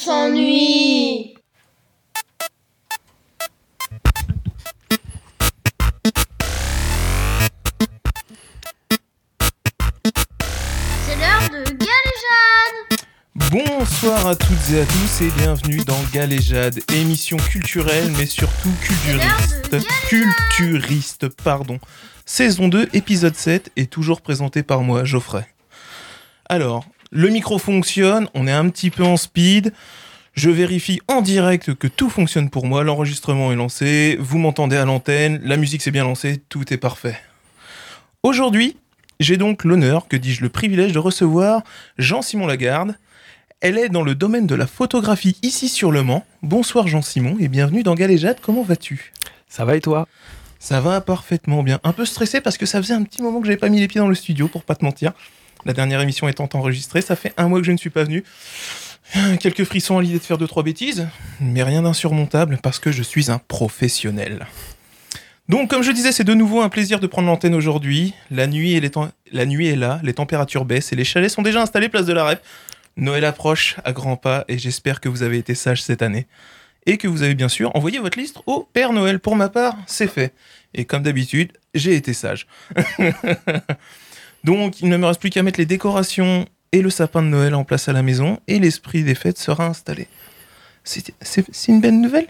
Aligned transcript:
s'ennuie. 0.00 1.34
C'est 11.04 11.16
l'heure 11.16 11.50
de 11.50 11.64
Galéjade. 11.64 13.00
Bonsoir 13.50 14.26
à 14.26 14.36
toutes 14.36 14.70
et 14.72 14.80
à 14.80 14.86
tous 14.86 15.20
et 15.20 15.30
bienvenue 15.36 15.84
dans 15.84 16.00
Galéjade, 16.14 16.80
émission 16.94 17.36
culturelle 17.36 18.10
mais 18.16 18.26
surtout 18.26 18.72
culturiste. 18.80 19.76
Culturiste, 20.08 21.28
pardon. 21.28 21.78
Saison 22.24 22.68
2, 22.68 22.88
épisode 22.94 23.36
7 23.36 23.70
et 23.76 23.86
toujours 23.86 24.22
présenté 24.22 24.62
par 24.62 24.80
moi, 24.80 25.04
Geoffrey. 25.04 25.46
Alors, 26.48 26.86
le 27.10 27.28
micro 27.28 27.58
fonctionne, 27.58 28.28
on 28.34 28.46
est 28.46 28.52
un 28.52 28.68
petit 28.68 28.90
peu 28.90 29.02
en 29.02 29.16
speed. 29.16 29.72
Je 30.34 30.48
vérifie 30.48 31.00
en 31.08 31.22
direct 31.22 31.74
que 31.74 31.88
tout 31.88 32.08
fonctionne 32.08 32.50
pour 32.50 32.66
moi, 32.66 32.84
l'enregistrement 32.84 33.52
est 33.52 33.56
lancé, 33.56 34.16
vous 34.20 34.38
m'entendez 34.38 34.76
à 34.76 34.84
l'antenne, 34.84 35.40
la 35.42 35.56
musique 35.56 35.82
s'est 35.82 35.90
bien 35.90 36.04
lancée, 36.04 36.40
tout 36.48 36.72
est 36.72 36.76
parfait. 36.76 37.18
Aujourd'hui, 38.22 38.76
j'ai 39.18 39.36
donc 39.36 39.64
l'honneur, 39.64 40.06
que 40.06 40.16
dis-je, 40.16 40.42
le 40.42 40.48
privilège 40.48 40.92
de 40.92 40.98
recevoir 40.98 41.62
Jean-Simon 41.98 42.46
Lagarde. 42.46 42.94
Elle 43.60 43.76
est 43.76 43.88
dans 43.88 44.02
le 44.02 44.14
domaine 44.14 44.46
de 44.46 44.54
la 44.54 44.66
photographie 44.66 45.36
ici 45.42 45.68
sur 45.68 45.90
Le 45.90 46.02
Mans. 46.02 46.24
Bonsoir 46.42 46.86
Jean-Simon 46.86 47.36
et 47.40 47.48
bienvenue 47.48 47.82
dans 47.82 47.94
Galéjade, 47.94 48.38
comment 48.40 48.62
vas-tu? 48.62 49.12
Ça 49.48 49.64
va 49.64 49.76
et 49.76 49.80
toi? 49.80 50.06
Ça 50.60 50.80
va 50.80 51.00
parfaitement 51.00 51.62
bien. 51.62 51.80
Un 51.82 51.92
peu 51.92 52.04
stressé 52.04 52.40
parce 52.40 52.56
que 52.56 52.66
ça 52.66 52.80
faisait 52.80 52.94
un 52.94 53.02
petit 53.02 53.20
moment 53.20 53.40
que 53.40 53.46
j'avais 53.46 53.58
pas 53.58 53.68
mis 53.68 53.80
les 53.80 53.88
pieds 53.88 54.00
dans 54.00 54.08
le 54.08 54.14
studio, 54.14 54.46
pour 54.46 54.62
pas 54.62 54.76
te 54.76 54.84
mentir. 54.84 55.12
La 55.64 55.72
dernière 55.72 56.00
émission 56.00 56.28
étant 56.28 56.48
enregistrée, 56.54 57.02
ça 57.02 57.16
fait 57.16 57.32
un 57.36 57.48
mois 57.48 57.60
que 57.60 57.66
je 57.66 57.72
ne 57.72 57.76
suis 57.76 57.90
pas 57.90 58.04
venu. 58.04 58.24
Quelques 59.40 59.64
frissons 59.64 59.98
à 59.98 60.02
l'idée 60.02 60.18
de 60.18 60.24
faire 60.24 60.38
deux 60.38 60.46
trois 60.46 60.62
bêtises, 60.62 61.08
mais 61.40 61.62
rien 61.62 61.82
d'insurmontable 61.82 62.58
parce 62.62 62.78
que 62.78 62.92
je 62.92 63.02
suis 63.02 63.30
un 63.30 63.38
professionnel. 63.38 64.46
Donc, 65.48 65.68
comme 65.68 65.82
je 65.82 65.90
disais, 65.90 66.12
c'est 66.12 66.22
de 66.22 66.32
nouveau 66.32 66.60
un 66.60 66.68
plaisir 66.68 67.00
de 67.00 67.08
prendre 67.08 67.26
l'antenne 67.26 67.56
aujourd'hui. 67.56 68.14
La 68.30 68.46
nuit, 68.46 68.74
est 68.74 69.76
là, 69.76 70.00
les 70.04 70.14
températures 70.14 70.64
baissent 70.64 70.92
et 70.92 70.96
les 70.96 71.02
chalets 71.02 71.30
sont 71.30 71.42
déjà 71.42 71.60
installés 71.60 71.88
place 71.88 72.06
de 72.06 72.12
la 72.12 72.24
Rep. 72.24 72.40
Noël 72.96 73.24
approche 73.24 73.76
à 73.84 73.92
grands 73.92 74.16
pas 74.16 74.44
et 74.46 74.58
j'espère 74.58 75.00
que 75.00 75.08
vous 75.08 75.24
avez 75.24 75.38
été 75.38 75.56
sages 75.56 75.82
cette 75.82 76.02
année. 76.02 76.28
Et 76.86 76.98
que 76.98 77.08
vous 77.08 77.22
avez 77.22 77.34
bien 77.34 77.48
sûr 77.48 77.74
envoyé 77.74 77.98
votre 77.98 78.16
liste 78.16 78.38
au 78.46 78.68
Père 78.72 78.92
Noël. 78.92 79.18
Pour 79.18 79.34
ma 79.34 79.48
part, 79.48 79.76
c'est 79.86 80.06
fait. 80.06 80.32
Et 80.72 80.84
comme 80.84 81.02
d'habitude, 81.02 81.52
j'ai 81.74 81.94
été 81.96 82.12
sage. 82.12 82.46
Donc, 84.44 84.80
il 84.80 84.88
ne 84.88 84.96
me 84.96 85.06
reste 85.06 85.20
plus 85.20 85.30
qu'à 85.30 85.42
mettre 85.42 85.60
les 85.60 85.66
décorations 85.66 86.46
et 86.72 86.82
le 86.82 86.90
sapin 86.90 87.22
de 87.22 87.28
Noël 87.28 87.54
en 87.54 87.64
place 87.64 87.88
à 87.88 87.92
la 87.92 88.02
maison 88.02 88.38
et 88.48 88.58
l'esprit 88.58 89.02
des 89.02 89.14
fêtes 89.14 89.38
sera 89.38 89.66
installé. 89.66 90.08
C'est 90.84 91.12
une 91.68 91.80
belle 91.80 92.00
nouvelle? 92.00 92.26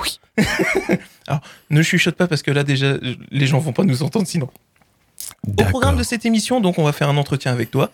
Oui. 0.00 0.20
Alors, 1.26 1.42
ne 1.70 1.82
chuchote 1.82 2.14
pas 2.14 2.26
parce 2.26 2.42
que 2.42 2.50
là, 2.50 2.62
déjà, 2.64 2.94
les 3.30 3.46
gens 3.46 3.58
vont 3.58 3.72
pas 3.72 3.84
nous 3.84 4.02
entendre 4.02 4.26
sinon. 4.26 4.48
Au 5.46 5.64
programme 5.64 5.96
de 5.96 6.02
cette 6.02 6.26
émission, 6.26 6.60
donc, 6.60 6.78
on 6.78 6.84
va 6.84 6.92
faire 6.92 7.08
un 7.08 7.16
entretien 7.16 7.52
avec 7.52 7.70
toi. 7.70 7.90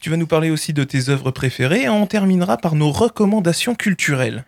Tu 0.00 0.10
vas 0.10 0.16
nous 0.16 0.26
parler 0.26 0.50
aussi 0.50 0.72
de 0.72 0.84
tes 0.84 1.08
œuvres 1.08 1.30
préférées 1.30 1.82
et 1.82 1.88
on 1.88 2.06
terminera 2.06 2.56
par 2.56 2.74
nos 2.74 2.90
recommandations 2.90 3.74
culturelles. 3.74 4.44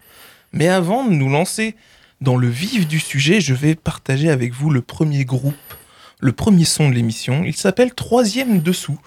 Mais 0.53 0.69
avant 0.69 1.05
de 1.05 1.13
nous 1.13 1.29
lancer 1.29 1.75
dans 2.21 2.37
le 2.37 2.49
vif 2.49 2.87
du 2.87 3.01
sujet, 3.01 3.41
je 3.41 3.55
vais 3.55 3.75
partager 3.75 4.31
avec 4.31 4.53
vous 4.53 4.71
le 4.71 4.83
premier 4.83 5.25
groupe, 5.25 5.55
le 6.21 6.33
premier 6.33 6.65
son 6.65 6.89
de 6.89 6.95
l'émission. 6.95 7.45
Il 7.45 7.57
s'appelle 7.57 7.95
Troisième 7.95 8.61
Dessous. 8.61 8.99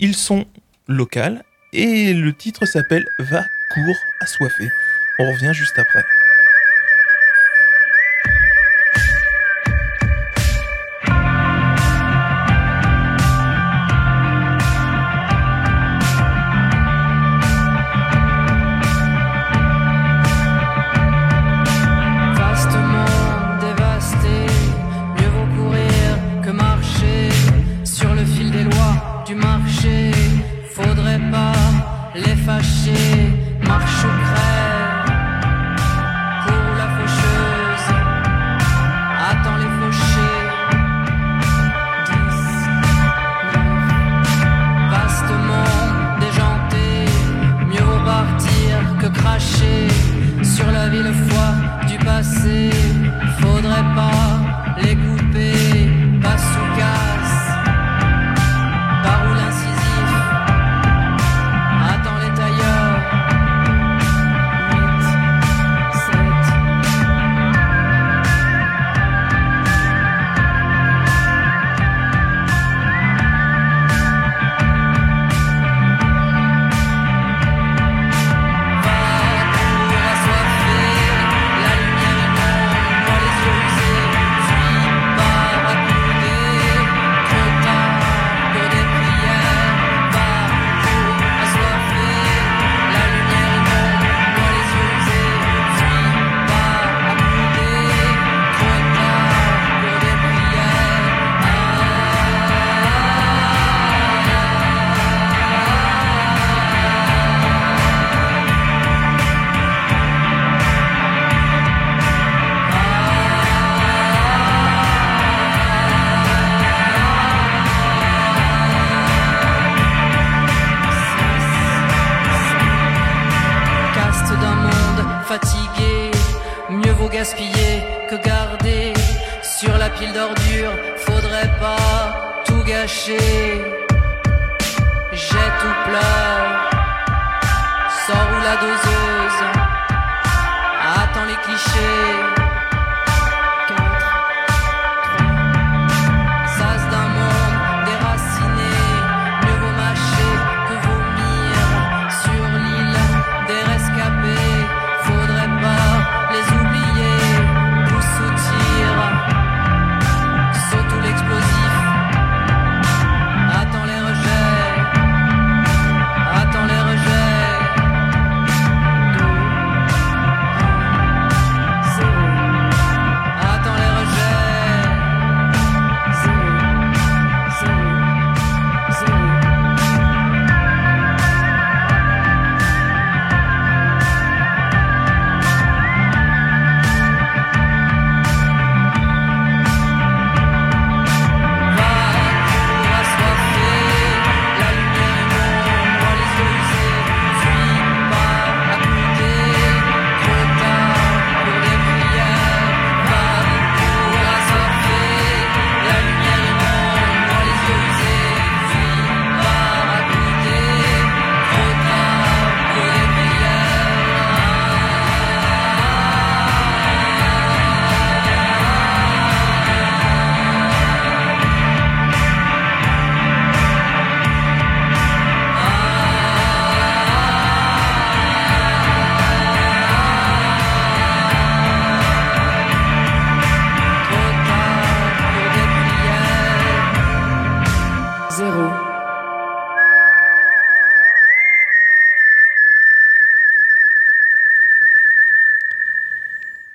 Ils 0.00 0.14
sont 0.14 0.46
locaux 0.86 1.40
et 1.72 2.14
le 2.14 2.32
titre 2.32 2.66
s'appelle 2.66 3.06
Va, 3.18 3.44
cours, 3.74 3.96
assoiffé. 4.20 4.68
On 5.18 5.30
revient 5.32 5.52
juste 5.52 5.78
après. 5.78 6.04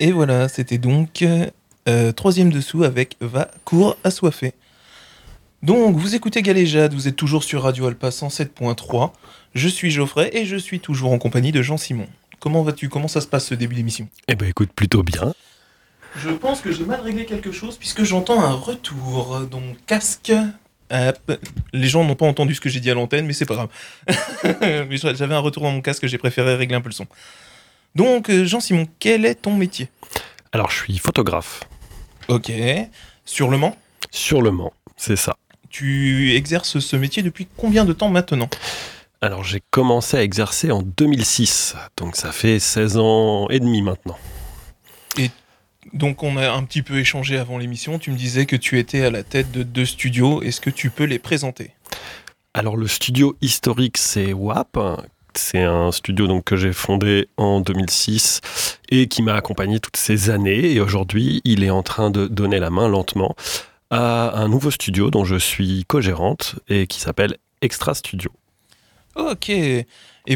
Et 0.04 0.12
voilà, 0.12 0.48
c'était 0.48 0.76
donc 0.76 1.24
euh, 1.88 2.12
troisième 2.12 2.52
dessous 2.52 2.84
avec 2.84 3.16
Va, 3.22 3.50
cours, 3.64 3.96
assoiffé. 4.04 4.52
Donc, 5.62 5.96
vous 5.96 6.14
écoutez 6.14 6.42
Galéjade, 6.42 6.92
vous 6.92 7.08
êtes 7.08 7.16
toujours 7.16 7.42
sur 7.42 7.62
Radio 7.62 7.86
Alpa 7.86 8.10
107.3. 8.10 9.12
Je 9.54 9.66
suis 9.66 9.90
Geoffrey 9.90 10.28
et 10.34 10.44
je 10.44 10.56
suis 10.56 10.78
toujours 10.78 11.10
en 11.10 11.16
compagnie 11.16 11.52
de 11.52 11.62
Jean-Simon. 11.62 12.06
Comment 12.38 12.62
vas-tu? 12.62 12.90
Comment 12.90 13.08
ça 13.08 13.22
se 13.22 13.26
passe 13.26 13.46
ce 13.46 13.54
début 13.54 13.76
d'émission? 13.76 14.06
Eh 14.28 14.34
ben 14.34 14.46
écoute, 14.46 14.74
plutôt 14.76 15.02
bien. 15.02 15.32
Je 16.18 16.28
pense 16.28 16.60
que 16.60 16.70
j'ai 16.70 16.84
mal 16.84 17.00
réglé 17.00 17.24
quelque 17.24 17.50
chose 17.50 17.78
puisque 17.78 18.04
j'entends 18.04 18.42
un 18.42 18.52
retour. 18.52 19.40
Donc, 19.50 19.78
casque. 19.86 20.34
Hop. 20.90 21.32
Les 21.72 21.88
gens 21.88 22.04
n'ont 22.04 22.14
pas 22.14 22.26
entendu 22.26 22.54
ce 22.54 22.60
que 22.60 22.68
j'ai 22.68 22.80
dit 22.80 22.90
à 22.90 22.94
l'antenne, 22.94 23.24
mais 23.24 23.32
c'est 23.32 23.46
pas 23.46 23.54
grave. 23.54 23.70
Mais 24.60 24.98
J'avais 24.98 25.34
un 25.34 25.38
retour 25.38 25.62
dans 25.62 25.72
mon 25.72 25.80
casque, 25.80 26.06
j'ai 26.06 26.18
préféré 26.18 26.56
régler 26.56 26.76
un 26.76 26.82
peu 26.82 26.90
le 26.90 26.94
son. 26.94 27.06
Donc, 27.94 28.28
euh, 28.28 28.44
Jean-Simon, 28.44 28.86
quel 28.98 29.24
est 29.24 29.36
ton 29.36 29.54
métier? 29.54 29.88
Alors 30.52 30.70
je 30.70 30.76
suis 30.76 30.98
photographe 30.98 31.64
Ok. 32.28 32.52
Sur 33.24 33.50
le 33.50 33.58
Mans? 33.58 33.76
Sur 34.10 34.42
le 34.42 34.50
Mans, 34.50 34.72
c'est 34.96 35.16
ça. 35.16 35.36
Tu 35.68 36.34
exerces 36.34 36.78
ce 36.78 36.96
métier 36.96 37.22
depuis 37.22 37.48
combien 37.56 37.84
de 37.84 37.92
temps 37.92 38.08
maintenant? 38.08 38.48
Alors 39.20 39.42
j'ai 39.42 39.62
commencé 39.70 40.16
à 40.16 40.22
exercer 40.22 40.70
en 40.70 40.82
2006, 40.82 41.74
donc 41.96 42.14
ça 42.14 42.30
fait 42.30 42.58
16 42.58 42.98
ans 42.98 43.48
et 43.48 43.58
demi 43.58 43.82
maintenant. 43.82 44.16
Donc 45.92 46.22
on 46.22 46.36
a 46.36 46.50
un 46.50 46.64
petit 46.64 46.82
peu 46.82 46.98
échangé 46.98 47.38
avant 47.38 47.58
l'émission, 47.58 47.98
tu 47.98 48.10
me 48.10 48.16
disais 48.16 48.46
que 48.46 48.56
tu 48.56 48.78
étais 48.78 49.02
à 49.04 49.10
la 49.10 49.22
tête 49.22 49.52
de 49.52 49.62
deux 49.62 49.84
studios, 49.84 50.42
est-ce 50.42 50.60
que 50.60 50.70
tu 50.70 50.90
peux 50.90 51.04
les 51.04 51.18
présenter? 51.18 51.72
Alors 52.54 52.76
le 52.76 52.88
studio 52.88 53.36
historique 53.40 53.98
c'est 53.98 54.32
WAP. 54.32 54.78
C'est 55.38 55.62
un 55.62 55.92
studio 55.92 56.26
donc 56.26 56.44
que 56.44 56.56
j'ai 56.56 56.72
fondé 56.72 57.28
en 57.36 57.60
2006 57.60 58.40
et 58.90 59.08
qui 59.08 59.22
m'a 59.22 59.34
accompagné 59.34 59.80
toutes 59.80 59.96
ces 59.96 60.30
années. 60.30 60.72
Et 60.72 60.80
aujourd'hui, 60.80 61.40
il 61.44 61.64
est 61.64 61.70
en 61.70 61.82
train 61.82 62.10
de 62.10 62.26
donner 62.26 62.58
la 62.58 62.70
main 62.70 62.88
lentement 62.88 63.34
à 63.90 64.38
un 64.40 64.48
nouveau 64.48 64.70
studio 64.70 65.10
dont 65.10 65.24
je 65.24 65.36
suis 65.36 65.84
co-gérante 65.86 66.56
et 66.68 66.86
qui 66.86 67.00
s'appelle 67.00 67.36
Extra 67.60 67.94
Studio. 67.94 68.30
Ok. 69.16 69.50
Et 69.50 69.86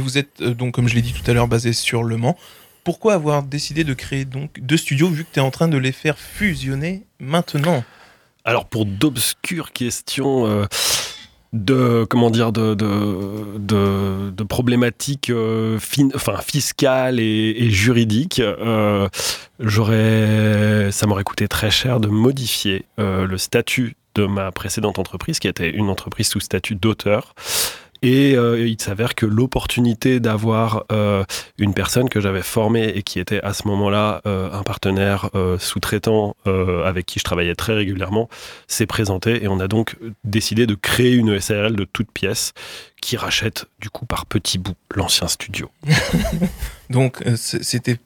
vous 0.01 0.19
êtes 0.19 0.41
euh, 0.41 0.55
donc, 0.55 0.75
comme 0.75 0.89
je 0.89 0.95
l'ai 0.95 1.03
dit 1.03 1.13
tout 1.13 1.29
à 1.31 1.35
l'heure, 1.35 1.49
basé 1.49 1.73
sur 1.73 2.03
Le 2.03 2.17
Mans. 2.17 2.37
Pourquoi 2.85 3.15
avoir 3.15 3.43
décidé 3.43 3.85
de 3.85 3.95
créer 3.95 4.25
donc 4.25 4.61
deux 4.61 4.77
studios 4.77 5.09
vu 5.09 5.25
que 5.25 5.31
tu 5.33 5.41
es 5.41 5.43
en 5.43 5.51
train 5.51 5.69
de 5.69 5.77
les 5.77 5.93
faire 5.93 6.19
fusionner 6.19 7.05
maintenant? 7.19 7.85
Alors 8.45 8.65
pour 8.65 8.87
d'obscures 8.87 9.73
questions 9.73 10.47
euh, 10.47 10.65
de 11.53 12.05
comment 12.09 12.31
dire 12.31 12.53
de 12.53 12.75
de, 12.75 14.31
de, 14.31 14.45
problématiques 14.45 15.31
euh, 15.31 15.79
fin- 15.79 16.11
enfin 16.15 16.37
fiscales 16.39 17.21
et, 17.21 17.55
et 17.59 17.71
juridiques, 17.71 18.41
euh, 18.41 19.09
j'aurais 19.59 20.91
ça 20.93 21.07
m'aurait 21.07 21.25
coûté 21.25 21.49
très 21.49 21.71
cher 21.71 22.01
de 22.01 22.09
modifier 22.09 22.85
euh, 22.99 23.27
le 23.27 23.39
statut 23.39 23.95
de 24.15 24.27
ma 24.27 24.51
précédente 24.53 24.99
entreprise 24.99 25.39
qui 25.39 25.49
était 25.49 25.71
une 25.71 25.89
entreprise 25.89 26.29
sous 26.29 26.41
statut 26.41 26.75
d'auteur. 26.75 27.35
Et 28.03 28.37
euh, 28.37 28.67
il 28.67 28.81
s'avère 28.81 29.15
que 29.15 29.27
l'opportunité 29.27 30.21
d'avoir 30.21 30.85
euh, 30.93 31.25
une 31.59 31.75
personne 31.75 32.09
que 32.09 32.21
j'avais 32.21 32.43
formée 32.43 32.89
et 32.89 33.03
qui 33.03 33.19
était 33.19 33.41
à 33.43 33.53
ce 33.53 33.67
moment-là 33.69 34.21
euh, 34.27 34.51
un 34.53 34.63
partenaire 34.63 35.31
sous-traitant 35.59 36.37
avec 36.47 37.07
qui 37.07 37.19
je 37.19 37.25
travaillais 37.25 37.55
très 37.55 37.75
régulièrement 37.75 38.29
s'est 38.67 38.87
présentée 38.87 39.43
et 39.43 39.49
on 39.49 39.61
a 39.61 39.69
donc 39.69 39.97
décidé 40.25 40.67
de 40.67 40.75
créer 40.75 41.15
une 41.15 41.41
SARL 41.41 41.77
de 41.77 41.85
toute 41.85 42.11
pièce 42.11 42.53
qui 43.01 43.17
rachète 43.17 43.67
du 43.81 43.91
coup 43.91 44.07
par 44.07 44.27
petits 44.27 44.59
bouts 44.59 44.75
l'ancien 44.95 45.29
studio. 45.29 45.71
Donc 46.91 47.23
c'était 47.37 47.99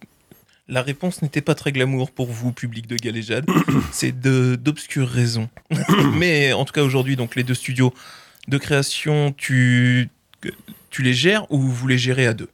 la 0.69 0.83
réponse 0.83 1.23
n'était 1.23 1.41
pas 1.41 1.55
très 1.55 1.73
glamour 1.73 2.11
pour 2.11 2.29
vous, 2.29 2.53
public 2.53 2.87
de 2.87 2.97
Galéjade. 2.97 3.47
C'est 3.93 4.19
d'obscures 4.19 5.09
raisons. 5.09 5.49
Mais 6.15 6.53
en 6.53 6.65
tout 6.65 6.73
cas 6.73 6.83
aujourd'hui, 6.83 7.17
donc 7.17 7.37
les 7.37 7.43
deux 7.43 7.55
studios 7.55 7.93
de 8.49 8.59
création, 8.59 9.33
tu 9.37 10.09
tu 10.91 11.03
les 11.03 11.15
gères 11.15 11.51
ou 11.51 11.61
vous 11.61 11.87
les 11.89 11.99
gérez 11.99 12.27
à 12.27 12.35
deux? 12.35 12.51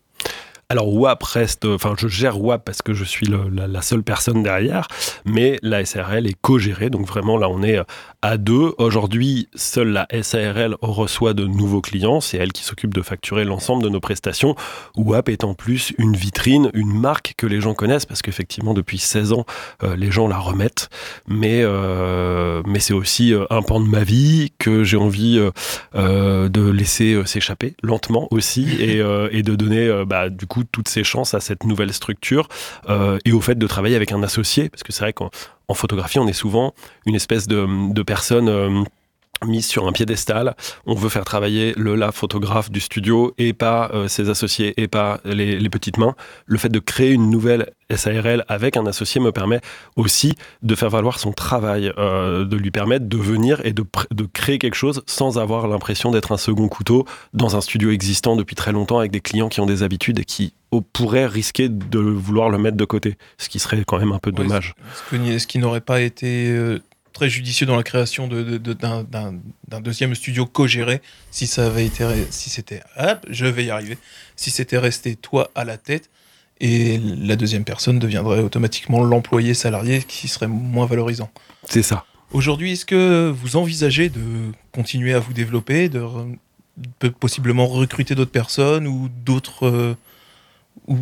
Alors 0.71 0.93
WAP 0.93 1.23
reste, 1.23 1.65
enfin 1.65 1.95
je 1.97 2.09
gère 2.09 2.39
WAP 2.39 2.63
parce 2.63 2.83
que 2.83 2.93
je 2.93 3.03
suis 3.03 3.27
la, 3.27 3.81
seule 3.81 4.03
personne 4.03 4.43
derrière, 4.43 4.87
mais 5.25 5.59
la 5.63 5.83
SARL 5.83 6.27
est 6.27 6.37
co-gérée, 6.43 6.91
donc 6.91 7.07
vraiment 7.07 7.39
là 7.39 7.49
on 7.49 7.63
est 7.63 7.79
euh, 7.79 7.85
à 8.21 8.37
deux. 8.37 8.75
Aujourd'hui, 8.77 9.49
seule 9.55 9.89
la 9.89 10.07
SARL 10.23 10.77
reçoit 10.83 11.33
de 11.33 11.47
nouveaux 11.47 11.81
clients, 11.81 12.21
c'est 12.21 12.37
elle 12.37 12.53
qui 12.53 12.65
s'occupe 12.65 12.93
de 12.93 13.01
facturer 13.01 13.47
l'ensemble 13.47 13.83
de 13.83 13.89
nos 13.89 14.01
prestations. 14.01 14.57
WAP 14.95 15.31
est 15.31 15.43
en 15.43 15.55
plus 15.55 15.95
une 15.97 16.15
vitrine, 16.15 16.71
une 16.75 16.93
marque 16.93 17.33
que 17.39 17.47
les 17.47 17.63
gens 17.63 17.73
connaissent 17.73 18.05
parce 18.05 18.21
qu'effectivement 18.21 18.75
depuis 18.75 18.99
16 18.99 19.33
ans, 19.33 19.47
euh, 19.85 19.97
les 19.97 20.11
gens 20.11 20.29
la 20.29 20.39
remettent, 20.39 20.91
mais, 21.27 21.63
euh, 21.63 22.63
mais 22.67 22.81
c'est 22.81 22.93
aussi 22.93 23.33
euh, 23.33 23.47
un 23.49 23.63
pan 23.63 23.81
de 23.81 23.89
ma 23.89 24.05
vie 24.05 24.53
que 24.59 24.85
j'ai 24.85 24.99
envie 24.99 25.39
euh, 25.39 25.51
euh, 25.95 26.51
de 26.51 26.69
laisser 26.69 27.15
euh, 27.15 27.25
s'échapper 27.25 27.75
lentement 27.83 28.29
aussi 28.33 28.69
et, 28.83 29.01
euh, 29.01 29.31
et 29.33 29.43
de 29.43 29.55
donner 29.55 29.87
euh, 29.89 30.05
bah, 30.05 30.29
du 30.29 30.47
coup 30.47 30.58
toutes 30.65 30.89
ses 30.89 31.05
chances 31.05 31.35
à 31.35 31.41
cette 31.41 31.65
nouvelle 31.65 31.93
structure 31.93 32.49
euh, 32.89 33.19
et 33.25 33.33
au 33.33 33.41
fait 33.41 33.57
de 33.57 33.67
travailler 33.67 33.97
avec 33.97 34.13
un 34.13 34.23
associé 34.23 34.69
parce 34.69 34.83
que 34.83 34.93
c'est 34.93 35.03
vrai 35.05 35.13
qu'en 35.13 35.31
en 35.69 35.75
photographie 35.75 36.19
on 36.19 36.27
est 36.27 36.33
souvent 36.33 36.75
une 37.07 37.15
espèce 37.15 37.47
de, 37.47 37.93
de 37.93 38.03
personne 38.03 38.49
euh, 38.49 38.83
mise 39.47 39.67
sur 39.67 39.87
un 39.87 39.93
piédestal, 39.93 40.57
on 40.87 40.95
veut 40.95 41.09
faire 41.09 41.25
travailler 41.25 41.75
le 41.77 41.95
la 41.95 42.13
photographe 42.13 42.71
du 42.71 42.81
studio 42.81 43.35
et 43.39 43.53
pas 43.53 43.91
euh, 43.93 44.09
ses 44.09 44.31
associés 44.31 44.75
et 44.81 44.89
pas 44.89 45.21
les, 45.25 45.59
les 45.59 45.71
petites 45.71 45.99
mains. 45.99 46.15
Le 46.47 46.59
fait 46.59 46.69
de 46.69 46.79
créer 46.79 47.13
une 47.13 47.31
nouvelle 47.31 47.71
SARL 47.95 48.45
avec 48.49 48.77
un 48.77 48.87
associé 48.87 49.21
me 49.21 49.33
permet 49.33 49.61
aussi 49.97 50.35
de 50.63 50.75
faire 50.75 50.91
valoir 50.91 51.19
son 51.19 51.33
travail, 51.33 51.93
euh, 51.99 52.45
de 52.45 52.57
lui 52.57 52.71
permettre 52.71 53.07
de 53.07 53.17
venir 53.17 53.61
et 53.65 53.73
de, 53.73 53.85
de 54.11 54.25
créer 54.25 54.59
quelque 54.59 54.75
chose 54.75 55.03
sans 55.07 55.39
avoir 55.39 55.69
l'impression 55.69 56.11
d'être 56.11 56.33
un 56.33 56.37
second 56.37 56.69
couteau 56.69 57.07
dans 57.33 57.57
un 57.57 57.61
studio 57.61 57.91
existant 57.91 58.37
depuis 58.37 58.57
très 58.57 58.73
longtemps 58.73 58.99
avec 58.99 59.11
des 59.11 59.21
clients 59.21 59.49
qui 59.49 59.61
ont 59.61 59.67
des 59.67 59.83
habitudes 59.83 60.19
et 60.19 60.25
qui 60.25 60.53
pourraient 60.93 61.27
risquer 61.27 61.69
de 61.69 61.99
vouloir 61.99 62.51
le 62.51 62.59
mettre 62.59 62.77
de 62.77 62.85
côté, 62.85 63.17
ce 63.39 63.49
qui 63.49 63.59
serait 63.59 63.83
quand 63.87 63.99
même 63.99 64.13
un 64.13 64.19
peu 64.19 64.33
dommage. 64.33 64.75
Ce 65.11 65.47
qui 65.47 65.59
n'aurait 65.59 65.81
pas 65.81 66.01
été 66.03 66.51
euh, 66.51 66.79
très 67.19 67.29
judicieux 67.29 67.67
dans 67.67 67.75
la 67.75 67.83
création 67.83 68.29
de- 68.29 68.45
de- 68.45 68.59
de- 68.59 68.75
d'un 68.75 69.81
deuxième 69.81 70.15
studio 70.15 70.47
co-géré 70.47 71.03
si 71.33 71.49
ça 71.49 71.67
avait 71.67 71.85
été 71.85 72.05
si 72.31 72.49
c'était 72.49 72.81
hop 72.97 73.27
je 73.29 73.45
vais 73.45 73.65
y 73.65 73.71
arriver 73.71 73.99
si 74.37 74.53
c'était 74.53 74.79
resté 74.79 75.17
toi 75.17 75.51
à 75.57 75.65
la 75.65 75.79
tête 75.79 76.11
et 76.61 76.99
la 76.99 77.35
deuxième 77.35 77.65
personne 77.65 77.99
deviendrait 77.99 78.39
automatiquement 78.39 79.03
l'employé 79.03 79.53
salarié 79.55 80.03
qui 80.03 80.27
serait 80.29 80.49
moins 80.49 80.87
valorisant. 80.87 81.31
C'est 81.69 81.83
ça. 81.83 82.05
Aujourd'hui, 82.33 82.73
est-ce 82.73 82.85
que 82.85 83.31
vous 83.31 83.57
envisagez 83.57 84.09
de 84.11 84.21
continuer 84.73 85.15
à 85.15 85.19
vous 85.21 85.33
développer, 85.33 85.89
de 85.89 87.09
possiblement 87.09 87.67
recruter 87.67 88.15
d'autres 88.17 88.33
personnes 88.33 88.87
ou 88.89 89.09
d'autres 89.09 89.67
euh, 89.67 89.95
ou, 90.89 90.97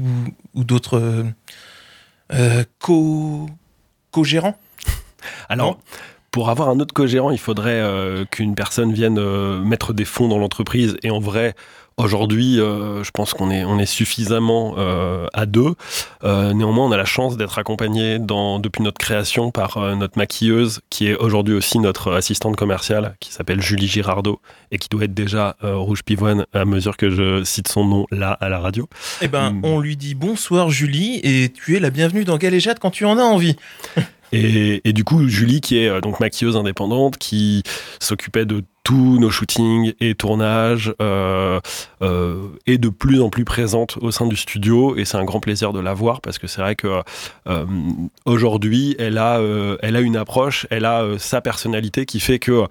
ou 0.55 0.65
d'autres 0.65 0.99
euh, 0.99 1.25
euh, 2.33 2.65
co 2.79 3.49
co-gérants? 4.11 4.57
Alors, 5.49 5.73
Non. 5.73 5.77
pour 6.31 6.51
avoir 6.51 6.69
un 6.69 6.81
autre 6.81 6.95
co-gérant, 6.95 7.31
il 7.31 7.39
faudrait 7.39 7.81
euh, 7.81 8.25
qu'une 8.31 8.55
personne 8.55 8.93
vienne 8.93 9.19
euh, 9.19 9.59
mettre 9.61 9.93
des 9.93 10.05
fonds 10.05 10.29
dans 10.29 10.39
l'entreprise. 10.39 10.97
Et 11.03 11.11
en 11.11 11.19
vrai, 11.21 11.55
aujourd'hui, 11.99 12.61
euh, 12.61 13.03
je 13.03 13.11
pense 13.11 13.33
qu'on 13.33 13.51
est, 13.51 13.65
on 13.65 13.79
est 13.79 13.87
suffisamment 13.87 14.75
euh, 14.77 15.27
à 15.33 15.47
deux. 15.47 15.73
Euh, 16.25 16.53
néanmoins, 16.53 16.85
on 16.85 16.93
a 16.93 16.99
la 16.99 17.07
chance 17.07 17.39
d'être 17.39 17.59
accompagné 17.59 18.19
dans, 18.19 18.59
depuis 18.59 18.83
notre 18.83 18.99
création 18.99 19.51
par 19.51 19.79
notre 19.97 20.19
maquilleuse, 20.19 20.81
qui 20.91 21.09
est 21.09 21.17
aujourd'hui 21.17 21.55
aussi 21.55 21.79
notre 21.79 22.13
assistante 22.13 22.55
commerciale, 22.55 23.17
qui 23.19 23.33
s'appelle 23.33 23.63
Julie 23.63 23.89
Girardot, 23.89 24.43
et 24.73 24.77
qui 24.77 24.91
doit 24.91 25.05
être 25.05 25.15
déjà 25.15 25.57
rouge 25.63 26.03
pivoine 26.03 26.45
à 26.53 26.67
mesure 26.67 26.99
que 26.99 27.09
je 27.09 27.45
cite 27.45 27.69
son 27.69 27.87
nom 27.87 28.07
là 28.11 28.33
à 28.33 28.51
la 28.51 28.59
radio. 28.59 28.91
Eh 29.23 29.29
ben, 29.29 29.53
Hmm. 29.53 29.61
on 29.65 29.81
lui 29.81 29.97
dit 29.97 30.15
bonsoir 30.15 30.69
Julie 30.69 31.21
et 31.23 31.51
tu 31.51 31.77
es 31.77 31.81
la 31.81 31.89
bienvenue 31.89 32.25
dans 32.25 32.37
Galéjade 32.37 32.79
quand 32.79 32.91
tu 32.91 33.07
en 33.07 33.17
as 33.17 33.23
envie. 33.23 33.57
Et, 34.33 34.93
du 34.93 35.05
coup, 35.05 35.29
Julie, 35.29 35.61
qui 35.61 35.79
est 35.79 35.89
euh, 35.89 36.01
donc 36.01 36.21
maquilleuse 36.21 36.57
indépendante, 36.57 37.17
qui 37.19 37.63
s'occupait 38.01 38.47
de 38.47 38.63
tous 38.87 39.19
nos 39.19 39.31
shootings 39.31 39.95
et 39.99 40.15
tournages, 40.15 40.95
euh, 41.03 41.59
euh, 42.03 42.37
est 42.69 42.79
de 42.79 42.89
plus 42.89 43.21
en 43.21 43.31
plus 43.31 43.45
présente 43.45 43.97
au 44.01 44.13
sein 44.13 44.27
du 44.27 44.37
studio. 44.37 44.97
Et 44.97 45.05
c'est 45.05 45.17
un 45.17 45.25
grand 45.25 45.41
plaisir 45.41 45.73
de 45.73 45.81
la 45.81 45.93
voir 45.93 46.21
parce 46.21 46.39
que 46.39 46.47
c'est 46.47 46.61
vrai 46.61 46.77
que 46.77 47.03
euh, 47.49 47.65
aujourd'hui, 48.27 48.95
elle 49.01 49.19
a, 49.19 49.41
euh, 49.41 49.77
elle 49.83 49.97
a 49.97 50.01
une 50.01 50.17
approche, 50.17 50.69
elle 50.71 50.85
a 50.85 51.05
sa 51.19 51.41
personnalité 51.41 52.07
qui 52.07 52.21
fait 52.21 52.39
que 52.39 52.63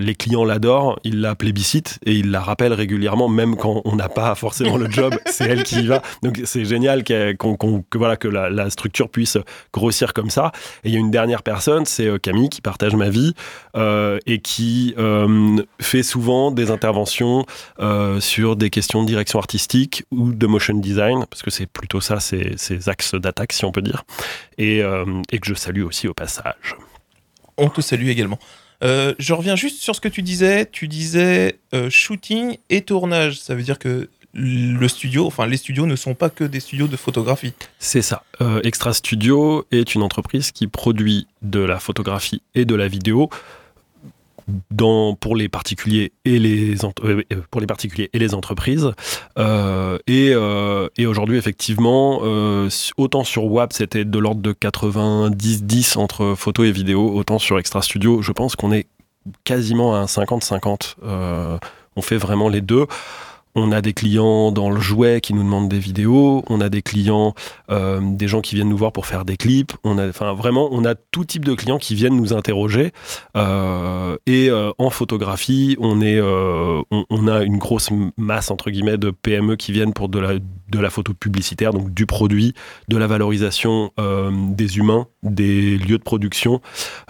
les 0.00 0.14
clients 0.16 0.44
l'adorent, 0.44 0.98
ils 1.04 1.20
la 1.20 1.36
plébiscitent 1.36 2.00
et 2.04 2.14
ils 2.14 2.32
la 2.32 2.40
rappellent 2.40 2.72
régulièrement, 2.72 3.28
même 3.28 3.54
quand 3.54 3.80
on 3.84 3.94
n'a 3.94 4.08
pas 4.08 4.34
forcément 4.34 4.76
le 4.76 4.90
job, 4.90 5.14
c'est 5.26 5.44
elle 5.44 5.62
qui 5.62 5.82
y 5.82 5.86
va. 5.86 6.02
Donc 6.24 6.40
c'est 6.44 6.64
génial 6.64 7.04
qu'on- 7.38 7.56
que, 7.56 7.96
voilà, 7.98 8.16
que 8.16 8.26
la, 8.26 8.50
la 8.50 8.70
structure 8.70 9.08
puisse 9.08 9.38
grossir 9.72 10.14
comme 10.14 10.30
ça. 10.30 10.50
Et 10.82 10.88
il 10.88 10.94
y 10.94 10.96
a 10.96 11.00
une 11.00 11.12
dernière 11.12 11.44
personne, 11.44 11.84
c'est 11.86 12.18
Camille 12.20 12.48
qui 12.48 12.60
partage 12.60 12.96
ma 12.96 13.08
vie 13.08 13.34
et 13.76 14.40
qui, 14.42 14.94
euh, 15.44 15.60
euh, 15.60 15.64
fait 15.80 16.02
souvent 16.02 16.50
des 16.50 16.70
interventions 16.70 17.46
euh, 17.80 18.20
sur 18.20 18.56
des 18.56 18.70
questions 18.70 19.02
de 19.02 19.06
direction 19.06 19.38
artistique 19.38 20.04
ou 20.10 20.32
de 20.32 20.46
motion 20.46 20.74
design, 20.74 21.26
parce 21.30 21.42
que 21.42 21.50
c'est 21.50 21.66
plutôt 21.66 22.00
ça, 22.00 22.20
ces, 22.20 22.54
ces 22.56 22.88
axes 22.88 23.14
d'attaque, 23.14 23.52
si 23.52 23.64
on 23.64 23.72
peut 23.72 23.82
dire, 23.82 24.04
et, 24.58 24.82
euh, 24.82 25.04
et 25.30 25.38
que 25.38 25.46
je 25.46 25.54
salue 25.54 25.82
aussi 25.82 26.08
au 26.08 26.14
passage. 26.14 26.76
On 27.56 27.68
te 27.68 27.80
salue 27.80 28.08
également. 28.08 28.38
Euh, 28.82 29.14
je 29.18 29.32
reviens 29.32 29.56
juste 29.56 29.80
sur 29.80 29.94
ce 29.94 30.00
que 30.00 30.08
tu 30.08 30.22
disais. 30.22 30.66
Tu 30.70 30.88
disais 30.88 31.58
shooting 31.88 32.58
et 32.70 32.82
tournage. 32.82 33.38
Ça 33.38 33.54
veut 33.54 33.62
dire 33.62 33.78
que 33.78 34.08
le 34.34 34.88
studio, 34.88 35.26
enfin 35.26 35.46
les 35.46 35.56
studios 35.56 35.86
ne 35.86 35.96
sont 35.96 36.14
pas 36.14 36.28
que 36.28 36.44
des 36.44 36.60
studios 36.60 36.88
de 36.88 36.96
photographie. 36.96 37.52
C'est 37.78 38.02
ça. 38.02 38.24
Euh, 38.40 38.60
Extra 38.64 38.92
Studio 38.92 39.64
est 39.70 39.94
une 39.94 40.02
entreprise 40.02 40.50
qui 40.50 40.66
produit 40.66 41.26
de 41.42 41.60
la 41.60 41.78
photographie 41.78 42.42
et 42.54 42.64
de 42.64 42.74
la 42.74 42.88
vidéo 42.88 43.30
pour 45.20 45.36
les 45.36 45.48
particuliers 45.48 46.12
et 46.24 46.38
les 46.38 46.84
euh, 46.84 46.88
euh, 47.04 47.22
pour 47.50 47.60
les 47.60 47.66
particuliers 47.66 48.10
et 48.12 48.18
les 48.18 48.34
entreprises. 48.34 48.92
Euh, 49.38 49.98
et 50.06 50.32
et 50.96 51.06
aujourd'hui, 51.06 51.38
effectivement, 51.38 52.20
autant 52.96 53.24
sur 53.24 53.44
WAP, 53.44 53.72
c'était 53.72 54.04
de 54.04 54.18
l'ordre 54.18 54.42
de 54.42 54.52
90-10 54.52 55.98
entre 55.98 56.34
photo 56.36 56.64
et 56.64 56.72
vidéo, 56.72 57.14
autant 57.14 57.38
sur 57.38 57.58
Extra 57.58 57.82
Studio, 57.82 58.22
je 58.22 58.32
pense 58.32 58.56
qu'on 58.56 58.72
est 58.72 58.86
quasiment 59.44 59.94
à 59.94 59.98
un 59.98 60.04
50-50. 60.04 60.96
Euh, 61.04 61.58
on 61.96 62.02
fait 62.02 62.16
vraiment 62.16 62.48
les 62.48 62.60
deux. 62.60 62.86
On 63.54 63.72
a 63.72 63.80
des 63.80 63.92
clients 63.92 64.50
dans 64.50 64.70
le 64.70 64.80
jouet 64.80 65.20
qui 65.20 65.32
nous 65.32 65.42
demandent 65.42 65.68
des 65.68 65.78
vidéos. 65.78 66.42
On 66.48 66.60
a 66.60 66.68
des 66.68 66.82
clients, 66.82 67.34
euh, 67.70 68.00
des 68.02 68.26
gens 68.26 68.40
qui 68.40 68.56
viennent 68.56 68.68
nous 68.68 68.76
voir 68.76 68.92
pour 68.92 69.06
faire 69.06 69.24
des 69.24 69.36
clips. 69.36 69.72
On 69.84 69.98
a, 69.98 70.08
enfin, 70.08 70.34
vraiment, 70.34 70.68
on 70.72 70.84
a 70.84 70.94
tout 70.94 71.24
type 71.24 71.44
de 71.44 71.54
clients 71.54 71.78
qui 71.78 71.94
viennent 71.94 72.16
nous 72.16 72.32
interroger. 72.32 72.92
Euh, 73.36 74.16
et 74.26 74.50
euh, 74.50 74.72
en 74.78 74.90
photographie, 74.90 75.76
on 75.78 76.00
est, 76.00 76.20
on 76.20 77.28
a 77.28 77.42
une 77.42 77.58
grosse 77.58 77.90
masse 78.16 78.50
entre 78.50 78.70
guillemets 78.70 78.98
de 78.98 79.10
PME 79.10 79.56
qui 79.56 79.72
viennent 79.72 79.92
pour 79.92 80.08
de 80.08 80.18
la, 80.18 80.34
de 80.68 80.78
la 80.78 80.90
photo 80.90 81.14
publicitaire, 81.14 81.72
donc 81.72 81.92
du 81.92 82.06
produit, 82.06 82.54
de 82.88 82.96
la 82.96 83.06
valorisation 83.06 83.92
euh, 83.98 84.30
des 84.32 84.78
humains, 84.78 85.06
des 85.22 85.76
lieux 85.78 85.98
de 85.98 86.02
production. 86.02 86.60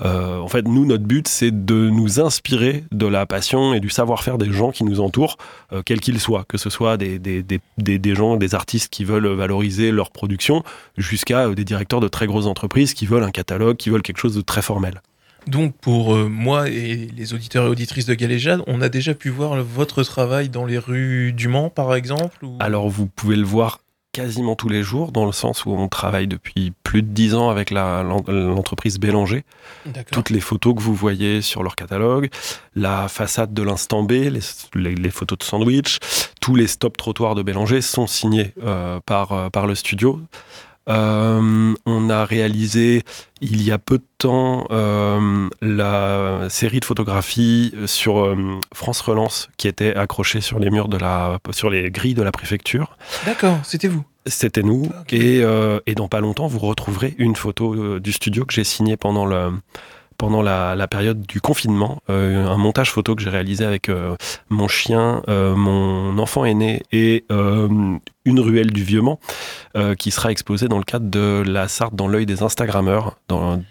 Euh, 0.02 0.38
en 0.38 0.48
fait, 0.48 0.66
nous, 0.66 0.84
notre 0.86 1.04
but, 1.04 1.28
c'est 1.28 1.64
de 1.64 1.88
nous 1.88 2.20
inspirer 2.20 2.84
de 2.92 3.06
la 3.06 3.26
passion 3.26 3.74
et 3.74 3.80
du 3.80 3.90
savoir-faire 3.90 4.38
des 4.38 4.52
gens 4.52 4.70
qui 4.70 4.84
nous 4.84 5.00
entourent 5.00 5.36
euh, 5.72 5.82
quels 5.84 6.00
qu'ils 6.00 6.20
soient, 6.20 6.44
que 6.48 6.58
ce 6.58 6.70
soit 6.70 6.96
des, 6.96 7.18
des, 7.18 7.42
des, 7.42 7.60
des, 7.78 8.14
gens, 8.14 8.36
des 8.36 8.54
artistes 8.54 8.88
qui 8.92 9.04
veulent 9.04 9.28
valoriser 9.28 9.90
leur 9.90 10.10
production, 10.10 10.62
jusqu'à 10.96 11.48
des 11.50 11.64
directeurs 11.64 12.00
de 12.00 12.08
très 12.08 12.26
grosses 12.26 12.46
entreprises 12.46 12.94
qui 12.94 13.06
veulent 13.06 13.24
un 13.24 13.30
catalogue, 13.30 13.76
qui 13.76 13.90
veulent 13.90 14.02
quelque 14.02 14.20
chose 14.20 14.34
de 14.34 14.42
très 14.42 14.62
formel. 14.62 15.00
Donc 15.46 15.74
pour 15.76 16.14
euh, 16.14 16.28
moi 16.28 16.68
et 16.68 17.08
les 17.16 17.34
auditeurs 17.34 17.66
et 17.66 17.68
auditrices 17.68 18.06
de 18.06 18.14
Galéjade, 18.14 18.62
on 18.66 18.80
a 18.80 18.88
déjà 18.88 19.14
pu 19.14 19.28
voir 19.28 19.62
votre 19.62 20.02
travail 20.02 20.48
dans 20.48 20.64
les 20.64 20.78
rues 20.78 21.32
du 21.32 21.48
Mans, 21.48 21.70
par 21.70 21.94
exemple. 21.94 22.44
ou- 22.44 22.56
Alors, 22.60 22.88
vous 22.88 23.06
pouvez 23.06 23.36
le 23.36 23.44
voir 23.44 23.80
quasiment 24.12 24.54
tous 24.54 24.68
les 24.68 24.84
jours, 24.84 25.10
dans 25.10 25.26
le 25.26 25.32
sens 25.32 25.66
où 25.66 25.70
on 25.72 25.88
travaille 25.88 26.28
depuis 26.28 26.72
plus 26.84 27.02
de 27.02 27.08
dix 27.08 27.34
ans 27.34 27.50
avec 27.50 27.72
l'entreprise 27.72 28.98
Bélanger. 29.00 29.44
Toutes 30.12 30.30
les 30.30 30.38
photos 30.40 30.74
que 30.76 30.80
vous 30.80 30.94
voyez 30.94 31.42
sur 31.42 31.64
leur 31.64 31.74
catalogue, 31.74 32.30
la 32.76 33.08
façade 33.08 33.52
de 33.52 33.62
l'instant 33.62 34.04
B, 34.04 34.12
les, 34.12 34.38
les- 34.74 34.94
les 34.94 35.10
photos 35.10 35.38
de 35.38 35.42
sandwich, 35.44 35.98
tous 36.40 36.54
les 36.54 36.68
stop 36.68 36.96
trottoirs 36.96 37.34
de 37.34 37.42
Bélanger 37.42 37.80
sont 37.80 38.06
signés 38.06 38.52
euh, 38.62 39.00
par, 39.04 39.32
euh, 39.32 39.50
par 39.50 39.66
le 39.66 39.74
studio. 39.74 40.20
Euh, 40.88 41.74
on 41.86 42.10
a 42.10 42.24
réalisé 42.24 43.02
il 43.40 43.62
y 43.62 43.72
a 43.72 43.78
peu 43.78 43.98
de 43.98 44.04
temps 44.18 44.66
euh, 44.70 45.48
la 45.62 46.48
série 46.50 46.80
de 46.80 46.84
photographies 46.84 47.74
sur 47.86 48.24
euh, 48.24 48.36
France 48.74 49.00
Relance 49.00 49.48
qui 49.56 49.66
était 49.66 49.94
accrochée 49.94 50.40
sur 50.40 50.58
les 50.58 50.70
murs 50.70 50.88
de 50.88 50.98
la, 50.98 51.38
sur 51.50 51.70
les 51.70 51.90
grilles 51.90 52.14
de 52.14 52.22
la 52.22 52.32
préfecture. 52.32 52.96
D'accord, 53.24 53.58
c'était 53.62 53.88
vous. 53.88 54.04
C'était 54.26 54.62
nous. 54.62 54.84
Ok. 55.00 55.12
Et, 55.12 55.44
et 55.86 55.94
dans 55.94 56.08
pas 56.08 56.20
longtemps, 56.20 56.46
vous 56.46 56.58
retrouverez 56.58 57.14
une 57.18 57.36
photo 57.36 58.00
du 58.00 58.12
studio 58.12 58.46
que 58.46 58.54
j'ai 58.54 58.64
signée 58.64 58.96
pendant, 58.96 59.26
le, 59.26 59.50
pendant 60.18 60.42
la, 60.42 60.74
la 60.74 60.88
période 60.88 61.22
du 61.26 61.40
confinement. 61.40 62.00
Euh, 62.10 62.46
un 62.46 62.56
montage 62.56 62.90
photo 62.90 63.14
que 63.14 63.22
j'ai 63.22 63.30
réalisé 63.30 63.64
avec 63.64 63.88
euh, 63.88 64.16
mon 64.48 64.68
chien, 64.68 65.22
euh, 65.28 65.54
mon 65.54 66.18
enfant 66.18 66.44
aîné 66.44 66.82
et 66.92 67.24
une 67.30 68.40
ruelle 68.40 68.70
du 68.72 68.82
Vieux-Mans 68.84 69.20
euh, 69.76 69.94
qui 69.94 70.10
sera 70.10 70.30
exposée 70.30 70.68
dans 70.68 70.78
le 70.78 70.84
cadre 70.84 71.08
de 71.10 71.42
la 71.46 71.68
Sarthe 71.68 71.94
dans 71.94 72.08
l'œil 72.08 72.26
des 72.26 72.42
Instagrammeurs, 72.42 73.16
dans, 73.28 73.62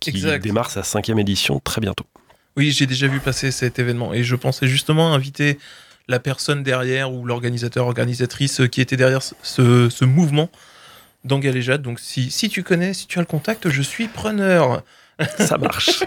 qui 0.00 0.10
Exact. 0.10 0.42
démarre 0.42 0.70
sa 0.70 0.82
cinquième 0.82 1.18
édition 1.18 1.60
très 1.64 1.80
bientôt. 1.80 2.04
Oui, 2.56 2.70
j'ai 2.70 2.86
déjà 2.86 3.06
vu 3.06 3.20
passer 3.20 3.50
cet 3.50 3.78
événement 3.78 4.14
et 4.14 4.22
je 4.22 4.34
pensais 4.36 4.66
justement 4.66 5.12
inviter 5.12 5.58
la 6.08 6.20
personne 6.20 6.62
derrière 6.62 7.12
ou 7.12 7.24
l'organisateur, 7.26 7.86
organisatrice 7.86 8.62
qui 8.70 8.80
était 8.80 8.96
derrière 8.96 9.22
ce, 9.22 9.34
ce- 9.42 9.88
ce 9.90 10.04
mouvement 10.04 10.48
dans 11.24 11.38
Galéjade. 11.40 11.82
Donc 11.82 11.98
si, 11.98 12.30
si 12.30 12.48
tu 12.48 12.62
connais, 12.62 12.94
si 12.94 13.06
tu 13.08 13.18
as 13.18 13.22
le 13.22 13.26
contact, 13.26 13.68
je 13.68 13.82
suis 13.82 14.06
preneur. 14.06 14.82
Ça 15.38 15.58
marche. 15.58 16.04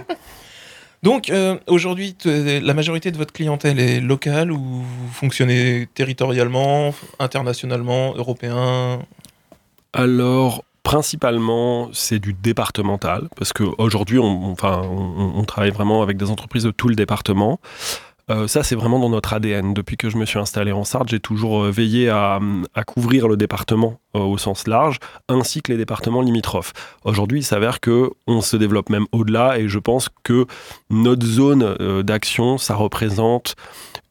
Donc 1.02 1.30
euh, 1.30 1.58
aujourd'hui, 1.68 2.16
la 2.26 2.74
majorité 2.74 3.12
de 3.12 3.18
votre 3.18 3.32
clientèle 3.32 3.80
est 3.80 4.02
locale 4.02 4.52
ou 4.52 4.58
vous 4.58 5.14
fonctionnez 5.14 5.88
territorialement, 5.94 6.94
internationalement, 7.20 8.14
européen? 8.16 9.00
Alors, 9.94 10.64
principalement, 10.84 11.90
c'est 11.94 12.20
du 12.20 12.34
départemental, 12.34 13.30
parce 13.38 13.54
qu'aujourd'hui, 13.54 14.20
on, 14.20 14.52
enfin, 14.52 14.82
on 14.84 15.44
travaille 15.46 15.72
vraiment 15.72 16.02
avec 16.02 16.18
des 16.18 16.30
entreprises 16.30 16.64
de 16.64 16.72
tout 16.72 16.90
le 16.90 16.96
département. 16.96 17.60
Euh, 18.30 18.48
ça, 18.48 18.62
c'est 18.62 18.76
vraiment 18.76 19.00
dans 19.00 19.10
notre 19.10 19.34
ADN. 19.34 19.74
Depuis 19.74 19.98
que 19.98 20.10
je 20.10 20.18
me 20.18 20.26
suis 20.26 20.38
installé 20.38 20.72
en 20.72 20.84
Sarthe, 20.84 21.10
j'ai 21.10 21.20
toujours 21.20 21.64
euh, 21.64 21.72
veillé 21.72 22.10
à, 22.10 22.40
à 22.76 22.84
couvrir 22.84 23.28
le 23.28 23.38
département 23.38 24.00
euh, 24.16 24.20
au 24.20 24.38
sens 24.38 24.68
large, 24.68 25.00
ainsi 25.30 25.64
que 25.64 25.72
les 25.72 25.78
départements 25.80 26.22
limitrophes. 26.22 26.74
Aujourd'hui, 27.04 27.40
il 27.40 27.44
s'avère 27.44 27.80
que 27.80 28.12
on 28.28 28.42
se 28.42 28.56
développe 28.56 28.90
même 28.92 29.08
au-delà, 29.12 29.58
et 29.58 29.68
je 29.68 29.80
pense 29.80 30.10
que 30.24 30.46
notre 30.92 31.26
zone 31.26 31.64
euh, 31.82 32.04
d'action, 32.04 32.60
ça 32.60 32.76
représente 32.76 33.56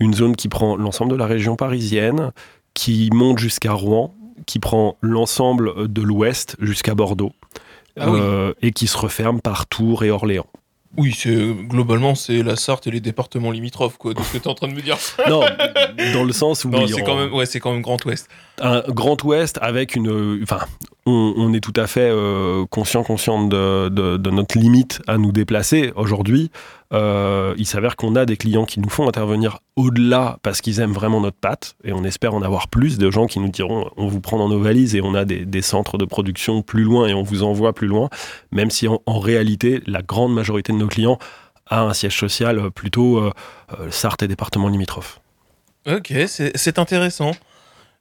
une 0.00 0.14
zone 0.14 0.34
qui 0.34 0.48
prend 0.48 0.76
l'ensemble 0.76 1.12
de 1.12 1.16
la 1.16 1.26
région 1.26 1.54
parisienne, 1.54 2.32
qui 2.74 3.10
monte 3.12 3.38
jusqu'à 3.38 3.72
Rouen, 3.72 4.14
qui 4.46 4.58
prend 4.58 4.96
l'ensemble 5.00 5.88
de 5.92 6.02
l'ouest 6.02 6.56
jusqu'à 6.60 6.94
Bordeaux, 6.96 7.32
Ah 7.96 8.10
oui. 8.10 8.18
euh, 8.20 8.52
et 8.62 8.72
qui 8.72 8.88
se 8.88 8.96
referme 8.96 9.40
par 9.40 9.66
Tours 9.66 10.02
et 10.02 10.10
Orléans. 10.10 10.46
Oui, 10.96 11.14
c'est 11.16 11.36
globalement 11.68 12.14
c'est 12.14 12.42
la 12.42 12.56
Sarthe 12.56 12.86
et 12.86 12.90
les 12.90 13.00
départements 13.00 13.50
limitrophes 13.50 13.98
quoi, 13.98 14.14
de 14.14 14.22
ce 14.22 14.32
que 14.32 14.38
tu 14.38 14.44
es 14.44 14.48
en 14.48 14.54
train 14.54 14.68
de 14.68 14.72
me 14.74 14.80
dire. 14.80 14.96
non, 15.28 15.40
dans 16.14 16.24
le 16.24 16.32
sens 16.32 16.64
où 16.64 16.70
Non, 16.70 16.82
oui, 16.84 16.88
c'est 16.92 17.02
on- 17.02 17.04
quand 17.04 17.16
même 17.16 17.32
ouais, 17.32 17.46
c'est 17.46 17.60
quand 17.60 17.72
même 17.72 17.82
Grand 17.82 18.02
Ouest. 18.06 18.28
un 18.60 18.80
Grand 18.88 19.22
Ouest 19.22 19.58
avec 19.60 19.94
une. 19.94 20.40
Enfin, 20.42 20.60
on, 21.08 21.52
est 21.52 21.60
tout 21.60 21.72
à 21.76 21.86
fait 21.86 22.10
euh, 22.10 22.66
conscient, 22.66 23.02
de, 23.02 24.30
notre 24.30 24.58
limite 24.58 25.00
à 25.06 25.18
nous 25.18 25.32
déplacer. 25.32 25.92
Aujourd'hui, 25.96 26.50
euh, 26.92 27.54
il 27.58 27.66
s'avère 27.66 27.96
qu'on 27.96 28.16
a 28.16 28.24
des 28.24 28.36
clients 28.36 28.64
qui 28.64 28.80
nous 28.80 28.88
font 28.88 29.08
intervenir 29.08 29.58
au-delà 29.76 30.38
parce 30.42 30.60
qu'ils 30.60 30.80
aiment 30.80 30.92
vraiment 30.92 31.20
notre 31.20 31.36
patte 31.36 31.76
et 31.84 31.92
on 31.92 32.04
espère 32.04 32.34
en 32.34 32.42
avoir 32.42 32.68
plus 32.68 32.98
de 32.98 33.10
gens 33.10 33.26
qui 33.26 33.40
nous 33.40 33.50
diront 33.50 33.90
on 33.96 34.08
vous 34.08 34.20
prend 34.20 34.38
dans 34.38 34.48
nos 34.48 34.60
valises 34.60 34.94
et 34.94 35.02
on 35.02 35.14
a 35.14 35.24
des, 35.24 35.62
centres 35.62 35.98
de 35.98 36.04
production 36.04 36.62
plus 36.62 36.84
loin 36.84 37.08
et 37.08 37.14
on 37.14 37.22
vous 37.22 37.42
envoie 37.42 37.72
plus 37.72 37.88
loin, 37.88 38.08
même 38.52 38.70
si 38.70 38.86
en, 38.88 39.18
réalité, 39.18 39.82
la 39.86 40.02
grande 40.02 40.32
majorité 40.32 40.72
de 40.72 40.78
nos 40.78 40.88
clients 40.88 41.18
a 41.66 41.82
un 41.82 41.92
siège 41.92 42.18
social 42.18 42.70
plutôt 42.70 43.18
euh, 43.18 43.32
euh, 43.78 43.90
Sarthe 43.90 44.22
et 44.22 44.28
département 44.28 44.68
limitrophes. 44.68 45.20
Ok, 45.86 46.12
c'est 46.26 46.78
intéressant. 46.78 47.32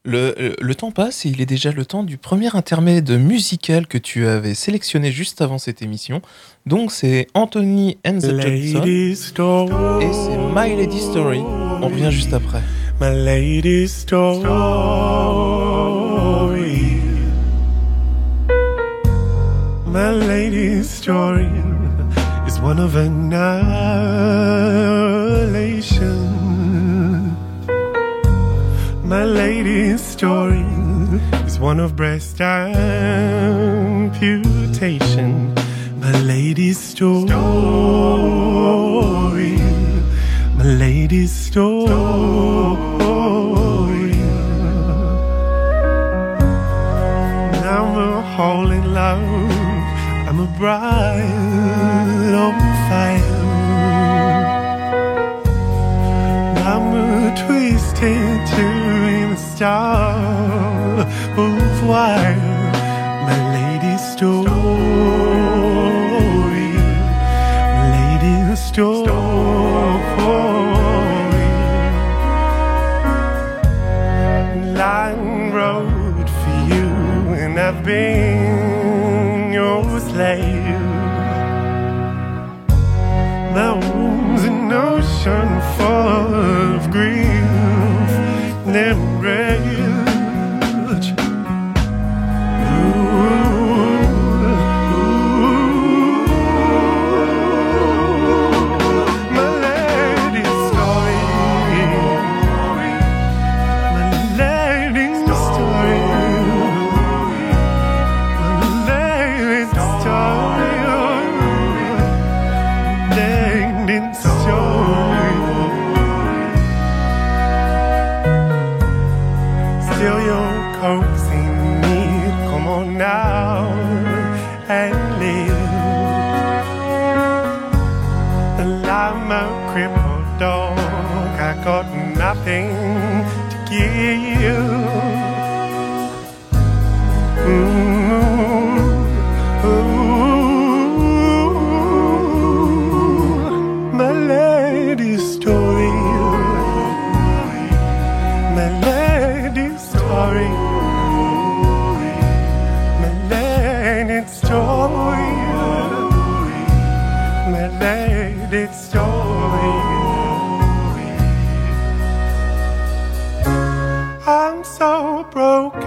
Le, 0.09 0.73
temps 0.73 0.91
passe 0.91 1.25
et 1.25 1.29
il 1.29 1.41
est 1.41 1.45
déjà 1.45 1.73
le 1.73 1.85
temps 1.85 2.03
du 2.03 2.17
premier 2.17 2.55
intermède 2.55 3.11
musical 3.11 3.87
que 3.87 3.97
tu 3.97 4.25
avais 4.25 4.53
sélectionné 4.53 5.11
juste 5.11 5.41
avant 5.41 5.57
cette 5.57 5.81
émission. 5.81 6.21
Donc 6.65 6.93
c'est 6.93 7.27
Anthony 7.33 7.97
and 8.05 8.19
the 8.19 8.39
Johnson 8.39 8.41
Lady 8.85 9.17
story. 9.17 9.69
et 10.01 10.13
c'est 10.13 10.37
My 10.55 10.77
Lady 10.77 11.01
Story. 11.01 11.39
On 11.39 11.89
revient 11.89 12.11
juste 12.11 12.31
après. 12.33 12.61
My 13.01 13.13
lady 13.13 13.89
story. 13.89 14.45
My 19.87 20.11
lady 20.25 20.83
story 20.83 21.49
is 22.47 22.61
one 22.61 22.79
of 22.79 22.95
annihilation. 22.95 24.96
My 29.07 29.23
lady's 29.23 30.01
story 30.05 30.65
is 31.45 31.59
one 31.61 31.79
of 31.79 31.95
breast 31.95 32.41
amputation. 32.41 32.75
My 35.95 36.11
lady's 36.23 36.77
story. 36.77 37.31
My 40.57 40.65
lady's 40.65 41.31
story. 41.31 41.95
I'm 47.63 47.97
a 47.97 48.21
hole 48.35 48.71
in 48.71 48.93
love. 48.93 49.23
I'm 50.27 50.39
a 50.41 50.47
bride 50.59 52.33
on 52.33 52.59
fire. 52.89 53.36
twisted 57.45 58.47
to 58.47 58.65
in 59.17 59.29
the 59.31 59.35
star. 59.35 61.05
Oh, 61.37 61.87
why? 61.87 62.46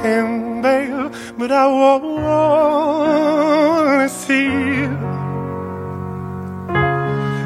Broken, 0.00 0.62
babe, 0.62 1.12
but 1.38 1.52
I 1.52 1.66
wanna 2.86 3.28
see 4.08 4.86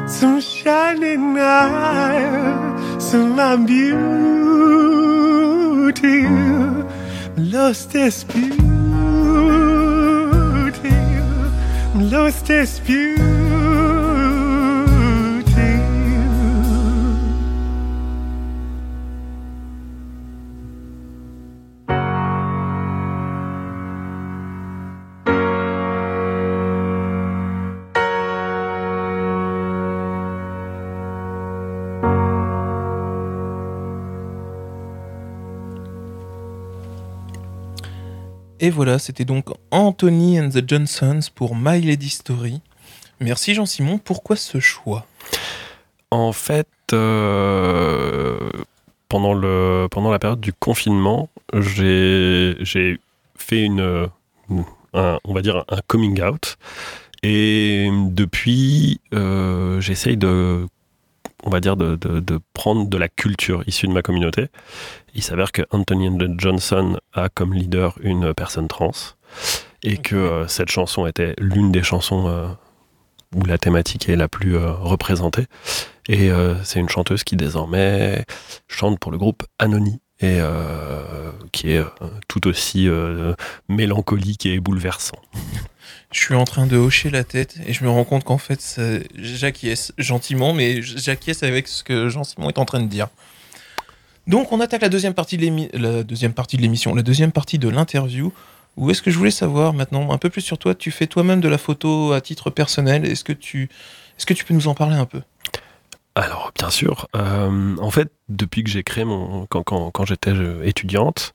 some 0.07 0.39
shining 0.41 1.37
eyes, 1.37 3.03
some 3.03 3.35
my 3.35 3.57
beauty, 3.57 3.85
lost 7.37 7.91
this 7.91 8.23
beauty, 8.23 8.45
lost 11.95 12.45
this 12.47 12.79
beauty. 12.79 13.24
Et 38.65 38.71
voilà, 38.71 38.97
c'était 38.97 39.25
donc 39.25 39.45
Anthony 39.69 40.39
and 40.39 40.49
the 40.49 40.67
Johnsons 40.67 41.19
pour 41.35 41.55
My 41.55 41.79
Lady 41.79 42.09
Story. 42.09 42.61
Merci 43.19 43.53
Jean-Simon, 43.53 43.99
pourquoi 43.99 44.35
ce 44.35 44.59
choix? 44.59 45.05
En 46.09 46.31
fait, 46.31 46.67
euh, 46.91 48.49
pendant, 49.07 49.35
le, 49.35 49.87
pendant 49.91 50.09
la 50.09 50.17
période 50.17 50.41
du 50.41 50.51
confinement, 50.51 51.29
j'ai 51.53 52.55
fait 53.37 53.61
une, 53.61 54.09
un- 54.95 55.19
on 55.23 55.33
va 55.35 55.43
dire 55.43 55.63
un 55.69 55.77
coming 55.85 56.19
out. 56.23 56.57
Et 57.21 57.87
depuis, 58.09 58.99
euh, 59.13 59.79
j'essaye 59.79 60.17
de, 60.17 60.65
on 61.45 61.49
va 61.49 61.59
dire, 61.59 61.77
de, 61.77 61.95
de- 61.95 62.19
de 62.19 62.39
prendre 62.53 62.87
de 62.89 62.97
la 62.97 63.07
culture 63.07 63.63
issue 63.67 63.87
de 63.87 63.93
ma 63.93 64.01
communauté. 64.01 64.47
Il 65.13 65.23
s'avère 65.23 65.51
que 65.51 65.61
Anthony 65.71 66.09
Johnson 66.37 66.97
a 67.13 67.29
comme 67.29 67.53
leader 67.53 67.95
une 68.01 68.33
personne 68.33 68.67
trans 68.67 68.91
et 69.83 69.97
que 69.97 70.15
euh, 70.15 70.47
cette 70.47 70.69
chanson 70.69 71.05
était 71.05 71.35
l'une 71.37 71.71
des 71.71 71.83
chansons 71.83 72.27
euh, 72.27 72.47
où 73.35 73.45
la 73.45 73.57
thématique 73.57 74.09
est 74.09 74.15
la 74.15 74.27
plus 74.27 74.57
euh, 74.57 74.71
représentée. 74.71 75.45
Et 76.07 76.29
c'est 76.63 76.79
une 76.79 76.87
chanteuse 76.89 77.23
qui 77.23 77.35
désormais 77.35 78.25
chante 78.67 78.99
pour 78.99 79.11
le 79.11 79.17
groupe 79.17 79.41
Anony 79.57 79.99
et 80.21 80.37
qui 81.51 81.71
est 81.71 81.83
tout 82.27 82.47
aussi 82.47 82.87
mélancolique 83.69 84.45
et 84.45 84.59
bouleversant. 84.59 85.17
Je 86.15 86.21
suis 86.21 86.33
en 86.33 86.45
train 86.45 86.65
de 86.65 86.77
hocher 86.77 87.09
la 87.09 87.25
tête 87.25 87.57
et 87.67 87.73
je 87.73 87.83
me 87.83 87.89
rends 87.89 88.05
compte 88.05 88.23
qu'en 88.23 88.37
fait, 88.37 88.79
j'acquiesce 89.17 89.91
gentiment, 89.97 90.53
mais 90.53 90.81
j'acquiesce 90.81 91.43
avec 91.43 91.67
ce 91.67 91.83
que 91.83 92.07
Jean-Simon 92.07 92.47
est 92.47 92.57
en 92.57 92.63
train 92.63 92.79
de 92.79 92.87
dire. 92.87 93.09
Donc, 94.25 94.53
on 94.53 94.61
attaque 94.61 94.81
la 94.81 94.87
deuxième 94.87 95.13
partie 95.13 95.35
de 95.35 95.41
l'émission, 95.41 96.95
la 96.95 97.03
deuxième 97.03 97.33
partie 97.33 97.59
de 97.59 97.67
l'interview. 97.67 98.31
Où 98.77 98.89
est-ce 98.89 99.01
que 99.01 99.11
je 99.11 99.17
voulais 99.17 99.29
savoir 99.29 99.73
maintenant 99.73 100.09
un 100.13 100.17
peu 100.17 100.29
plus 100.29 100.39
sur 100.39 100.57
toi 100.57 100.73
Tu 100.73 100.89
fais 100.89 101.05
toi-même 101.05 101.41
de 101.41 101.49
la 101.49 101.57
photo 101.57 102.13
à 102.13 102.21
titre 102.21 102.49
personnel. 102.49 103.05
Est-ce 103.05 103.25
que 103.25 103.33
tu, 103.33 103.63
est-ce 104.17 104.25
que 104.25 104.33
tu 104.33 104.45
peux 104.45 104.53
nous 104.53 104.69
en 104.69 104.73
parler 104.73 104.95
un 104.95 105.05
peu? 105.05 105.21
Alors, 106.15 106.53
bien 106.57 106.69
sûr, 106.69 107.09
euh, 107.17 107.75
en 107.77 107.91
fait, 107.91 108.09
depuis 108.29 108.63
que 108.63 108.69
j'ai 108.69 108.83
créé 108.83 109.03
mon. 109.03 109.47
Quand, 109.47 109.63
quand, 109.63 109.91
quand 109.91 110.05
j'étais 110.05 110.31
euh, 110.31 110.63
étudiante, 110.63 111.33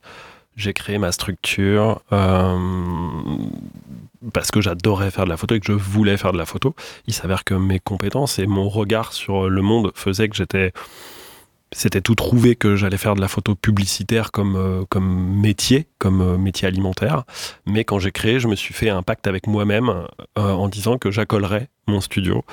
j'ai 0.55 0.73
créé 0.73 0.97
ma 0.97 1.11
structure 1.11 2.01
euh, 2.11 2.57
parce 4.33 4.51
que 4.51 4.61
j'adorais 4.61 5.11
faire 5.11 5.25
de 5.25 5.29
la 5.29 5.37
photo 5.37 5.55
et 5.55 5.59
que 5.59 5.67
je 5.67 5.73
voulais 5.73 6.17
faire 6.17 6.33
de 6.33 6.37
la 6.37 6.45
photo. 6.45 6.75
Il 7.07 7.13
s'avère 7.13 7.43
que 7.43 7.53
mes 7.53 7.79
compétences 7.79 8.39
et 8.39 8.47
mon 8.47 8.69
regard 8.69 9.13
sur 9.13 9.49
le 9.49 9.61
monde 9.61 9.91
faisaient 9.95 10.29
que 10.29 10.35
j'étais. 10.35 10.73
C'était 11.73 12.01
tout 12.01 12.15
trouvé 12.15 12.57
que 12.57 12.75
j'allais 12.75 12.97
faire 12.97 13.15
de 13.15 13.21
la 13.21 13.29
photo 13.29 13.55
publicitaire 13.55 14.33
comme, 14.33 14.57
euh, 14.57 14.83
comme 14.89 15.39
métier, 15.39 15.87
comme 15.99 16.21
euh, 16.21 16.37
métier 16.37 16.67
alimentaire. 16.67 17.23
Mais 17.65 17.85
quand 17.85 17.97
j'ai 17.97 18.11
créé, 18.11 18.41
je 18.41 18.49
me 18.49 18.57
suis 18.57 18.73
fait 18.73 18.89
un 18.89 19.03
pacte 19.03 19.25
avec 19.25 19.47
moi-même 19.47 20.05
en 20.35 20.67
disant 20.67 20.97
que 20.97 21.11
j'accolerais 21.11 21.69
mon 21.87 22.01
studio 22.01 22.43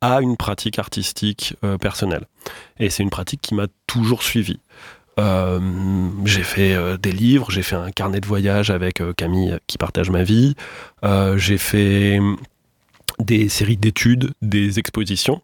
à 0.00 0.20
une 0.20 0.36
pratique 0.36 0.78
artistique 0.78 1.56
personnelle. 1.80 2.26
Et 2.78 2.88
c'est 2.88 3.02
une 3.02 3.10
pratique 3.10 3.42
qui 3.42 3.54
m'a 3.56 3.66
toujours 3.88 4.22
suivi. 4.22 4.60
Euh, 5.18 5.60
j'ai 6.24 6.42
fait 6.42 6.74
euh, 6.74 6.96
des 6.96 7.12
livres, 7.12 7.50
j'ai 7.50 7.62
fait 7.62 7.76
un 7.76 7.90
carnet 7.90 8.20
de 8.20 8.26
voyage 8.26 8.70
avec 8.70 9.00
euh, 9.00 9.12
Camille 9.12 9.58
qui 9.66 9.78
partage 9.78 10.10
ma 10.10 10.22
vie, 10.22 10.54
j'ai 11.36 11.58
fait 11.58 12.18
hum, 12.18 12.36
des 13.18 13.48
séries 13.48 13.76
d'études, 13.76 14.32
des 14.42 14.78
expositions. 14.78 15.42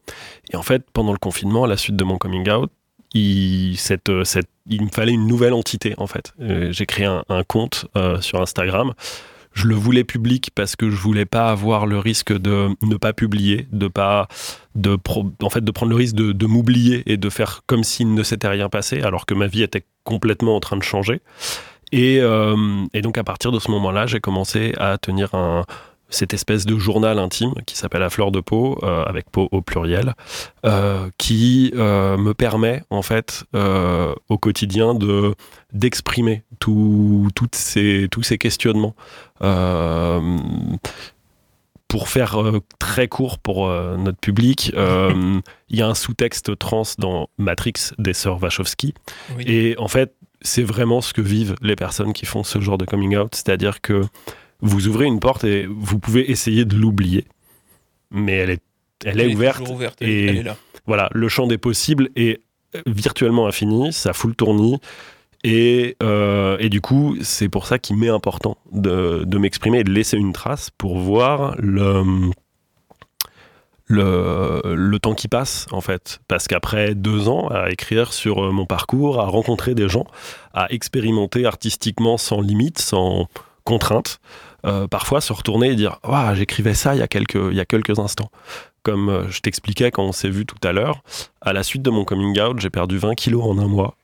Et 0.53 0.57
en 0.57 0.63
fait, 0.63 0.85
pendant 0.93 1.13
le 1.13 1.19
confinement, 1.19 1.65
à 1.65 1.69
la 1.69 1.77
suite 1.77 1.97
de 1.97 2.05
mon 2.05 2.19
coming 2.19 2.49
out, 2.51 2.71
il, 3.15 3.77
me 3.77 4.89
fallait 4.93 5.13
une 5.13 5.27
nouvelle 5.27 5.53
entité 5.53 5.95
en 5.99 6.07
fait. 6.07 6.33
J'ai 6.71 6.87
créé 6.87 7.07
un, 7.07 7.25
un 7.29 7.45
compte 7.45 7.87
sur 8.21 8.41
Instagram. 8.41 8.93
Je 9.55 9.67
le 9.67 9.75
voulais 9.75 10.05
public 10.05 10.51
parce 10.55 10.77
que 10.77 10.91
je 10.91 10.97
voulais 10.97 11.25
pas 11.25 11.49
avoir 11.49 11.87
le 11.87 11.99
risque 11.99 12.33
de 12.33 12.69
ne 12.83 12.97
pas 12.97 13.13
publier, 13.13 13.67
de 13.73 13.89
pas 13.89 14.29
de 14.75 14.99
en 15.43 15.51
fait 15.51 15.65
de 15.65 15.71
prendre 15.71 15.91
le 15.91 15.97
risque 15.97 16.17
de, 16.17 16.47
m'oublier 16.47 17.03
et 17.11 17.17
de 17.17 17.31
faire 17.31 17.63
comme 17.67 17.85
s'il 17.85 18.13
ne 18.13 18.23
s'était 18.23 18.49
rien 18.49 18.69
passé 18.69 19.01
alors 19.01 19.27
que 19.27 19.35
ma 19.35 19.47
vie 19.47 19.63
était 19.63 19.85
complètement 20.03 20.57
en 20.57 20.61
train 20.61 20.77
de 20.77 20.83
changer. 20.83 21.21
Et, 21.93 22.19
euh, 22.21 22.85
et 22.93 23.01
donc 23.01 23.17
à 23.17 23.25
partir 23.25 23.53
de 23.53 23.61
ce 23.61 23.71
moment-là, 23.71 24.07
j'ai 24.07 24.21
commencé 24.21 24.75
à 24.79 24.99
tenir 24.99 25.35
un, 25.35 25.65
cette 26.09 26.35
espèce 26.35 26.65
de 26.67 26.79
journal 26.79 27.19
intime 27.19 27.55
qui 27.67 27.77
s'appelle 27.77 28.03
À 28.03 28.11
fleur 28.11 28.31
de 28.31 28.41
peau, 28.41 28.79
euh, 28.83 29.05
avec 29.05 29.31
peau 29.31 29.49
au 29.53 29.63
pluriel, 29.63 30.15
euh, 30.65 31.09
qui 31.19 31.73
euh, 31.75 32.17
me 32.17 32.35
permet 32.35 32.83
en 32.91 33.03
fait 33.03 33.45
au 33.55 34.39
quotidien 34.39 34.95
de 34.95 35.35
d'exprimer 35.73 36.45
tout, 36.61 37.29
toutes 37.35 37.57
ces, 37.57 38.09
tous 38.11 38.23
ces 38.23 38.39
questionnements. 38.39 38.95
Pour 41.89 42.09
faire 42.09 42.43
très 42.81 43.07
court 43.07 43.39
pour 43.39 43.69
notre 43.69 44.19
public, 44.19 44.73
il 44.77 45.77
y 45.79 45.83
a 45.83 45.89
un 45.89 45.95
sous-texte 45.95 46.59
trans 46.59 46.83
dans 46.99 47.29
Matrix 47.39 47.93
des 47.99 48.15
sœurs 48.15 48.43
Wachowski. 48.43 48.95
Oui. 49.37 49.45
Et 49.47 49.79
en 49.79 49.89
fait, 49.89 50.15
c'est 50.45 50.63
vraiment 50.63 51.01
ce 51.01 51.13
que 51.13 51.23
vivent 51.23 51.57
les 51.63 51.77
personnes 51.77 52.13
qui 52.13 52.27
font 52.27 52.45
ce 52.45 52.61
genre 52.61 52.79
de 52.79 52.85
coming 52.85 53.17
out. 53.17 53.35
C'est-à-dire 53.35 53.81
que 53.81 54.03
vous 54.65 54.89
ouvrez 54.89 55.05
une 55.07 55.21
porte 55.21 55.45
et 55.45 55.67
vous 55.69 55.99
pouvez 56.01 56.31
essayer 56.31 56.65
de 56.65 56.75
l'oublier. 56.75 57.25
Mais 58.11 58.33
elle 58.33 58.51
est, 58.51 58.63
elle 59.05 59.21
est 59.21 59.35
ouverte. 59.35 59.59
toujours 59.59 59.77
ouverte, 59.77 60.03
et- 60.03 60.27
elle 60.27 60.37
est 60.39 60.43
là. 60.43 60.57
Voilà, 60.87 61.09
le 61.13 61.29
champ 61.29 61.47
des 61.47 61.59
possibles 61.59 62.09
est 62.17 62.41
virtuellement 62.87 63.47
infini. 63.47 63.93
Ça 63.93 64.13
fout 64.13 64.31
le 64.31 64.35
tournis. 64.35 64.79
Et, 65.45 65.97
euh, 66.03 66.57
et 66.59 66.69
du 66.71 66.81
coup, 66.81 67.17
c'est 67.23 67.49
pour 67.51 67.67
ça 67.67 67.79
qu'il 67.79 67.97
m'est 67.97 68.09
important 68.09 68.57
de, 68.73 69.25
de 69.27 69.39
m'exprimer 69.39 69.81
et 69.81 69.85
de 69.85 69.91
laisser 69.93 70.17
une 70.17 70.33
trace 70.33 70.71
pour 70.71 70.99
voir 70.99 71.55
le, 71.59 72.03
le, 73.87 74.63
le 74.75 74.99
temps 74.99 75.15
qui 75.15 75.29
passe, 75.29 75.67
en 75.71 75.81
fait. 75.81 76.21
Parce 76.29 76.49
qu'après 76.49 76.95
deux 76.95 77.29
ans 77.29 77.49
à 77.49 77.71
écrire 77.71 78.13
sur 78.13 78.43
euh, 78.45 78.51
mon 78.51 78.65
parcours, 78.67 79.21
à 79.21 79.27
rencontrer 79.27 79.75
des 79.75 79.89
gens, 79.89 80.07
à 80.55 80.67
expérimenter 80.73 81.45
artistiquement 81.45 82.17
sans 82.17 82.41
limite, 82.41 82.79
sans 82.79 83.29
contrainte, 83.65 84.21
euh, 84.65 84.87
parfois 84.87 85.21
se 85.21 85.33
retourner 85.33 85.71
et 85.71 85.75
dire 85.75 85.99
j'écrivais 86.35 86.75
ça 86.75 86.95
il 86.95 86.99
y, 86.99 87.03
a 87.03 87.09
quelques, 87.09 87.35
il 87.35 87.57
y 87.57 87.61
a 87.61 87.65
quelques 87.65 87.99
instants. 87.99 88.31
Comme 88.83 89.09
euh, 89.09 89.29
je 89.31 89.41
t'expliquais 89.41 89.91
quand 89.91 90.05
on 90.05 90.13
s'est 90.13 90.29
vu 90.29 90.45
tout 90.47 90.57
à 90.63 90.73
l'heure, 90.73 91.03
à 91.41 91.53
la 91.53 91.63
suite 91.63 91.83
de 91.83 91.91
mon 91.91 92.05
coming 92.05 92.39
out, 92.41 92.61
j'ai 92.61 92.71
perdu 92.71 92.99
20 92.99 93.15
kilos 93.15 93.45
en 93.45 93.59
un 93.59 93.67
mois. 93.67 93.97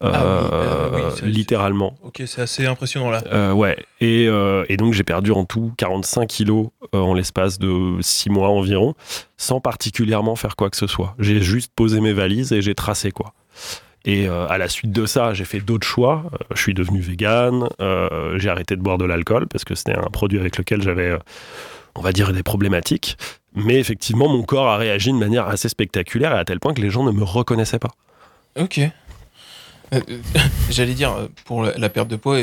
Ah 0.00 0.08
oui, 0.08 0.12
Euh, 0.14 0.50
euh, 0.52 1.10
oui, 1.22 1.30
littéralement. 1.30 1.96
Ok, 2.02 2.22
c'est 2.26 2.42
assez 2.42 2.66
impressionnant 2.66 3.10
là. 3.10 3.22
Euh, 3.32 3.52
ouais, 3.52 3.78
et, 4.00 4.24
et 4.68 4.76
donc 4.76 4.92
j'ai 4.92 5.04
perdu 5.04 5.32
en 5.32 5.44
tout 5.44 5.72
45 5.78 6.26
kilos 6.26 6.68
en 6.92 7.14
l'espace 7.14 7.58
de 7.58 7.96
6 8.00 8.28
mois 8.30 8.48
environ, 8.50 8.94
sans 9.38 9.60
particulièrement 9.60 10.36
faire 10.36 10.54
quoi 10.56 10.68
que 10.68 10.76
ce 10.76 10.86
soit. 10.86 11.14
J'ai 11.18 11.40
juste 11.40 11.72
posé 11.74 12.00
mes 12.00 12.12
valises 12.12 12.52
et 12.52 12.60
j'ai 12.60 12.74
tracé 12.74 13.10
quoi. 13.10 13.32
Et 14.06 14.28
euh, 14.28 14.46
à 14.48 14.56
la 14.56 14.68
suite 14.68 14.92
de 14.92 15.04
ça, 15.04 15.34
j'ai 15.34 15.44
fait 15.44 15.58
d'autres 15.58 15.86
choix. 15.86 16.24
Euh, 16.32 16.36
je 16.54 16.62
suis 16.62 16.74
devenu 16.74 17.00
vegan, 17.00 17.68
euh, 17.80 18.38
j'ai 18.38 18.48
arrêté 18.48 18.76
de 18.76 18.80
boire 18.80 18.98
de 18.98 19.04
l'alcool 19.04 19.48
parce 19.48 19.64
que 19.64 19.74
c'était 19.74 19.96
un 19.96 20.10
produit 20.10 20.38
avec 20.38 20.56
lequel 20.56 20.80
j'avais, 20.80 21.12
on 21.96 22.00
va 22.00 22.12
dire, 22.12 22.32
des 22.32 22.44
problématiques. 22.44 23.18
Mais 23.54 23.80
effectivement, 23.80 24.28
mon 24.28 24.44
corps 24.44 24.68
a 24.68 24.76
réagi 24.76 25.12
de 25.12 25.18
manière 25.18 25.48
assez 25.48 25.68
spectaculaire 25.68 26.32
et 26.32 26.38
à 26.38 26.44
tel 26.44 26.60
point 26.60 26.72
que 26.72 26.80
les 26.80 26.90
gens 26.90 27.02
ne 27.02 27.10
me 27.10 27.24
reconnaissaient 27.24 27.80
pas. 27.80 27.90
Ok. 28.56 28.78
Euh, 29.92 30.00
J'allais 30.70 30.94
dire, 30.94 31.28
pour 31.44 31.64
la, 31.64 31.88
perte 31.88 32.08
de 32.08 32.16
poids, 32.16 32.38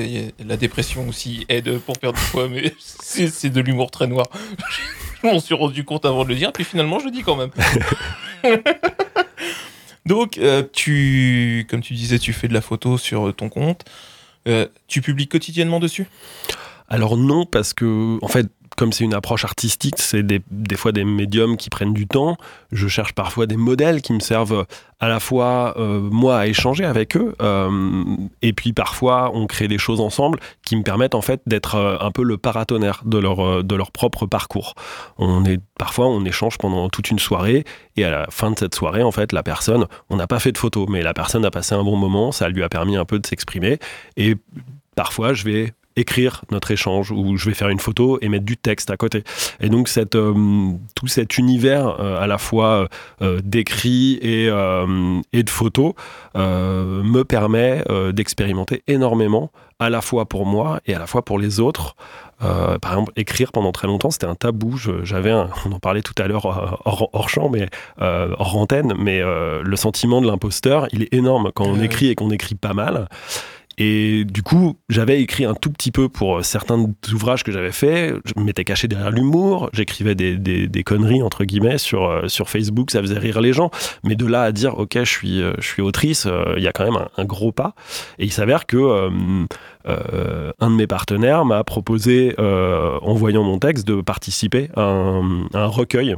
la 0.45 0.57
dépression 0.57 1.07
aussi 1.07 1.45
aide 1.47 1.77
pour 1.79 1.97
perdre 1.97 2.19
du 2.19 2.25
poids, 2.31 2.49
mais 2.49 2.73
c'est 2.79 3.27
c'est 3.27 3.49
de 3.49 3.61
l'humour 3.61 3.89
très 3.89 4.07
noir. 4.07 4.27
je 5.23 5.27
m'en 5.27 5.39
suis 5.39 5.55
rendu 5.55 5.85
compte 5.85 6.03
avant 6.03 6.25
de 6.25 6.29
le 6.29 6.35
dire, 6.35 6.51
puis 6.51 6.65
finalement 6.65 6.99
je 6.99 7.05
le 7.05 7.11
dis 7.11 7.23
quand 7.23 7.37
même. 7.37 7.51
Donc, 10.05 10.37
euh, 10.37 10.63
tu, 10.71 11.65
comme 11.69 11.81
tu 11.81 11.93
disais, 11.93 12.19
tu 12.19 12.33
fais 12.33 12.47
de 12.47 12.53
la 12.53 12.61
photo 12.61 12.97
sur 12.97 13.33
ton 13.35 13.49
compte. 13.49 13.85
Euh, 14.47 14.67
tu 14.87 15.01
publies 15.01 15.27
quotidiennement 15.27 15.79
dessus? 15.79 16.07
Alors 16.93 17.17
non, 17.17 17.47
parce 17.47 17.73
que, 17.73 18.19
en 18.21 18.27
fait, 18.27 18.45
comme 18.77 18.93
c'est 18.93 19.03
une 19.03 19.15
approche 19.15 19.45
artistique, 19.45 19.95
c'est 19.97 20.21
des, 20.21 20.41
fois 20.75 20.91
des 20.91 21.03
médiums 21.03 21.57
qui 21.57 21.71
prennent 21.71 21.93
du 21.93 22.05
temps. 22.05 22.37
Je 22.71 22.87
cherche 22.87 23.13
parfois 23.13 23.47
des 23.47 23.57
modèles 23.57 24.03
qui 24.03 24.13
me 24.13 24.19
servent 24.19 24.67
à 24.99 25.07
la 25.07 25.19
fois, 25.19 25.73
euh, 25.77 25.99
moi, 25.99 26.37
à 26.37 26.45
échanger 26.45 26.85
avec 26.85 27.17
eux, 27.17 27.33
euh, 27.41 27.71
et 28.43 28.53
puis 28.53 28.73
parfois, 28.73 29.31
on 29.33 29.47
crée 29.47 29.67
des 29.67 29.79
choses 29.79 30.01
ensemble 30.01 30.39
qui 30.63 30.75
me 30.75 30.83
permettent, 30.83 31.15
en 31.15 31.21
fait, 31.21 31.41
d'être 31.47 31.73
euh, 31.73 31.97
un 31.99 32.11
peu 32.11 32.21
le 32.21 32.37
paratonnerre 32.37 33.01
de 33.05 33.17
leur, 33.17 33.63
de 33.63 33.75
leur 33.75 33.91
propre 33.91 34.27
parcours. 34.27 34.75
On 35.17 35.45
est, 35.45 35.59
parfois, 35.79 36.07
on 36.07 36.23
échange 36.25 36.59
pendant 36.59 36.89
toute 36.89 37.09
une 37.09 37.19
soirée, 37.19 37.63
et 37.97 38.05
à 38.05 38.11
la 38.11 38.27
fin 38.29 38.51
de 38.51 38.59
cette 38.59 38.75
soirée, 38.75 39.01
en 39.01 39.11
fait, 39.11 39.31
la 39.31 39.41
personne, 39.41 39.87
on 40.11 40.17
n'a 40.17 40.27
pas 40.27 40.37
fait 40.37 40.51
de 40.51 40.59
photo, 40.59 40.85
mais 40.87 41.01
la 41.01 41.15
personne 41.15 41.43
a 41.43 41.49
passé 41.49 41.73
un 41.73 41.83
bon 41.83 41.97
moment, 41.97 42.31
ça 42.31 42.49
lui 42.49 42.61
a 42.61 42.69
permis 42.69 42.97
un 42.97 43.05
peu 43.05 43.17
de 43.17 43.25
s'exprimer, 43.25 43.79
et 44.15 44.35
parfois, 44.95 45.33
je 45.33 45.43
vais 45.45 45.73
écrire 45.95 46.43
notre 46.51 46.71
échange 46.71 47.11
ou 47.11 47.37
je 47.37 47.49
vais 47.49 47.55
faire 47.55 47.69
une 47.69 47.79
photo 47.79 48.17
et 48.21 48.29
mettre 48.29 48.45
du 48.45 48.57
texte 48.57 48.89
à 48.91 48.97
côté. 48.97 49.23
Et 49.59 49.69
donc 49.69 49.87
cette, 49.87 50.15
euh, 50.15 50.71
tout 50.95 51.07
cet 51.07 51.37
univers 51.37 51.99
euh, 51.99 52.21
à 52.21 52.27
la 52.27 52.37
fois 52.37 52.87
euh, 53.21 53.39
d'écrit 53.43 54.19
et, 54.21 54.47
euh, 54.49 55.19
et 55.33 55.43
de 55.43 55.49
photos 55.49 55.93
me 56.35 57.23
permet 57.23 57.83
d'expérimenter 58.13 58.83
énormément 58.87 59.51
à 59.79 59.89
la 59.89 60.01
fois 60.01 60.25
pour 60.25 60.45
moi 60.45 60.79
et 60.85 60.93
à 60.95 60.99
la 60.99 61.07
fois 61.07 61.23
pour 61.23 61.39
les 61.39 61.59
autres. 61.59 61.95
Euh, 62.43 62.77
par 62.79 62.91
exemple, 62.93 63.13
écrire 63.15 63.51
pendant 63.51 63.71
très 63.71 63.87
longtemps, 63.87 64.11
c'était 64.11 64.25
un 64.25 64.35
tabou. 64.35 64.77
J'avais, 65.03 65.31
on 65.65 65.71
en 65.71 65.79
parlait 65.79 66.01
tout 66.01 66.13
à 66.21 66.27
l'heure 66.27 66.45
hors, 66.45 67.09
hors 67.13 67.29
champ, 67.29 67.49
mais 67.49 67.67
euh, 68.01 68.33
hors 68.37 68.57
antenne, 68.57 68.93
mais 68.97 69.21
euh, 69.21 69.61
le 69.63 69.75
sentiment 69.75 70.21
de 70.21 70.27
l'imposteur, 70.27 70.87
il 70.91 71.03
est 71.03 71.13
énorme 71.13 71.51
quand 71.55 71.65
on 71.65 71.77
Ouais. 71.79 71.85
écrit 71.85 72.07
et 72.09 72.15
qu'on 72.15 72.31
écrit 72.31 72.55
pas 72.55 72.73
mal. 72.73 73.07
Et 73.77 74.23
du 74.25 74.43
coup, 74.43 74.77
j'avais 74.89 75.21
écrit 75.21 75.45
un 75.45 75.55
tout 75.55 75.71
petit 75.71 75.91
peu 75.91 76.07
pour 76.09 76.37
euh, 76.37 76.41
certains 76.43 76.85
ouvrages 77.11 77.43
que 77.43 77.51
j'avais 77.51 77.71
faits. 77.71 78.15
Je 78.25 78.41
m'étais 78.41 78.63
caché 78.63 78.87
derrière 78.87 79.11
l'humour. 79.11 79.69
J'écrivais 79.73 80.15
des, 80.15 80.37
des, 80.37 80.83
conneries, 80.83 81.23
entre 81.23 81.43
guillemets, 81.43 81.77
sur, 81.77 82.05
euh, 82.05 82.27
sur 82.27 82.49
Facebook. 82.49 82.91
Ça 82.91 83.01
faisait 83.01 83.17
rire 83.17 83.41
les 83.41 83.53
gens. 83.53 83.71
Mais 84.03 84.15
de 84.15 84.25
là 84.25 84.43
à 84.43 84.51
dire, 84.51 84.77
OK, 84.77 84.91
je 84.95 85.03
suis, 85.03 85.41
euh, 85.41 85.53
je 85.59 85.67
suis 85.67 85.81
autrice, 85.81 86.27
il 86.57 86.63
y 86.63 86.67
a 86.67 86.71
quand 86.71 86.85
même 86.85 87.05
un, 87.17 87.25
gros 87.25 87.51
pas. 87.51 87.73
Et 88.19 88.25
il 88.25 88.31
s'avère 88.31 88.65
que 88.65 89.09
un 89.85 90.69
de 90.69 90.75
mes 90.75 90.87
partenaires 90.87 91.45
m'a 91.45 91.63
proposé, 91.63 92.35
en 92.37 93.13
voyant 93.13 93.43
mon 93.43 93.59
texte, 93.59 93.87
de 93.87 94.01
participer 94.01 94.69
à 94.75 94.81
un 94.81 95.65
recueil. 95.65 96.15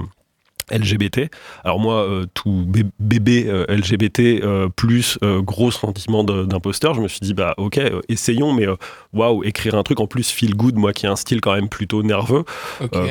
LGBT. 0.71 1.29
Alors 1.63 1.79
moi, 1.79 2.03
euh, 2.03 2.25
tout 2.33 2.63
bé- 2.67 2.85
bébé 2.99 3.45
euh, 3.47 3.65
LGBT 3.69 4.19
euh, 4.43 4.67
plus 4.69 5.17
gros 5.23 5.71
sentiment 5.71 6.23
d'imposteur, 6.23 6.93
je 6.93 7.01
me 7.01 7.07
suis 7.07 7.19
dit 7.21 7.33
bah 7.33 7.53
ok, 7.57 7.79
essayons, 8.09 8.53
mais 8.53 8.65
waouh, 9.13 9.43
écrire 9.43 9.75
un 9.75 9.83
truc 9.83 9.99
en 9.99 10.07
plus 10.07 10.29
feel 10.31 10.55
good, 10.55 10.75
moi 10.75 10.93
qui 10.93 11.05
ai 11.05 11.09
un 11.09 11.15
style 11.15 11.41
quand 11.41 11.53
même 11.53 11.69
plutôt 11.69 12.03
nerveux, 12.03 12.43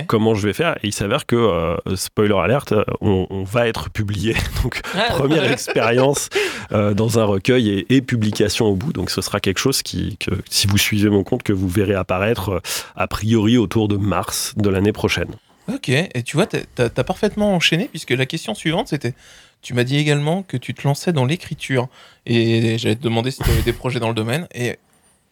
comment 0.07 0.35
je 0.35 0.47
vais 0.47 0.53
faire? 0.53 0.77
Et 0.83 0.88
il 0.88 0.93
s'avère 0.93 1.27
que 1.27 1.77
spoiler 1.95 2.35
alerte, 2.37 2.75
on, 3.01 3.27
on 3.31 3.43
va 3.45 3.69
être 3.69 3.90
publié. 3.90 4.35
Donc 4.62 4.81
Ah, 4.95 5.07
première 5.11 5.51
expérience 5.51 6.29
dans 6.71 7.19
un 7.19 7.25
recueil 7.25 7.71
et, 7.71 7.95
et 7.97 8.03
publication 8.03 8.67
au 8.67 8.75
bout. 8.75 8.93
Donc 8.93 9.11
ce 9.11 9.21
sera 9.21 9.40
quelque 9.40 9.59
chose 9.59 9.83
qui, 9.83 10.17
que, 10.19 10.31
si 10.49 10.67
vous 10.67 10.79
suivez 10.79 11.11
mon 11.11 11.23
compte, 11.25 11.43
que 11.43 11.53
vous 11.53 11.69
verrez 11.69 11.95
apparaître 11.95 12.61
a 12.97 13.07
priori 13.07 13.57
autour 13.59 13.88
de 13.88 13.97
mars 13.97 14.55
de 14.57 14.69
l'année 14.69 14.93
prochaine. 14.93 15.31
Ok, 15.72 15.88
et 15.88 16.22
tu 16.24 16.37
vois, 16.37 16.46
t'as 16.46 17.05
parfaitement 17.05 17.55
enchaîné 17.55 17.88
puisque 17.88 18.11
la 18.11 18.27
question 18.27 18.55
suivante 18.55 18.88
c'était, 18.88 19.14
tu 19.62 19.72
m'as 19.72 19.85
dit 19.85 19.96
également 19.96 20.42
que 20.42 20.57
tu 20.59 20.74
te 20.74 20.87
lançais 20.87 21.12
dans 21.12 21.24
l'écriture 21.24 21.88
et 22.27 22.77
j'allais 22.77 22.96
te 22.96 23.03
demander 23.03 23.31
si 23.31 23.42
tu 23.42 23.50
avais 23.50 23.62
des 23.62 23.72
projets 23.72 23.98
dans 23.98 24.09
le 24.09 24.14
domaine 24.14 24.46
et, 24.55 24.79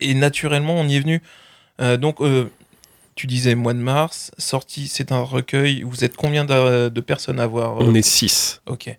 et 0.01 0.15
naturellement 0.15 0.75
on 0.75 0.89
y 0.89 0.97
est 0.97 1.01
venu. 1.01 1.21
Euh, 1.81 1.99
donc 1.99 2.21
euh, 2.21 2.51
tu 3.15 3.27
disais 3.27 3.55
mois 3.55 3.75
de 3.75 3.79
mars, 3.79 4.31
sorti, 4.39 4.89
c'est 4.89 5.13
un 5.13 5.23
recueil, 5.23 5.83
vous 5.83 6.03
êtes 6.05 6.17
combien 6.17 6.45
de, 6.47 6.89
de 6.89 7.01
personnes 7.03 7.41
à 7.41 7.47
voir 7.47 7.83
euh, 7.83 7.87
On 7.87 7.95
est 7.95 8.03
six. 8.03 8.63
Ok. 8.67 8.97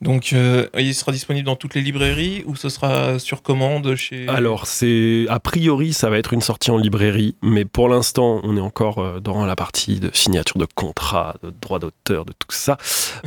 Donc 0.00 0.32
euh, 0.32 0.66
il 0.78 0.94
sera 0.94 1.12
disponible 1.12 1.44
dans 1.44 1.56
toutes 1.56 1.74
les 1.74 1.82
librairies 1.82 2.42
ou 2.46 2.56
ce 2.56 2.70
sera 2.70 3.18
sur 3.18 3.42
commande 3.42 3.94
chez... 3.96 4.26
Alors, 4.28 4.66
c'est 4.66 5.26
a 5.28 5.40
priori, 5.40 5.92
ça 5.92 6.08
va 6.08 6.18
être 6.18 6.32
une 6.32 6.40
sortie 6.40 6.70
en 6.70 6.78
librairie, 6.78 7.36
mais 7.42 7.66
pour 7.66 7.88
l'instant, 7.88 8.40
on 8.42 8.56
est 8.56 8.62
encore 8.62 8.98
euh, 8.98 9.20
dans 9.20 9.44
la 9.44 9.56
partie 9.56 10.00
de 10.00 10.10
signature 10.14 10.58
de 10.58 10.66
contrat, 10.74 11.36
de 11.42 11.52
droit 11.60 11.78
d'auteur, 11.78 12.24
de 12.24 12.32
tout 12.32 12.50
ça. 12.50 12.78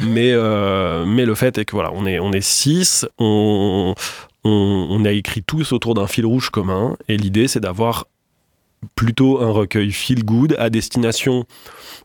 mais, 0.01 0.31
euh, 0.31 1.05
mais 1.05 1.25
le 1.25 1.35
fait 1.35 1.57
est 1.59 1.65
que 1.65 1.73
voilà, 1.73 1.91
on 1.93 2.07
est, 2.07 2.19
on 2.19 2.31
est 2.31 2.41
six, 2.41 3.05
on, 3.19 3.93
on, 4.43 4.87
on 4.89 5.05
a 5.05 5.11
écrit 5.11 5.43
tous 5.43 5.73
autour 5.73 5.93
d'un 5.93 6.07
fil 6.07 6.25
rouge 6.25 6.49
commun, 6.49 6.97
et 7.07 7.17
l'idée, 7.17 7.47
c'est 7.47 7.59
d'avoir 7.59 8.07
plutôt 8.95 9.41
un 9.41 9.51
recueil 9.51 9.91
feel 9.91 10.23
good 10.23 10.55
à 10.59 10.69
destination, 10.69 11.45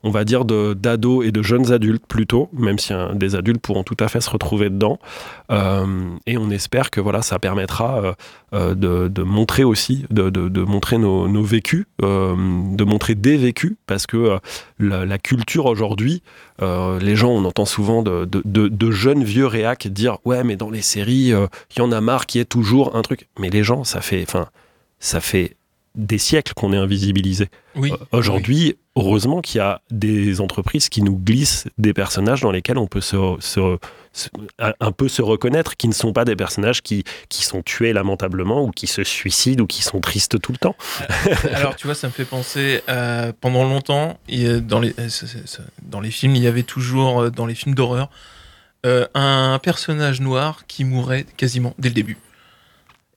on 0.02 0.10
va 0.10 0.24
dire, 0.24 0.44
d'ados 0.44 1.26
et 1.26 1.32
de 1.32 1.42
jeunes 1.42 1.72
adultes 1.72 2.04
plutôt, 2.06 2.48
même 2.52 2.78
si 2.78 2.92
hein, 2.92 3.10
des 3.14 3.34
adultes 3.34 3.60
pourront 3.60 3.82
tout 3.82 3.96
à 4.00 4.08
fait 4.08 4.20
se 4.20 4.30
retrouver 4.30 4.70
dedans. 4.70 4.98
Euh, 5.50 6.10
et 6.26 6.38
on 6.38 6.50
espère 6.50 6.90
que 6.90 7.00
voilà, 7.00 7.22
ça 7.22 7.38
permettra 7.38 8.02
euh, 8.02 8.12
euh, 8.54 8.74
de, 8.74 9.08
de 9.08 9.22
montrer 9.22 9.64
aussi, 9.64 10.04
de, 10.10 10.30
de- 10.30 10.62
montrer 10.62 10.98
nos, 10.98 11.42
vécus, 11.42 11.86
de 12.00 12.84
montrer 12.84 13.14
des 13.14 13.36
vécus, 13.36 13.76
parce 13.86 14.06
que 14.06 14.38
la, 14.78 15.18
culture 15.18 15.66
aujourd'hui, 15.66 16.22
les 16.60 17.16
gens, 17.16 17.30
on 17.30 17.44
entend 17.44 17.64
souvent 17.64 18.02
de, 18.02 18.90
jeunes 18.90 19.24
vieux 19.24 19.46
réacs 19.46 19.88
dire 19.88 20.18
ouais, 20.24 20.44
mais 20.44 20.56
dans 20.56 20.70
les 20.70 20.82
séries, 20.82 21.32
il 21.32 21.78
y 21.78 21.80
en 21.80 21.92
a 21.92 22.00
marre 22.00 22.26
qu'il 22.26 22.40
y 22.40 22.42
ait 22.42 22.46
toujours 22.46 22.96
un 22.96 23.02
truc. 23.02 23.28
Mais 23.38 23.50
les 23.50 23.62
gens, 23.62 23.84
ça 23.84 24.00
fait, 24.00 24.22
enfin, 24.22 24.48
ça 25.00 25.20
fait 25.20 25.56
des 25.98 26.16
siècles 26.18 26.54
qu'on 26.54 26.72
est 26.72 26.76
invisibilisé. 26.78 27.48
Oui. 27.74 27.92
Euh, 27.92 27.96
Aujourd'hui, 28.12 28.76
heureusement 28.96 29.40
qu'il 29.42 29.58
y 29.58 29.60
a 29.60 29.82
des 29.90 30.40
entreprises 30.40 30.88
qui 30.88 31.02
nous 31.02 31.16
glissent 31.18 31.66
des 31.76 31.92
personnages 31.92 32.40
dans 32.40 32.52
lesquels 32.52 32.78
on 32.78 32.86
peut 32.86 33.00
se, 33.00 33.16
se- 33.40 33.78
se- 34.12 34.28
un 34.58 34.92
peu 34.92 35.08
se 35.08 35.20
reconnaître, 35.22 35.76
qui 35.76 35.88
ne 35.88 35.92
sont 35.92 36.12
pas 36.12 36.24
des 36.24 36.36
personnages 36.36 36.82
qui, 36.82 37.02
qui 37.28 37.44
sont 37.44 37.62
tués 37.62 37.92
lamentablement 37.92 38.62
ou 38.64 38.70
qui 38.70 38.86
se 38.86 39.02
suicident 39.02 39.64
ou 39.64 39.66
qui 39.66 39.82
sont 39.82 40.00
tristes 40.00 40.40
tout 40.40 40.52
le 40.52 40.58
temps. 40.58 40.76
Alors, 41.52 41.74
tu 41.76 41.86
vois, 41.88 41.94
ça 41.96 42.06
me 42.06 42.12
fait 42.12 42.24
penser, 42.24 42.80
euh, 42.88 43.32
pendant 43.40 43.64
longtemps, 43.64 44.18
dans, 44.62 44.80
les, 44.80 44.94
euh, 44.98 45.08
dans 45.82 46.00
les 46.00 46.10
films, 46.12 46.36
il 46.36 46.42
y 46.42 46.46
avait 46.46 46.62
toujours, 46.62 47.22
euh, 47.22 47.30
dans 47.30 47.44
les 47.46 47.54
films 47.56 47.74
d'horreur, 47.74 48.08
euh, 48.86 49.06
un 49.14 49.58
personnage 49.60 50.20
noir 50.20 50.62
qui 50.68 50.84
mourait 50.84 51.26
quasiment 51.36 51.74
dès 51.80 51.88
le 51.88 51.94
début. 51.96 52.16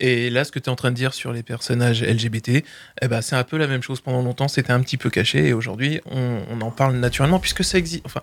Et 0.02 0.32
là, 0.32 0.44
ce 0.44 0.52
que 0.52 0.58
tu 0.58 0.66
es 0.66 0.70
en 0.70 0.76
train 0.76 0.90
de 0.90 0.96
dire 0.96 1.14
sur 1.14 1.32
les 1.32 1.44
personnages 1.44 2.04
LGBT, 2.04 2.64
eh 3.02 3.08
ben, 3.08 3.22
c'est 3.22 3.36
un 3.36 3.44
peu 3.44 3.58
la 3.58 3.68
même 3.68 3.84
chose. 3.84 4.02
Pendant 4.02 4.24
longtemps, 4.24 4.48
c'était 4.48 4.74
un 4.74 4.82
petit 4.82 4.98
peu 4.98 5.12
caché, 5.12 5.50
et 5.50 5.54
aujourd'hui, 5.54 6.02
on, 6.10 6.60
en 6.60 6.72
parle 6.72 6.96
naturellement, 6.96 7.40
puisque 7.40 7.64
ça 7.64 7.78
existe. 7.78 8.04
Enfin, 8.06 8.22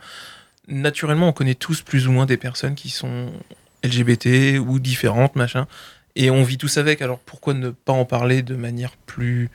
naturellement, 0.67 1.29
on 1.29 1.33
connaît 1.33 1.55
tous 1.55 1.81
plus 1.81 2.09
ou 2.09 2.13
moins 2.13 2.27
des 2.27 2.37
personnes 2.37 2.75
qui 2.75 2.91
sont 2.91 3.33
LGBT 3.85 4.59
ou 4.59 4.81
différentes, 4.81 5.37
machin, 5.37 5.69
et 6.17 6.33
on 6.33 6.43
vit 6.43 6.59
tous 6.59 6.79
avec. 6.79 7.01
Alors, 7.01 7.21
pourquoi 7.21 7.55
ne 7.55 7.71
pas 7.71 7.93
en 7.93 8.05
parler 8.05 8.43
de 8.43 8.57
manière 8.57 8.97
plus 9.07 9.49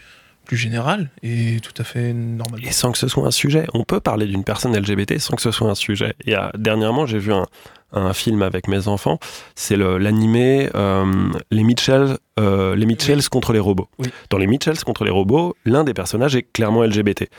plus 0.45 0.57
générale 0.57 1.09
et 1.21 1.59
tout 1.61 1.73
à 1.81 1.85
fait 1.85 2.11
normale. 2.11 2.59
Et 2.65 2.71
sans 2.71 2.91
que 2.91 2.97
ce 2.97 3.07
soit 3.07 3.25
un 3.25 3.31
sujet. 3.31 3.65
On 3.73 3.85
peut 3.85 4.01
parler 4.01 4.25
d'une 4.25 4.43
personne 4.43 4.77
LGBT 4.77 5.17
sans 5.17 5.37
que 5.37 5.41
ce 5.41 5.51
soit 5.51 5.69
un 5.69 5.75
sujet. 5.75 6.15
A, 6.33 6.51
dernièrement, 6.57 7.05
j'ai 7.05 7.17
vu 7.17 7.31
un, 7.31 7.45
un 7.93 8.13
film 8.13 8.41
avec 8.41 8.67
mes 8.67 8.87
enfants. 8.87 9.19
C'est 9.55 9.75
le- 9.77 9.97
l'animé 9.97 10.69
euh, 10.75 11.05
Les 11.51 11.63
Mitchells, 11.63 12.17
euh, 12.39 12.75
les 12.75 12.85
Mitchells 12.85 13.29
contre 13.29 13.53
les 13.53 13.59
robots. 13.59 13.87
Oui. 13.99 14.07
Dans 14.29 14.37
les 14.37 14.47
Mitchells 14.47 14.83
contre 14.85 15.03
les 15.05 15.11
robots, 15.11 15.55
l'un 15.65 15.83
des 15.83 15.93
personnages 15.93 16.35
est 16.35 16.43
clairement 16.43 16.83
LGBT. 16.83 17.29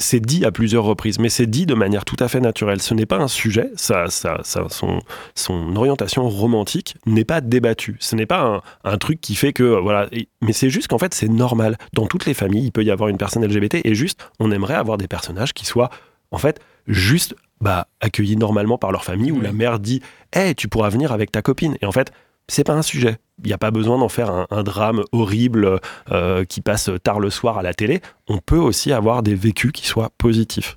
C'est 0.00 0.20
dit 0.20 0.44
à 0.44 0.52
plusieurs 0.52 0.84
reprises, 0.84 1.18
mais 1.18 1.28
c'est 1.28 1.46
dit 1.46 1.66
de 1.66 1.74
manière 1.74 2.04
tout 2.04 2.16
à 2.20 2.28
fait 2.28 2.40
naturelle. 2.40 2.80
Ce 2.80 2.94
n'est 2.94 3.04
pas 3.06 3.16
un 3.18 3.26
sujet, 3.28 3.70
ça, 3.74 4.06
ça, 4.08 4.38
ça- 4.44 4.66
son, 4.70 5.00
son 5.34 5.74
orientation 5.76 6.28
romantique 6.28 6.94
n'est 7.04 7.24
pas 7.24 7.40
débattue. 7.40 7.96
Ce 8.00 8.14
n'est 8.16 8.26
pas 8.26 8.40
un, 8.84 8.90
un 8.90 8.96
truc 8.98 9.20
qui 9.20 9.34
fait 9.34 9.52
que 9.52 9.64
euh, 9.64 9.80
voilà, 9.80 10.06
et- 10.12 10.28
mais 10.40 10.52
c'est 10.52 10.70
juste 10.70 10.86
qu'en 10.88 10.98
fait 10.98 11.14
c'est 11.14 11.28
normal. 11.28 11.76
Dans 11.94 12.06
toutes 12.06 12.26
les 12.26 12.34
familles, 12.34 12.64
il 12.66 12.72
peut 12.72 12.84
y 12.84 12.90
avoir 12.90 13.08
une 13.08 13.18
personne 13.18 13.44
LGBT 13.44 13.80
et 13.84 13.94
juste, 13.94 14.30
on 14.38 14.50
aimerait 14.52 14.74
avoir 14.74 14.98
des 14.98 15.08
personnages 15.08 15.52
qui 15.52 15.66
soient 15.66 15.90
en 16.30 16.38
fait 16.38 16.60
juste 16.86 17.34
bah, 17.60 17.88
accueillis 18.00 18.36
normalement 18.36 18.78
par 18.78 18.92
leur 18.92 19.04
famille 19.04 19.32
où 19.32 19.40
la 19.40 19.52
mère 19.52 19.78
dit, 19.78 20.00
hey, 20.32 20.54
tu 20.54 20.68
pourras 20.68 20.88
venir 20.88 21.12
avec 21.12 21.32
ta 21.32 21.42
copine. 21.42 21.76
Et 21.80 21.86
en 21.86 21.92
fait, 21.92 22.12
c'est 22.48 22.64
pas 22.64 22.74
un 22.74 22.82
sujet. 22.82 23.18
Il 23.42 23.46
n'y 23.46 23.52
a 23.52 23.58
pas 23.58 23.70
besoin 23.70 23.98
d'en 23.98 24.08
faire 24.08 24.30
un, 24.30 24.46
un 24.50 24.62
drame 24.62 25.04
horrible 25.12 25.80
euh, 26.10 26.44
qui 26.44 26.60
passe 26.60 26.90
tard 27.02 27.20
le 27.20 27.30
soir 27.30 27.58
à 27.58 27.62
la 27.62 27.74
télé. 27.74 28.00
On 28.26 28.38
peut 28.38 28.58
aussi 28.58 28.92
avoir 28.92 29.22
des 29.22 29.34
vécus 29.34 29.72
qui 29.72 29.86
soient 29.86 30.10
positifs. 30.18 30.76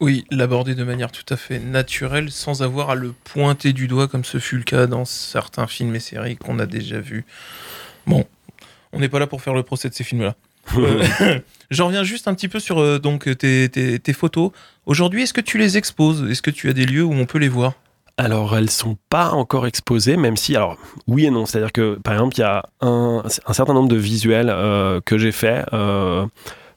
Oui, 0.00 0.24
l'aborder 0.32 0.74
de 0.74 0.82
manière 0.82 1.12
tout 1.12 1.32
à 1.32 1.36
fait 1.36 1.60
naturelle 1.60 2.32
sans 2.32 2.62
avoir 2.62 2.90
à 2.90 2.96
le 2.96 3.12
pointer 3.12 3.72
du 3.72 3.86
doigt 3.86 4.08
comme 4.08 4.24
ce 4.24 4.38
fut 4.38 4.56
le 4.56 4.64
cas 4.64 4.88
dans 4.88 5.04
certains 5.04 5.68
films 5.68 5.94
et 5.94 6.00
séries 6.00 6.36
qu'on 6.36 6.58
a 6.58 6.66
déjà 6.66 6.98
vus. 6.98 7.24
Bon, 8.08 8.26
on 8.92 8.98
n'est 8.98 9.08
pas 9.08 9.20
là 9.20 9.28
pour 9.28 9.42
faire 9.42 9.54
le 9.54 9.62
procès 9.62 9.88
de 9.88 9.94
ces 9.94 10.02
films-là. 10.02 10.34
J'en 11.70 11.86
reviens 11.86 12.04
juste 12.04 12.28
un 12.28 12.34
petit 12.34 12.48
peu 12.48 12.60
sur 12.60 12.78
euh, 12.80 12.98
donc 12.98 13.28
tes, 13.38 14.12
photos. 14.12 14.50
Aujourd'hui, 14.86 15.22
est-ce 15.22 15.32
que 15.32 15.40
tu 15.40 15.58
les 15.58 15.76
exposes? 15.76 16.28
Est-ce 16.30 16.42
que 16.42 16.50
tu 16.50 16.68
as 16.68 16.72
des 16.72 16.86
lieux 16.86 17.04
où 17.04 17.12
on 17.12 17.26
peut 17.26 17.38
les 17.38 17.48
voir? 17.48 17.74
Alors, 18.18 18.56
elles 18.56 18.70
sont 18.70 18.98
pas 19.08 19.30
encore 19.30 19.66
exposées, 19.66 20.16
même 20.16 20.36
si, 20.36 20.54
alors, 20.54 20.76
oui 21.06 21.24
et 21.24 21.30
non. 21.30 21.46
C'est-à-dire 21.46 21.72
que, 21.72 21.98
par 22.02 22.14
exemple, 22.14 22.36
il 22.36 22.40
y 22.40 22.44
a 22.44 22.62
un, 22.80 23.22
certain 23.52 23.72
nombre 23.72 23.88
de 23.88 23.96
visuels 23.96 24.50
euh, 24.50 25.00
que 25.04 25.16
j'ai 25.16 25.32
fait. 25.32 25.64
euh, 25.72 26.26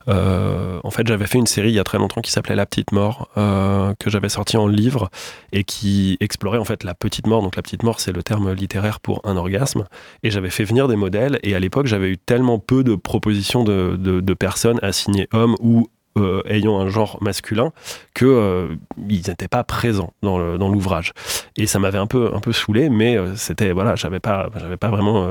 euh, 0.07 0.79
en 0.83 0.91
fait, 0.91 1.07
j'avais 1.07 1.27
fait 1.27 1.37
une 1.37 1.47
série 1.47 1.69
il 1.69 1.75
y 1.75 1.79
a 1.79 1.83
très 1.83 1.97
longtemps 1.97 2.21
qui 2.21 2.31
s'appelait 2.31 2.55
La 2.55 2.65
Petite 2.65 2.91
Mort, 2.91 3.29
euh, 3.37 3.93
que 3.99 4.09
j'avais 4.09 4.29
sorti 4.29 4.57
en 4.57 4.67
livre 4.67 5.09
et 5.51 5.63
qui 5.63 6.17
explorait 6.19 6.57
en 6.59 6.65
fait 6.65 6.83
la 6.83 6.93
petite 6.93 7.27
mort. 7.27 7.41
Donc, 7.41 7.55
la 7.55 7.61
petite 7.61 7.83
mort, 7.83 7.99
c'est 7.99 8.11
le 8.11 8.23
terme 8.23 8.51
littéraire 8.53 8.99
pour 8.99 9.21
un 9.23 9.35
orgasme. 9.37 9.85
Et 10.23 10.31
j'avais 10.31 10.49
fait 10.49 10.63
venir 10.63 10.87
des 10.87 10.95
modèles. 10.95 11.39
Et 11.43 11.55
à 11.55 11.59
l'époque, 11.59 11.87
j'avais 11.87 12.09
eu 12.09 12.17
tellement 12.17 12.59
peu 12.59 12.83
de 12.83 12.95
propositions 12.95 13.63
de, 13.63 13.95
de- 13.99 14.19
de 14.21 14.33
personnes 14.33 14.79
assignées 14.81 15.27
hommes 15.33 15.55
ou 15.59 15.87
euh, 16.17 16.41
ayant 16.45 16.79
un 16.79 16.87
genre 16.87 17.17
masculin 17.19 17.73
que 18.13 18.25
euh, 18.25 18.75
ils 19.09 19.27
n'étaient 19.27 19.49
pas 19.49 19.65
présents 19.65 20.13
dans 20.21 20.69
l'ouvrage. 20.69 21.11
Et 21.57 21.67
ça 21.67 21.77
m'avait 21.77 21.97
un 21.97 22.07
peu 22.07 22.31
un 22.33 22.39
peu 22.39 22.53
saoulé 22.53 22.89
mais 22.89 23.17
euh, 23.17 23.35
c'était 23.35 23.73
voilà 23.73 23.95
j'avais 23.95 24.21
pas 24.21 24.49
j'avais 24.57 24.77
pas 24.77 24.89
vraiment 24.89 25.27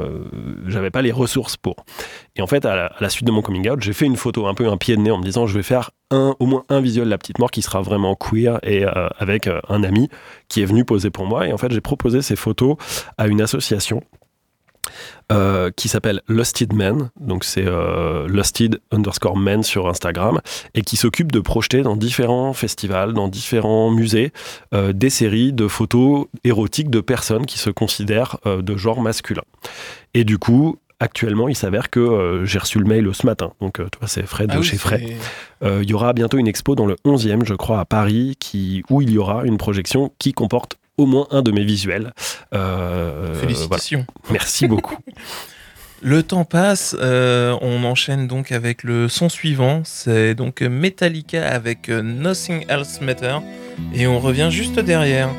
j'avais 0.66 0.90
pas 0.90 1.00
les 1.00 1.12
ressources 1.12 1.56
pour. 1.56 1.76
Et 2.36 2.42
en 2.42 2.46
fait 2.46 2.66
à 2.66 2.76
la, 2.76 2.86
à 2.86 3.00
la 3.00 3.08
suite 3.08 3.26
de 3.26 3.32
mon 3.32 3.40
coming 3.40 3.68
out 3.70 3.80
j'ai 3.80 3.94
fait 3.94 4.04
une 4.04 4.16
photo 4.16 4.46
un 4.46 4.52
peu 4.52 4.68
un 4.68 4.76
pied 4.76 4.94
de 4.96 5.00
nez 5.00 5.10
en 5.10 5.18
me 5.18 5.24
disant 5.24 5.46
je 5.46 5.54
vais 5.56 5.62
faire 5.62 5.90
un 6.10 6.36
au 6.38 6.44
moins 6.44 6.64
un 6.68 6.82
visuel 6.82 7.06
de 7.06 7.10
la 7.10 7.18
petite 7.18 7.38
mort 7.38 7.50
qui 7.50 7.62
sera 7.62 7.80
vraiment 7.80 8.14
queer 8.14 8.58
et 8.62 8.84
avec 8.84 9.48
un 9.68 9.84
ami 9.84 10.10
qui 10.48 10.60
est 10.60 10.66
venu 10.66 10.84
poser 10.84 11.08
pour 11.08 11.24
moi. 11.24 11.48
Et 11.48 11.52
en 11.54 11.58
fait 11.58 11.72
j'ai 11.72 11.80
proposé 11.80 12.20
ces 12.20 12.36
photos 12.36 12.76
à 13.16 13.26
une 13.26 13.40
association 13.40 14.02
euh, 15.32 15.70
qui 15.74 15.88
s'appelle 15.88 16.20
Lusted 16.28 16.72
Men, 16.72 17.10
donc 17.20 17.44
c'est 17.44 17.66
euh, 17.66 18.26
Lusted 18.28 18.80
underscore 18.92 19.36
Men 19.36 19.62
sur 19.62 19.88
Instagram, 19.88 20.40
et 20.74 20.82
qui 20.82 20.96
s'occupe 20.96 21.32
de 21.32 21.40
projeter 21.40 21.82
dans 21.82 21.96
différents 21.96 22.52
festivals, 22.52 23.12
dans 23.12 23.28
différents 23.28 23.90
musées, 23.90 24.32
euh, 24.74 24.92
des 24.92 25.10
séries 25.10 25.52
de 25.52 25.68
photos 25.68 26.26
érotiques 26.44 26.90
de 26.90 27.00
personnes 27.00 27.46
qui 27.46 27.58
se 27.58 27.70
considèrent 27.70 28.38
euh, 28.46 28.62
de 28.62 28.76
genre 28.76 29.00
masculin. 29.00 29.42
Et 30.14 30.24
du 30.24 30.38
coup, 30.38 30.78
actuellement, 31.00 31.48
il 31.48 31.56
s'avère 31.56 31.90
que 31.90 32.00
euh, 32.00 32.44
j'ai 32.44 32.58
reçu 32.58 32.78
le 32.78 32.84
mail 32.84 33.08
ce 33.12 33.26
matin, 33.26 33.52
donc 33.60 33.80
euh, 33.80 33.88
tu 33.92 33.98
vois, 33.98 34.08
c'est 34.08 34.26
Fred 34.26 34.48
de 34.48 34.54
Ah 34.54 34.58
oui, 34.58 34.64
chez 34.64 34.76
Fred. 34.76 35.02
Euh, 35.62 35.80
il 35.82 35.90
y 35.90 35.94
aura 35.94 36.12
bientôt 36.12 36.38
une 36.38 36.46
expo 36.46 36.74
dans 36.74 36.86
le 36.86 36.96
11e, 37.04 37.44
je 37.44 37.54
crois, 37.54 37.80
à 37.80 37.84
Paris, 37.84 38.36
qui, 38.38 38.82
où 38.90 39.02
il 39.02 39.10
y 39.10 39.18
aura 39.18 39.44
une 39.44 39.58
projection 39.58 40.12
qui 40.18 40.32
comporte 40.32 40.76
au 40.96 41.06
moins 41.06 41.26
un 41.30 41.42
de 41.42 41.50
mes 41.50 41.64
visuels. 41.64 42.12
Euh, 42.54 43.30
voilà. 43.32 43.40
Félicitations. 43.40 44.06
Merci 44.30 44.66
beaucoup. 44.66 44.96
Le 46.02 46.22
temps 46.22 46.44
passe, 46.44 46.94
euh, 47.00 47.56
on 47.62 47.82
enchaîne 47.82 48.26
donc 48.28 48.52
avec 48.52 48.82
le 48.82 49.08
son 49.08 49.30
suivant, 49.30 49.80
c'est 49.84 50.34
donc 50.34 50.60
Metallica 50.60 51.48
avec 51.48 51.88
euh, 51.88 52.02
Nothing 52.02 52.66
Else 52.68 53.00
Matter, 53.00 53.38
et 53.94 54.06
on 54.06 54.20
revient 54.20 54.48
juste 54.50 54.78
derrière. 54.78 55.30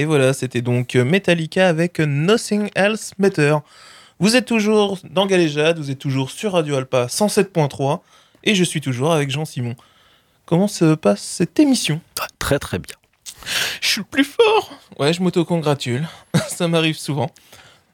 Et 0.00 0.06
voilà, 0.06 0.32
c'était 0.32 0.62
donc 0.62 0.94
Metallica 0.94 1.68
avec 1.68 2.00
Nothing 2.00 2.70
Else 2.74 3.12
Matter. 3.18 3.56
Vous 4.18 4.34
êtes 4.34 4.46
toujours 4.46 4.98
dans 5.04 5.26
Galéjade, 5.26 5.78
vous 5.78 5.90
êtes 5.90 5.98
toujours 5.98 6.30
sur 6.30 6.52
Radio 6.52 6.76
Alpa 6.76 7.04
107.3 7.04 8.00
et 8.44 8.54
je 8.54 8.64
suis 8.64 8.80
toujours 8.80 9.12
avec 9.12 9.30
Jean-Simon. 9.30 9.76
Comment 10.46 10.68
se 10.68 10.94
passe 10.94 11.20
cette 11.20 11.60
émission? 11.60 12.00
Très 12.38 12.58
très 12.58 12.78
bien. 12.78 12.96
Je 13.82 13.88
suis 13.88 14.00
le 14.00 14.06
plus 14.06 14.24
fort 14.24 14.72
Ouais, 14.98 15.12
je 15.12 15.22
m'auto-congratule. 15.22 16.08
Ça 16.48 16.66
m'arrive 16.66 16.96
souvent. 16.96 17.30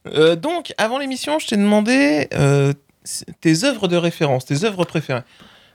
Euh, 0.07 0.37
donc, 0.37 0.75
avant 0.79 0.99
l'émission, 0.99 1.41
je 1.41 1.49
t'ai 1.49 1.57
demandé 1.57 2.29
euh, 2.35 2.73
tes 3.41 3.65
œuvres 3.65 3.89
de 3.89 3.97
référence, 3.97 4.45
tes 4.45 4.63
œuvres 4.63 4.85
préférées. 4.85 5.25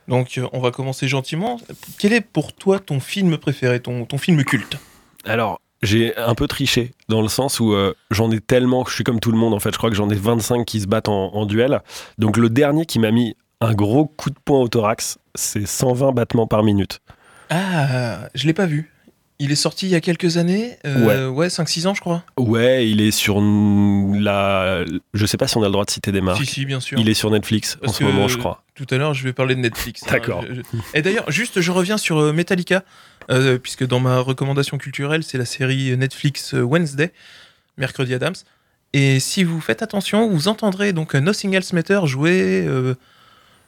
Donc, 0.07 0.37
euh, 0.37 0.47
on 0.53 0.61
va 0.61 0.71
commencer 0.71 1.09
gentiment. 1.09 1.59
Quel 1.99 2.13
est 2.13 2.21
pour 2.21 2.53
toi 2.53 2.79
ton 2.79 3.01
film 3.01 3.37
préféré, 3.37 3.81
ton, 3.81 4.05
ton 4.05 4.17
film 4.17 4.45
culte? 4.45 4.77
Alors, 5.25 5.59
j'ai 5.83 6.15
un 6.17 6.35
peu 6.35 6.47
triché 6.47 6.91
dans 7.09 7.21
le 7.21 7.27
sens 7.27 7.59
où 7.59 7.73
euh, 7.73 7.93
j'en 8.11 8.29
ai 8.31 8.39
tellement 8.39 8.83
que 8.83 8.89
je 8.89 8.95
suis 8.95 9.03
comme 9.03 9.19
tout 9.19 9.31
le 9.31 9.37
monde 9.37 9.53
en 9.53 9.59
fait. 9.59 9.71
Je 9.71 9.77
crois 9.77 9.89
que 9.89 9.95
j'en 9.95 10.09
ai 10.09 10.15
25 10.15 10.65
qui 10.65 10.79
se 10.81 10.87
battent 10.87 11.09
en, 11.09 11.33
en 11.33 11.45
duel. 11.45 11.81
Donc 12.17 12.37
le 12.37 12.49
dernier 12.49 12.85
qui 12.85 12.99
m'a 12.99 13.11
mis 13.11 13.35
un 13.61 13.73
gros 13.73 14.05
coup 14.05 14.29
de 14.29 14.35
poing 14.43 14.59
au 14.59 14.67
thorax, 14.67 15.17
c'est 15.35 15.65
120 15.67 16.11
battements 16.13 16.47
par 16.47 16.63
minute. 16.63 16.99
Ah, 17.49 18.29
je 18.33 18.47
l'ai 18.47 18.53
pas 18.53 18.65
vu. 18.65 18.91
Il 19.43 19.51
est 19.51 19.55
sorti 19.55 19.87
il 19.87 19.89
y 19.89 19.95
a 19.95 20.01
quelques 20.01 20.37
années. 20.37 20.77
euh, 20.85 21.27
ouais. 21.27 21.47
5-6 21.47 21.87
ans, 21.87 21.93
je 21.95 21.99
crois. 22.01 22.23
Ouais, 22.37 22.87
il 22.87 23.01
est 23.01 23.09
sur 23.09 23.41
la. 23.41 24.83
Je 25.13 25.25
sais 25.25 25.37
pas 25.37 25.47
si 25.47 25.57
on 25.57 25.63
a 25.63 25.65
le 25.65 25.71
droit 25.71 25.83
de 25.85 25.89
citer 25.89 26.11
des 26.11 26.21
marques. 26.21 26.39
Si, 26.39 26.45
si, 26.45 26.65
bien 26.65 26.79
sûr. 26.79 26.99
Il 26.99 27.09
est 27.09 27.13
sur 27.15 27.31
Netflix 27.31 27.77
Parce 27.81 27.93
en 27.93 27.95
ce 27.97 28.03
moment, 28.03 28.27
je 28.27 28.37
crois. 28.37 28.63
Tout 28.75 28.85
à 28.91 28.97
l'heure, 28.97 29.13
je 29.15 29.23
vais 29.23 29.33
parler 29.33 29.55
de 29.55 29.59
Netflix. 29.61 30.03
D'accord. 30.09 30.43
Je- 30.47 30.61
Et 30.93 31.01
d'ailleurs, 31.01 31.29
juste, 31.31 31.59
je 31.61 31.71
reviens 31.71 31.97
sur 31.97 32.19
euh, 32.19 32.33
Metallica, 32.33 32.83
euh, 33.31 33.57
puisque 33.57 33.85
dans 33.87 33.99
ma 33.99 34.19
recommandation 34.19 34.77
culturelle, 34.77 35.23
c'est 35.23 35.37
la 35.37 35.45
série 35.45 35.95
Netflix 35.97 36.53
euh, 36.53 36.61
Wednesday, 36.61 37.11
Mercredi 37.77 38.13
Adams. 38.13 38.35
Et 38.93 39.19
si 39.19 39.43
vous 39.43 39.61
faites 39.61 39.81
attention, 39.81 40.29
vous 40.29 40.47
entendrez 40.49 40.91
donc 40.93 41.15
Nothing 41.15 41.53
Else 41.55 41.71
Matter 41.73 42.01
joué, 42.05 42.65
euh, 42.67 42.93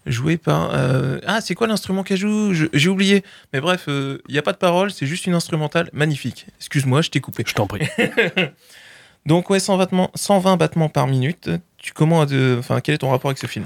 joué 0.05 0.35
par. 0.37 0.71
euh, 0.73 1.19
Ah, 1.25 1.39
c'est 1.39 1.55
quoi 1.55 1.67
l'instrument 1.67 2.03
qu'elle 2.03 2.17
joue? 2.17 2.53
J'ai 2.73 2.89
oublié. 2.89 3.23
Mais 3.53 3.61
bref, 3.61 3.85
il 3.87 4.19
n'y 4.29 4.37
a 4.37 4.41
pas 4.41 4.51
de 4.51 4.57
parole, 4.57 4.91
c'est 4.91 5.05
juste 5.05 5.25
une 5.27 5.33
instrumentale 5.33 5.89
magnifique. 5.93 6.47
Excuse-moi, 6.59 7.01
je 7.01 7.09
t'ai 7.09 7.21
coupé. 7.21 7.43
Je 7.47 7.53
t'en 7.53 7.67
prie. 7.67 7.87
Donc, 9.25 9.49
ouais, 9.49 9.59
120 9.61 9.77
battements, 9.77 10.11
120 10.15 10.57
battements 10.57 10.89
par 10.89 11.07
minute. 11.07 11.49
Tu 11.77 11.93
comment. 11.93 12.25
Enfin, 12.59 12.81
quel 12.81 12.95
est 12.95 12.97
ton 12.97 13.09
rapport 13.09 13.29
avec 13.29 13.37
ce 13.37 13.47
film? 13.47 13.65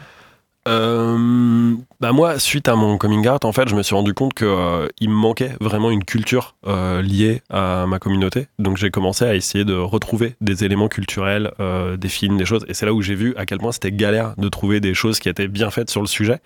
Euh, 0.67 1.75
bah 1.99 2.11
moi, 2.11 2.39
suite 2.39 2.67
à 2.67 2.75
mon 2.75 2.97
coming 2.97 3.27
out, 3.27 3.45
en 3.45 3.51
fait, 3.51 3.69
je 3.69 3.75
me 3.75 3.83
suis 3.83 3.95
rendu 3.95 4.13
compte 4.13 4.33
que 4.33 4.45
euh, 4.45 4.87
il 4.99 5.09
me 5.09 5.15
manquait 5.15 5.53
vraiment 5.61 5.89
une 5.91 6.03
culture 6.03 6.55
euh, 6.67 7.01
liée 7.01 7.41
à 7.49 7.85
ma 7.87 7.99
communauté. 7.99 8.47
Donc 8.59 8.77
j'ai 8.77 8.91
commencé 8.91 9.25
à 9.25 9.35
essayer 9.35 9.65
de 9.65 9.73
retrouver 9.73 10.35
des 10.41 10.65
éléments 10.65 10.89
culturels, 10.89 11.51
des 11.97 12.09
films, 12.09 12.37
des 12.37 12.45
choses. 12.45 12.65
Et 12.67 12.73
c'est 12.73 12.85
là 12.85 12.93
où 12.93 13.01
j'ai 13.01 13.15
vu 13.15 13.33
à 13.37 13.45
quel 13.45 13.59
point 13.59 13.71
c'était 13.71 13.91
galère 13.91 14.33
de 14.37 14.49
trouver 14.49 14.79
des 14.79 14.93
choses 14.93 15.19
qui 15.19 15.29
étaient 15.29 15.47
bien 15.47 15.71
faites 15.71 15.89
sur 15.89 16.01
le 16.01 16.07
sujet. 16.07 16.39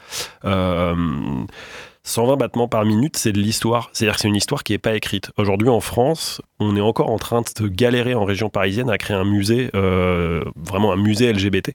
Euh, 2.06 2.10
120 2.12 2.38
battements 2.38 2.68
par 2.68 2.86
minute, 2.86 3.18
c'est 3.18 3.32
de 3.32 3.40
l'histoire. 3.40 3.90
C'est-à-dire 3.94 4.16
que 4.16 4.22
c'est 4.22 4.28
une 4.28 4.36
histoire 4.36 4.64
qui 4.64 4.74
n'est 4.74 4.80
pas 4.80 4.96
écrite. 4.96 5.32
Aujourd'hui, 5.38 5.70
en 5.70 5.80
France, 5.80 6.42
on 6.60 6.76
est 6.76 6.82
encore 6.82 7.10
en 7.10 7.18
train 7.18 7.42
de 7.42 7.68
galérer 7.68 8.14
en 8.16 8.26
région 8.26 8.50
parisienne 8.50 8.90
à 8.90 8.98
créer 8.98 9.16
un 9.16 9.26
musée, 9.26 9.70
euh, 9.76 10.44
vraiment 10.56 10.92
un 10.92 10.98
musée 10.98 11.32
LGBT. 11.32 11.74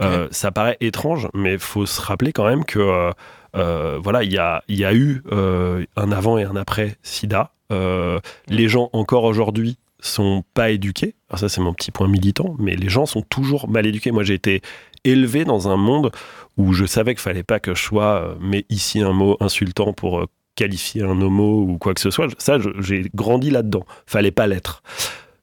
Euh, 0.00 0.28
ça 0.30 0.50
paraît 0.50 0.76
étrange, 0.80 1.28
mais 1.34 1.54
il 1.54 1.58
faut 1.58 1.86
se 1.86 2.00
rappeler 2.00 2.32
quand 2.32 2.46
même 2.46 2.64
que 2.64 3.12
euh, 3.56 3.98
voilà, 4.02 4.22
il 4.22 4.32
y 4.32 4.38
a, 4.38 4.62
y 4.68 4.84
a 4.84 4.94
eu 4.94 5.22
un 5.30 6.12
avant 6.12 6.38
et 6.38 6.44
un 6.44 6.56
après 6.56 6.96
SIDA. 7.02 7.50
Les 7.70 8.68
gens 8.68 8.90
encore 8.92 9.24
aujourd'hui 9.24 9.78
sont 10.00 10.44
pas 10.54 10.70
éduqués. 10.70 11.14
Alors 11.28 11.40
ça, 11.40 11.48
c'est 11.48 11.60
mon 11.60 11.74
petit 11.74 11.90
point 11.90 12.08
militant, 12.08 12.54
mais 12.58 12.76
les 12.76 12.88
gens 12.88 13.06
sont 13.06 13.22
toujours 13.22 13.68
mal 13.68 13.86
éduqués. 13.86 14.10
Moi, 14.10 14.22
j'ai 14.22 14.34
été 14.34 14.62
élevé 15.06 15.44
dans 15.44 15.68
un 15.68 15.76
monde 15.76 16.10
où 16.56 16.72
je 16.72 16.84
savais 16.86 17.14
qu'il 17.14 17.20
fallait 17.22 17.42
pas 17.42 17.60
que 17.60 17.74
je 17.74 17.82
sois, 17.82 18.22
euh, 18.22 18.34
mais 18.40 18.64
ici 18.70 19.00
un 19.00 19.12
mot 19.12 19.36
insultant 19.40 19.92
pour 19.92 20.20
euh, 20.20 20.26
qualifier 20.54 21.02
un 21.02 21.20
homo 21.20 21.62
ou 21.62 21.78
quoi 21.78 21.92
que 21.94 22.00
ce 22.00 22.10
soit. 22.10 22.28
Ça, 22.38 22.58
j'ai 22.80 23.10
grandi 23.14 23.50
là-dedans. 23.50 23.84
Fallait 24.06 24.30
pas 24.30 24.46
l'être. 24.46 24.82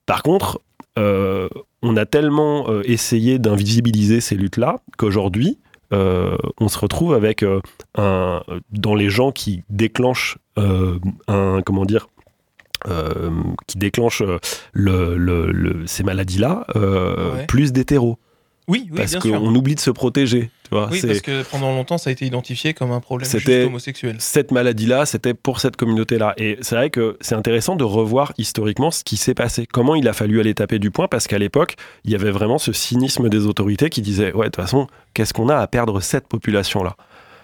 Par 0.06 0.24
contre, 0.24 0.60
euh, 0.98 1.48
on 1.82 1.96
a 1.98 2.06
tellement 2.06 2.70
euh, 2.70 2.82
essayé 2.86 3.40
d'invisibiliser 3.40 4.22
ces 4.22 4.36
luttes-là 4.36 4.78
qu'aujourd'hui, 4.98 5.60
euh, 5.92 6.36
on 6.60 6.68
se 6.68 6.80
retrouve 6.80 7.14
avec 7.14 7.44
un, 7.98 8.42
dans 8.72 8.96
les 8.96 9.10
gens 9.10 9.32
qui 9.32 9.64
déclenchent 9.70 10.38
un 10.58 11.62
comment 11.64 11.86
dire 11.86 12.08
qui 13.68 13.78
déclenchent 13.78 14.24
le, 14.74 15.16
le- 15.18 15.52
le- 15.52 15.88
ces 15.88 16.04
maladies-là, 16.04 16.66
Ouais. 16.76 17.46
plus 17.48 17.72
d'hétéros. 17.72 18.18
Oui, 18.68 18.88
oui, 18.92 18.98
parce 18.98 19.16
qu'on 19.16 19.54
oublie 19.56 19.76
de 19.76 19.80
se 19.80 19.92
protéger. 19.92 20.50
Tu 20.64 20.70
vois, 20.72 20.88
Oui, 20.90 21.00
c'est- 21.00 21.08
parce 21.08 21.22
que 21.22 21.44
pendant 21.44 21.72
longtemps, 21.76 21.98
ça 21.98 22.10
a 22.10 22.14
été 22.14 22.26
identifié 22.26 22.74
comme 22.74 22.92
un 22.92 23.02
problème 23.02 23.30
juste 23.30 23.48
homosexuel. 23.68 24.16
cette 24.20 24.52
maladie-là, 24.52 25.06
c'était 25.06 25.34
pour 25.34 25.60
cette 25.60 25.76
communauté-là. 25.76 26.34
Et 26.38 26.58
c'est 26.62 26.76
vrai 26.76 26.90
que 26.90 27.18
c'est 27.20 27.36
intéressant 27.36 27.76
de 27.76 27.84
revoir 27.84 28.32
historiquement 28.38 28.90
ce 28.90 29.04
qui 29.04 29.18
s'est 29.18 29.34
passé. 29.34 29.66
Comment 29.70 29.96
il 29.96 30.08
a 30.08 30.14
fallu 30.14 30.40
aller 30.40 30.54
taper 30.54 30.80
du 30.80 30.92
poing, 30.92 31.08
parce 31.10 31.28
qu'à 31.28 31.38
l'époque, 31.40 31.76
il 32.06 32.12
y 32.12 32.16
avait 32.16 32.32
vraiment 32.32 32.58
ce 32.58 32.72
cynisme 32.72 33.28
des 33.30 33.46
autorités 33.48 33.90
qui 33.90 34.02
disaient 34.02 34.32
Ouais, 34.34 34.46
de 34.46 34.52
toute 34.52 34.56
façon, 34.64 34.88
qu'est-ce 35.14 35.34
qu'on 35.34 35.50
a 35.50 35.58
à 35.58 35.68
perdre 35.68 36.00
cette 36.00 36.28
population-là? 36.28 36.96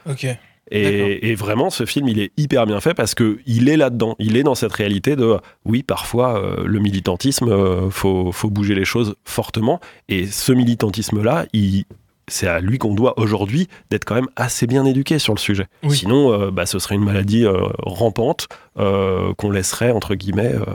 Ok. 0.09 0.26
Et, 0.72 1.30
et 1.32 1.36
vraiment, 1.36 1.70
ce 1.70 1.86
film, 1.86 2.07
il 2.07 2.20
est 2.20 2.32
hyper 2.38 2.65
bien 2.67 2.80
fait 2.80 2.93
parce 2.93 3.15
que 3.15 3.39
il 3.47 3.70
est 3.70 3.78
là-dedans. 3.78 4.15
Il 4.20 4.38
est 4.38 4.43
dans 4.43 4.55
cette 4.55 4.74
réalité 4.74 5.15
de 5.15 5.38
oui, 5.65 5.82
parfois, 5.84 6.39
euh, 6.43 6.63
le 6.65 6.80
militantisme, 6.80 7.49
euh, 7.49 7.89
faut, 7.89 8.32
faut 8.32 8.49
bouger 8.49 8.76
les 8.76 8.86
choses 8.86 9.15
fortement. 9.26 9.80
Et 10.09 10.28
ce 10.28 10.51
militantisme-là, 10.51 11.45
il- 11.53 11.86
c'est 12.28 12.47
à 12.47 12.59
lui 12.59 12.78
qu'on 12.78 12.93
doit 12.93 13.20
aujourd'hui 13.20 13.67
d'être 13.89 14.05
quand 14.05 14.13
même 14.13 14.28
assez 14.36 14.67
bien 14.67 14.86
éduqué 14.86 15.17
sur 15.17 15.34
le 15.34 15.39
sujet. 15.39 15.65
Oui. 15.82 15.97
Sinon, 15.97 16.32
euh, 16.32 16.51
bah, 16.51 16.67
ce 16.67 16.78
serait 16.78 16.93
une 16.93 17.03
maladie 17.03 17.45
euh, 17.45 17.57
rampante 17.80 18.47
euh, 18.78 19.34
qu'on 19.34 19.49
laisserait, 19.49 19.89
entre 19.89 20.13
guillemets. 20.13 20.53
euh, 20.53 20.65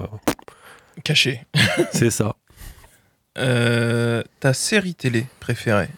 Caché. 1.05 1.43
c'est 1.93 2.11
ça. 2.11 2.35
Ta 3.37 4.53
série 4.53 4.95
télé 4.95 5.27
préférée? 5.41 5.89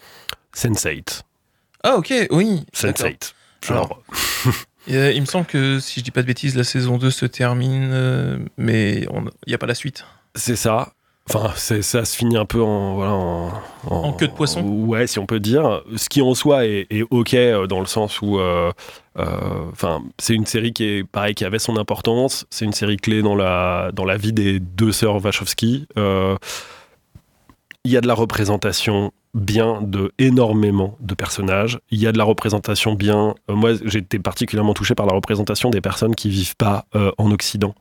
Sense8. 0.55 1.23
Ah, 1.83 1.97
ok, 1.97 2.13
oui. 2.31 2.65
d'accord. 2.83 3.07
Sense8. 3.07 3.33
Genre, 3.67 4.03
euh, 4.91 5.13
il 5.13 5.21
me 5.21 5.27
semble 5.27 5.47
que, 5.47 5.79
si 5.81 6.01
je 6.01 6.05
dis 6.05 6.11
pas 6.11 6.23
de 6.23 6.27
bêtises, 6.27 6.57
la 6.57 6.65
saison 6.65 6.99
2 6.99 7.11
se 7.11 7.27
termine, 7.27 7.91
euh, 7.93 8.39
mais 8.57 9.01
il 9.03 9.49
n'y 9.49 9.55
a 9.55 9.59
pas 9.59 9.67
la 9.67 9.75
suite. 9.75 10.05
C'est 10.35 10.57
ça. 10.57 10.93
Enfin, 11.29 11.51
ça 11.57 12.05
se 12.05 12.17
finit 12.17 12.37
un 12.37 12.45
peu 12.45 12.63
en, 12.63 12.95
voilà, 12.95 13.13
en, 13.13 13.51
En 13.91 14.13
queue 14.13 14.29
de 14.29 14.33
poisson 14.33 14.63
Ouais, 14.63 15.09
si 15.09 15.19
on 15.19 15.27
peut 15.27 15.41
dire. 15.41 15.83
Ce 15.97 16.09
qui 16.09 16.23
en 16.23 16.35
soi 16.35 16.67
est, 16.67 16.87
est 16.89 17.03
ok 17.11 17.35
euh, 17.35 17.67
dans 17.67 17.81
le 17.81 17.87
sens 17.87 18.23
où, 18.23 18.39
euh, 18.39 18.71
euh, 19.19 19.25
enfin, 19.73 20.05
c'est 20.21 20.35
une 20.35 20.47
série 20.47 20.73
qui 20.73 20.85
est 20.85 21.05
pareil, 21.05 21.35
qui 21.35 21.45
avait 21.45 21.59
son 21.59 21.77
importance. 21.79 22.47
C'est 22.51 22.65
une 22.65 22.73
série 22.73 22.97
clé 22.97 23.23
dans 23.23 23.35
la 23.35 23.91
dans 23.93 24.05
la 24.05 24.17
vie 24.17 24.33
des 24.33 24.61
deux 24.61 24.93
sœurs 24.93 25.25
Wachowski. 25.25 25.89
Euh, 25.99 26.37
Il 27.85 27.91
y 27.91 27.97
a 27.97 28.01
de 28.01 28.07
la 28.07 28.15
représentation 28.15 29.13
bien 29.37 29.81
de 29.83 30.13
énormément 30.19 30.97
de 31.01 31.15
personnages. 31.15 31.79
Il 31.91 32.01
y 32.01 32.07
a 32.07 32.13
de 32.13 32.19
la 32.19 32.25
représentation 32.25 32.95
bien. 32.95 33.35
euh, 33.51 33.55
moi, 33.55 33.73
j'ai 33.85 33.99
été 33.99 34.19
particulièrement 34.19 34.75
touché 34.75 34.95
par 34.95 35.07
la 35.07 35.13
représentation 35.13 35.71
des 35.71 35.81
personnes 35.81 36.15
qui 36.15 36.31
vivent 36.31 36.57
pas 36.57 36.87
euh, 36.97 37.13
en 37.19 37.31
Occident. 37.31 37.75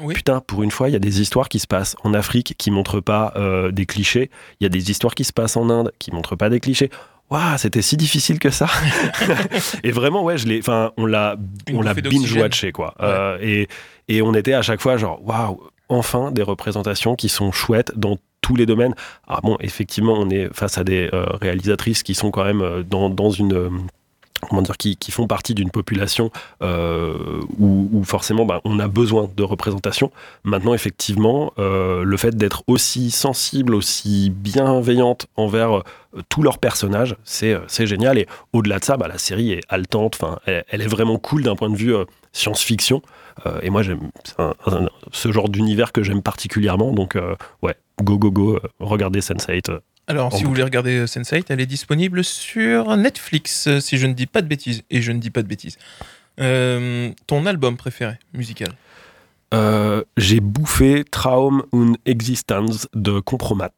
Oui. 0.00 0.14
Putain, 0.14 0.40
pour 0.40 0.62
une 0.62 0.70
fois, 0.70 0.88
il 0.88 0.92
y 0.92 0.96
a 0.96 1.00
des 1.00 1.20
histoires 1.20 1.48
qui 1.48 1.58
se 1.58 1.66
passent 1.66 1.96
en 2.04 2.14
Afrique 2.14 2.54
qui 2.58 2.70
montrent 2.70 3.00
pas 3.00 3.32
euh, 3.36 3.70
des 3.70 3.86
clichés. 3.86 4.30
Il 4.60 4.64
y 4.64 4.66
a 4.66 4.68
des 4.68 4.90
histoires 4.90 5.14
qui 5.14 5.24
se 5.24 5.32
passent 5.32 5.56
en 5.56 5.70
Inde 5.70 5.92
qui 5.98 6.12
montrent 6.12 6.36
pas 6.36 6.50
des 6.50 6.60
clichés. 6.60 6.90
Waouh, 7.30 7.58
c'était 7.58 7.82
si 7.82 7.96
difficile 7.96 8.38
que 8.38 8.50
ça. 8.50 8.68
et 9.84 9.92
vraiment, 9.92 10.24
ouais, 10.24 10.38
je 10.38 10.46
l'ai. 10.46 10.58
Enfin, 10.58 10.92
on 10.96 11.06
l'a, 11.06 11.36
on 11.72 11.82
l'a 11.82 11.94
binge 11.94 12.32
watché 12.34 12.72
quoi. 12.72 12.94
Euh, 13.00 13.38
et 13.40 13.68
et 14.08 14.22
on 14.22 14.34
était 14.34 14.54
à 14.54 14.62
chaque 14.62 14.80
fois 14.80 14.96
genre 14.96 15.20
waouh, 15.24 15.60
enfin 15.88 16.32
des 16.32 16.42
représentations 16.42 17.16
qui 17.16 17.28
sont 17.28 17.52
chouettes 17.52 17.92
dans 17.96 18.18
tous 18.48 18.56
les 18.56 18.64
domaines. 18.64 18.94
Ah 19.26 19.40
bon, 19.42 19.58
effectivement, 19.60 20.14
on 20.14 20.30
est 20.30 20.48
face 20.54 20.78
à 20.78 20.84
des 20.84 21.10
euh, 21.12 21.26
réalisatrices 21.38 22.02
qui 22.02 22.14
sont 22.14 22.30
quand 22.30 22.44
même 22.44 22.62
euh, 22.62 22.82
dans, 22.82 23.10
dans 23.10 23.30
une 23.30 23.52
euh, 23.52 23.68
comment 24.48 24.62
dire, 24.62 24.78
qui, 24.78 24.96
qui 24.96 25.10
font 25.10 25.26
partie 25.26 25.54
d'une 25.54 25.70
population 25.70 26.30
où, 26.62 28.02
forcément 28.04 28.46
bah, 28.46 28.60
on 28.64 28.78
a 28.78 28.88
besoin 28.88 29.28
de 29.36 29.42
représentation. 29.42 30.12
Maintenant, 30.44 30.74
effectivement, 30.74 31.52
le 31.58 32.16
fait 32.16 32.36
d'être 32.36 32.62
aussi 32.68 33.10
sensible, 33.10 33.74
aussi 33.74 34.30
bienveillante 34.30 35.26
envers 35.34 35.82
tous 36.28 36.42
leurs 36.42 36.58
personnages, 36.58 37.16
c'est 37.24 37.86
génial. 37.86 38.16
Et 38.16 38.28
au-delà 38.52 38.78
de 38.78 38.84
ça, 38.84 38.96
bah, 38.96 39.08
la 39.08 39.18
série 39.18 39.50
est 39.50 39.62
haletante. 39.68 40.20
Elle, 40.46 40.64
elle 40.68 40.82
est 40.82 40.86
vraiment 40.86 41.18
cool 41.18 41.42
d'un 41.42 41.56
point 41.56 41.68
de 41.68 41.76
vue 41.76 41.94
science-fiction. 42.32 43.02
Euh, 43.46 43.60
et 43.62 43.70
moi, 43.70 43.82
j'aime 43.82 44.10
c'est 44.24 44.38
un- 44.40 44.54
un- 44.66 44.88
ce 45.12 45.30
genre 45.32 45.48
d'univers 45.48 45.92
que 45.92 46.02
j'aime 46.02 46.22
particulièrement. 46.22 46.92
Donc, 46.92 47.16
euh, 47.16 47.34
ouais, 47.62 47.74
go, 48.02 48.18
go, 48.18 48.30
go, 48.30 48.56
euh, 48.56 48.60
regardez 48.80 49.20
Sense8. 49.20 49.70
euh, 49.70 49.78
Alors, 50.06 50.32
si 50.32 50.42
vous 50.44 50.48
voulez 50.50 50.62
regarder 50.62 50.98
euh, 51.00 51.04
Sense8, 51.06 51.44
elle 51.50 51.60
est 51.60 51.66
disponible 51.66 52.24
sur 52.24 52.96
Netflix, 52.96 53.68
si 53.80 53.98
je 53.98 54.06
ne 54.06 54.12
dis 54.14 54.26
pas 54.26 54.42
de 54.42 54.46
bêtises. 54.48 54.82
Et 54.90 55.02
je 55.02 55.12
ne 55.12 55.18
dis 55.18 55.30
pas 55.30 55.42
de 55.42 55.48
bêtises. 55.48 55.76
Euh, 56.40 57.10
ton 57.26 57.46
album 57.46 57.76
préféré 57.76 58.14
musical 58.32 58.68
Euh, 59.54 60.02
j'ai 60.16 60.40
bouffé 60.40 61.04
Traum 61.10 61.64
und 61.72 61.94
Existenz 62.06 62.86
de 62.94 63.18
Compromat. 63.20 63.70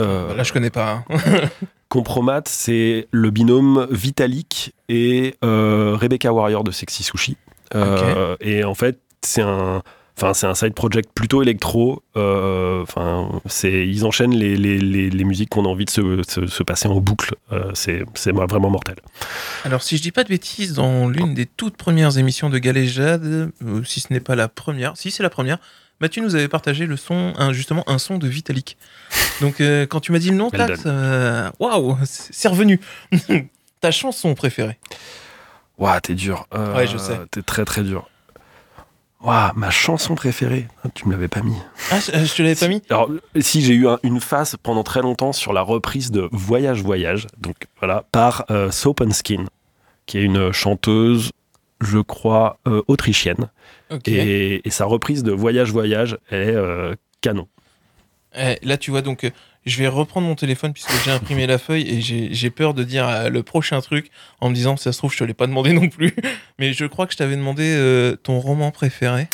Euh, 0.00 0.34
Là, 0.34 0.42
je 0.42 0.52
connais 0.52 0.70
pas. 0.70 1.04
hein. 1.08 1.18
Compromat, 1.88 2.42
c'est 2.46 3.06
le 3.12 3.30
binôme 3.30 3.86
Vitalik 3.90 4.74
et 4.88 5.36
Rebecca 5.42 6.32
Warrior 6.32 6.64
de 6.64 6.72
Sexy 6.72 7.04
Sushi. 7.04 7.36
Euh, 7.74 8.36
Et 8.40 8.64
en 8.64 8.74
fait, 8.74 8.98
c'est 9.22 9.42
un, 9.42 9.82
Enfin, 10.16 10.32
c'est 10.32 10.46
un 10.46 10.54
side 10.54 10.74
project 10.74 11.10
plutôt 11.12 11.42
électro. 11.42 12.04
euh, 12.16 12.82
Enfin, 12.82 13.40
c'est 13.46 13.84
ils 13.88 14.04
enchaînent 14.04 14.32
les, 14.34 14.56
les, 14.56 14.78
les, 14.78 15.10
les 15.10 15.24
musiques 15.24 15.48
qu'on 15.48 15.64
a 15.64 15.68
envie 15.68 15.86
de 15.86 15.90
se, 15.90 16.22
se, 16.28 16.46
se 16.46 16.62
passer 16.62 16.86
en 16.86 17.00
boucle. 17.00 17.34
Euh, 17.50 17.72
c'est 17.74 18.04
c'est 18.14 18.30
vraiment 18.30 18.70
mortel. 18.70 18.94
Alors, 19.64 19.82
si 19.82 19.96
je 19.96 20.02
dis 20.02 20.12
pas 20.12 20.22
de 20.22 20.28
bêtises, 20.28 20.74
dans 20.74 21.08
l'une 21.08 21.34
des 21.34 21.46
toutes 21.46 21.76
premières 21.76 22.16
émissions 22.16 22.48
de 22.48 22.58
Galéjade, 22.58 23.50
si 23.84 23.98
ce 23.98 24.12
n'est 24.12 24.20
pas 24.20 24.36
la 24.36 24.46
première, 24.46 24.96
si 24.96 25.10
c'est 25.10 25.24
la 25.24 25.30
première, 25.30 25.58
Mathieu 26.00 26.22
nous 26.22 26.36
avait 26.36 26.46
partagé 26.48 26.86
le 26.86 26.96
son, 26.96 27.32
un- 27.36 27.52
justement 27.52 27.82
un 27.90 27.98
son 27.98 28.18
de 28.18 28.28
Vitalik. 28.28 28.76
Donc, 29.40 29.60
euh, 29.60 29.84
quand 29.84 29.98
tu 29.98 30.12
m'as 30.12 30.20
dit 30.20 30.30
le 30.30 30.36
nom, 30.36 30.48
waouh, 31.58 31.96
c'est 32.04 32.32
c'est 32.32 32.48
revenu. 32.48 32.78
Ta 33.80 33.90
chanson 33.90 34.32
préférée 34.36 34.78
Waouh, 35.78 36.00
t'es 36.00 36.14
dur. 36.14 36.46
Euh, 36.54 36.74
Ouais, 36.76 36.86
je 36.86 36.96
sais. 36.98 37.18
T'es 37.30 37.42
très 37.42 37.64
très 37.64 37.82
dur. 37.82 38.08
Waouh, 39.20 39.52
ma 39.56 39.70
chanson 39.70 40.14
préférée. 40.14 40.68
Ah, 40.84 40.88
Tu 40.94 41.06
me 41.08 41.12
l'avais 41.12 41.28
pas 41.28 41.40
mis. 41.40 41.56
Ah, 41.90 41.98
je, 41.98 42.24
je 42.24 42.34
te 42.34 42.42
l'avais 42.42 42.54
pas 42.54 42.68
mis 42.68 42.82
Alors, 42.90 43.10
si 43.40 43.62
j'ai 43.62 43.74
eu 43.74 43.88
un- 43.88 43.98
une 44.02 44.20
phase 44.20 44.56
pendant 44.62 44.82
très 44.84 45.00
longtemps 45.00 45.32
sur 45.32 45.52
la 45.52 45.62
reprise 45.62 46.10
de 46.10 46.28
Voyage 46.30 46.82
Voyage, 46.82 47.26
donc 47.38 47.56
voilà, 47.78 48.04
par 48.12 48.44
euh, 48.50 48.70
Soap 48.70 49.00
and 49.00 49.12
Skin, 49.12 49.46
qui 50.06 50.18
est 50.18 50.22
une 50.22 50.52
chanteuse, 50.52 51.30
je 51.80 51.98
crois, 51.98 52.58
euh, 52.68 52.82
autrichienne. 52.86 53.48
Ok. 53.90 54.08
Et, 54.08 54.66
et 54.66 54.70
sa 54.70 54.84
reprise 54.84 55.22
de 55.22 55.32
Voyage 55.32 55.72
Voyage 55.72 56.18
elle 56.28 56.48
est 56.48 56.54
euh, 56.54 56.94
canon. 57.22 57.48
Eh, 58.36 58.58
là, 58.62 58.76
tu 58.76 58.90
vois, 58.90 59.00
donc, 59.00 59.24
euh, 59.24 59.30
je 59.66 59.78
vais 59.78 59.88
reprendre 59.88 60.26
mon 60.26 60.34
téléphone 60.34 60.72
puisque 60.72 60.92
j'ai 61.04 61.10
imprimé 61.10 61.46
la 61.46 61.58
feuille 61.58 61.88
et 61.88 62.00
j'ai 62.00 62.50
peur 62.50 62.74
de 62.74 62.84
dire 62.84 63.08
euh, 63.08 63.28
le 63.30 63.42
prochain 63.42 63.80
truc 63.80 64.10
en 64.40 64.50
me 64.50 64.54
disant, 64.54 64.76
ça 64.76 64.92
se 64.92 64.98
trouve, 64.98 65.12
je 65.12 65.18
te 65.18 65.24
l'ai 65.24 65.34
pas 65.34 65.46
demandé 65.46 65.72
non 65.72 65.88
plus. 65.88 66.14
Mais 66.58 66.72
je 66.72 66.84
crois 66.84 67.06
que 67.06 67.12
je 67.12 67.18
t'avais 67.18 67.36
demandé 67.36 67.74
euh, 67.76 68.16
ton 68.16 68.38
roman 68.40 68.70
préféré. 68.70 69.28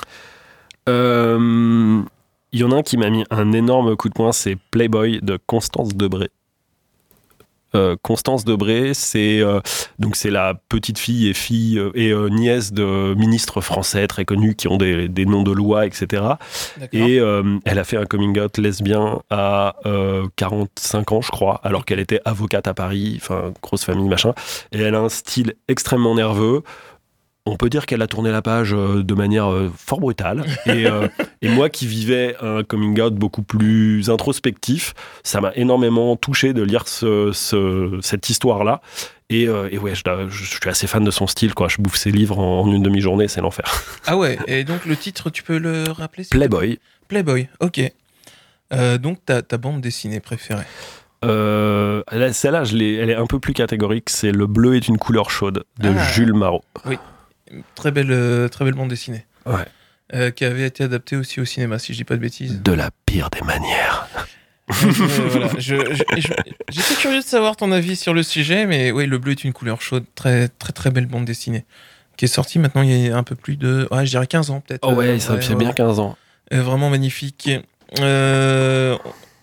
Euh, 0.88 2.02
Il 2.52 2.60
y 2.60 2.64
en 2.64 2.70
a 2.72 2.76
un 2.76 2.82
qui 2.82 2.96
m'a 2.96 3.10
mis 3.10 3.24
un 3.30 3.52
énorme 3.52 3.96
coup 3.96 4.08
de 4.08 4.14
poing, 4.14 4.32
c'est 4.32 4.56
Playboy 4.70 5.20
de 5.22 5.38
Constance 5.46 5.94
Debré. 5.94 6.30
Euh, 7.74 7.96
Constance 8.02 8.44
Debré, 8.44 8.94
c'est 8.94 9.40
euh, 9.40 9.60
donc 9.98 10.16
c'est 10.16 10.30
la 10.30 10.54
petite 10.68 10.98
fille 10.98 11.28
et 11.28 11.34
fille 11.34 11.78
euh, 11.78 11.92
et 11.94 12.10
euh, 12.10 12.28
nièce 12.28 12.72
de 12.72 13.14
ministres 13.14 13.60
français 13.60 14.06
très 14.06 14.24
connus 14.24 14.54
qui 14.56 14.68
ont 14.68 14.76
des, 14.76 15.08
des 15.08 15.26
noms 15.26 15.42
de 15.42 15.52
loi, 15.52 15.86
etc. 15.86 16.22
Et 16.92 17.16
elle 17.64 17.78
a 17.78 17.84
fait 17.84 17.96
un 17.96 18.06
coming 18.06 18.38
out 18.40 18.58
lesbien 18.58 19.20
à 19.30 19.76
euh, 19.86 20.26
45 20.36 21.12
ans, 21.12 21.20
je 21.20 21.30
crois, 21.30 21.60
alors 21.62 21.84
qu'elle 21.84 22.00
était 22.00 22.20
avocate 22.24 22.66
à 22.68 22.74
Paris, 22.74 23.18
enfin, 23.20 23.52
grosse 23.62 23.84
famille, 23.84 24.08
machin. 24.08 24.34
Et 24.72 24.80
elle 24.80 24.94
a 24.94 25.00
un 25.00 25.08
style 25.08 25.54
extrêmement 25.68 26.14
nerveux. 26.14 26.62
On 27.46 27.56
peut 27.56 27.70
dire 27.70 27.86
qu'elle 27.86 28.02
a 28.02 28.06
tourné 28.06 28.30
la 28.30 28.42
page 28.42 28.74
euh, 28.74 29.02
de 29.02 29.14
manière 29.14 29.50
euh, 29.50 29.70
fort 29.74 29.98
brutale. 30.00 30.44
Et, 30.66 30.86
euh, 30.86 31.08
et 31.42 31.48
moi 31.48 31.70
qui 31.70 31.86
vivais 31.86 32.36
un 32.42 32.62
coming 32.62 33.00
out 33.00 33.14
beaucoup 33.14 33.42
plus 33.42 34.10
introspectif, 34.10 34.94
ça 35.24 35.40
m'a 35.40 35.50
énormément 35.54 36.16
touché 36.16 36.52
de 36.52 36.62
lire 36.62 36.86
ce- 36.86 37.32
ce- 37.32 37.98
cette 38.02 38.28
histoire-là. 38.28 38.82
Et, 39.30 39.48
euh, 39.48 39.68
et 39.72 39.78
ouais, 39.78 39.94
je, 39.94 40.44
suis 40.44 40.68
assez 40.68 40.86
fan 40.86 41.02
de 41.02 41.10
son 41.10 41.26
style. 41.26 41.54
Quoi. 41.54 41.68
Je 41.68 41.76
bouffe 41.80 41.96
ses 41.96 42.10
livres 42.10 42.38
en, 42.38 42.60
en 42.62 42.72
une 42.72 42.82
demi-journée, 42.82 43.26
c'est 43.28 43.40
l'enfer. 43.40 43.64
Ah 44.06 44.16
ouais, 44.18 44.38
et 44.46 44.64
donc 44.64 44.84
le 44.84 44.96
titre, 44.96 45.30
tu 45.30 45.42
peux 45.42 45.58
le 45.58 45.84
rappeler 45.90 46.24
Playboy. 46.30 46.78
Playboy, 47.08 47.48
ok. 47.60 47.80
Euh, 48.72 48.98
donc 48.98 49.24
ta, 49.24 49.40
ta 49.42 49.56
bande 49.56 49.80
dessinée 49.80 50.20
préférée? 50.20 50.64
Euh, 51.24 52.02
là, 52.12 52.32
Celle-là, 52.32 52.62
elle 52.72 53.10
est 53.10 53.14
un 53.14 53.26
peu 53.26 53.38
plus 53.40 53.52
catégorique. 53.52 54.10
C'est 54.10 54.32
Le 54.32 54.46
bleu 54.46 54.76
est 54.76 54.88
une 54.88 54.98
couleur 54.98 55.30
chaude 55.30 55.64
de 55.78 55.88
Ah. 55.96 56.04
Jules 56.12 56.34
Marot. 56.34 56.62
Très 57.74 57.90
belle, 57.90 58.10
euh, 58.10 58.48
très 58.48 58.64
belle 58.64 58.74
bande 58.74 58.88
dessinée. 58.88 59.24
Ouais. 59.46 59.64
Euh, 60.14 60.30
qui 60.30 60.44
avait 60.44 60.66
été 60.66 60.84
adaptée 60.84 61.16
aussi 61.16 61.40
au 61.40 61.44
cinéma, 61.44 61.78
si 61.78 61.92
je 61.92 61.98
dis 61.98 62.04
pas 62.04 62.14
de 62.16 62.20
bêtises. 62.20 62.60
De 62.62 62.72
la 62.72 62.90
pire 63.06 63.30
des 63.30 63.40
manières. 63.42 64.08
Euh, 64.70 64.72
voilà, 65.28 65.48
je- 65.58 65.60
je- 65.94 66.20
je- 66.20 66.32
J'étais 66.70 66.94
curieux 66.94 67.20
de 67.20 67.24
savoir 67.24 67.56
ton 67.56 67.72
avis 67.72 67.96
sur 67.96 68.14
le 68.14 68.22
sujet, 68.22 68.66
mais 68.66 68.90
oui, 68.92 69.06
le 69.06 69.18
bleu 69.18 69.32
est 69.32 69.44
une 69.44 69.52
couleur 69.52 69.82
chaude. 69.82 70.04
Très, 70.14 70.48
très, 70.48 70.72
très 70.72 70.90
belle 70.90 71.06
bande 71.06 71.24
dessinée. 71.24 71.64
Qui 72.16 72.26
est 72.26 72.28
sortie 72.28 72.58
maintenant 72.58 72.82
il 72.82 73.06
y 73.06 73.10
a 73.10 73.16
un 73.16 73.22
peu 73.22 73.34
plus 73.34 73.56
de. 73.56 73.88
Ouais, 73.90 74.04
je 74.04 74.10
dirais 74.10 74.26
15 74.26 74.50
ans 74.50 74.60
peut-être. 74.60 74.86
Oh 74.86 74.92
ouais, 74.94 75.06
Euh, 75.08 75.18
ça 75.18 75.38
fait 75.40 75.54
ouais. 75.54 75.58
bien 75.58 75.72
15 75.72 75.98
ans. 76.00 76.16
Vraiment 76.52 76.90
magnifique. 76.90 77.50
Euh, 78.00 78.96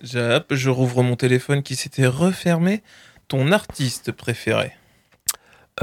je 0.03 0.69
rouvre 0.69 1.01
mon 1.03 1.15
téléphone 1.15 1.63
qui 1.63 1.75
s'était 1.75 2.07
refermé. 2.07 2.83
Ton 3.27 3.51
artiste 3.51 4.11
préféré 4.11 4.71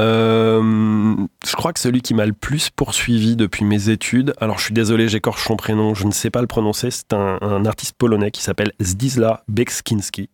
Euh, 0.01 1.15
je 1.47 1.53
crois 1.55 1.73
que 1.73 1.79
celui 1.79 2.03
qui 2.03 2.15
m'a 2.15 2.27
le 2.27 2.33
plus 2.33 2.71
poursuivi 2.71 3.37
depuis 3.37 3.65
mes 3.65 3.91
études, 3.91 4.35
alors 4.41 4.59
je 4.59 4.65
suis 4.65 4.75
désolé, 4.75 5.09
j'écorche 5.09 5.47
son 5.47 5.57
prénom, 5.57 5.95
je 5.95 6.07
ne 6.07 6.13
sais 6.13 6.31
pas 6.31 6.41
le 6.41 6.47
prononcer, 6.47 6.91
c'est 6.91 7.13
un, 7.13 7.65
artiste 7.65 7.95
polonais 7.97 8.31
qui 8.31 8.43
s'appelle 8.43 8.73
Zdisla 8.83 9.45
Bekskinski. 9.49 10.29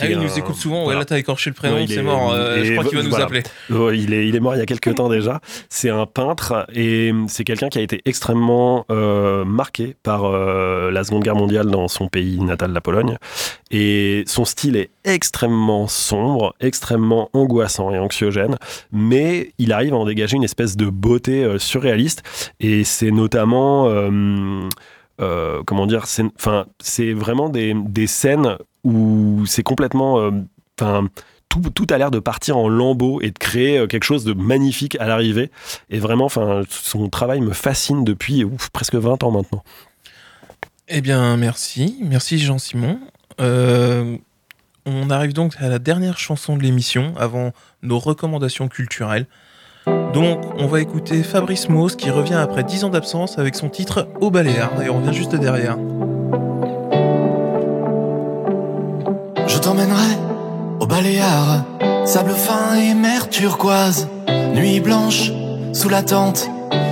Ah, 0.00 0.06
il 0.06 0.18
nous 0.18 0.38
écoute 0.38 0.56
souvent. 0.56 0.78
Ouais, 0.80 0.84
voilà. 0.84 0.98
là, 1.00 1.04
t'as 1.06 1.18
écorché 1.18 1.50
le 1.50 1.54
prénom, 1.54 1.76
Ouais, 1.76 1.84
il 1.84 1.88
c'est 1.88 1.96
est- 2.00 2.02
mort. 2.02 2.32
Euh, 2.32 2.62
je 2.64 2.72
crois 2.72 2.84
qu'il 2.84 2.98
va 2.98 3.02
nous 3.04 3.10
voilà. 3.10 3.24
appeler. 3.26 3.42
Ouais, 3.70 3.98
il, 3.98 4.12
est, 4.12 4.28
il 4.28 4.36
est 4.36 4.40
mort 4.40 4.54
il 4.54 4.58
y 4.58 4.62
a 4.62 4.66
quelques 4.66 4.94
temps 4.94 5.08
déjà. 5.08 5.40
C'est 5.68 5.90
un 5.90 6.06
peintre 6.06 6.66
et 6.74 7.12
c'est 7.28 7.44
quelqu'un 7.44 7.68
qui 7.68 7.78
a 7.78 7.82
été 7.82 8.02
extrêmement 8.04 8.84
euh, 8.90 9.44
marqué 9.44 9.96
par 10.02 10.24
euh, 10.24 10.90
la 10.90 11.04
Seconde 11.04 11.22
Guerre 11.24 11.36
mondiale 11.36 11.70
dans 11.70 11.88
son 11.88 12.08
pays 12.08 12.40
natal, 12.40 12.72
la 12.72 12.80
Pologne. 12.80 13.16
Et 13.70 14.24
son 14.26 14.44
style 14.44 14.76
est 14.76 14.90
extrêmement 15.04 15.86
sombre, 15.88 16.54
extrêmement 16.60 17.30
angoissant 17.32 17.90
et 17.92 17.98
anxiogène, 17.98 18.56
mais 18.92 19.52
il 19.58 19.72
arrive 19.72 19.94
à 19.94 19.96
en 19.96 20.04
dégager 20.04 20.36
une 20.36 20.44
espèce 20.44 20.76
de 20.76 20.86
beauté 20.90 21.56
surréaliste. 21.58 22.22
Et 22.60 22.84
c'est 22.84 23.10
notamment... 23.10 23.88
euh, 25.20 25.62
comment 25.66 25.86
dire, 25.86 26.06
c'est, 26.06 26.24
enfin, 26.38 26.66
c'est 26.78 27.12
vraiment 27.12 27.48
des, 27.48 27.74
des 27.74 28.06
scènes 28.06 28.58
où 28.86 29.44
c'est 29.46 29.64
complètement, 29.64 30.20
euh, 30.20 31.02
tout, 31.48 31.60
tout 31.74 31.86
a 31.90 31.98
l'air 31.98 32.10
de 32.12 32.20
partir 32.20 32.56
en 32.56 32.68
lambeaux 32.68 33.20
et 33.20 33.30
de 33.30 33.38
créer 33.38 33.78
euh, 33.78 33.86
quelque 33.86 34.04
chose 34.04 34.24
de 34.24 34.32
magnifique 34.32 34.96
à 35.00 35.06
l'arrivée. 35.06 35.50
Et 35.90 35.98
vraiment, 35.98 36.28
son 36.28 37.08
travail 37.08 37.40
me 37.40 37.52
fascine 37.52 38.04
depuis 38.04 38.44
presque 38.72 38.94
20 38.94 39.24
ans 39.24 39.32
maintenant. 39.32 39.64
Eh 40.88 41.00
bien, 41.00 41.36
merci. 41.36 41.98
Merci, 42.02 42.38
Jean-Simon. 42.38 43.00
Euh, 43.40 44.16
on 44.86 45.10
arrive 45.10 45.32
donc 45.32 45.54
à 45.58 45.68
la 45.68 45.80
dernière 45.80 46.16
chanson 46.16 46.56
de 46.56 46.62
l'émission 46.62 47.12
avant 47.18 47.52
nos 47.82 47.98
recommandations 47.98 48.68
culturelles. 48.68 49.26
Donc, 50.14 50.40
on 50.58 50.68
va 50.68 50.80
écouter 50.80 51.24
Fabrice 51.24 51.68
Mose 51.68 51.96
qui 51.96 52.10
revient 52.10 52.34
après 52.34 52.62
10 52.62 52.84
ans 52.84 52.90
d'absence 52.90 53.38
avec 53.38 53.56
son 53.56 53.68
titre 53.68 54.08
Au 54.20 54.30
Baléares 54.30 54.80
et 54.80 54.88
on 54.88 55.00
revient 55.00 55.16
juste 55.16 55.34
derrière. 55.34 55.76
T'emmènerai 59.66 60.16
au 60.78 60.86
Baléares, 60.86 61.64
sable 62.04 62.30
fin 62.30 62.76
et 62.76 62.94
mer 62.94 63.28
turquoise, 63.28 64.06
nuit 64.54 64.78
blanche 64.78 65.32
sous 65.72 65.88
la 65.88 66.04
tente, 66.04 66.48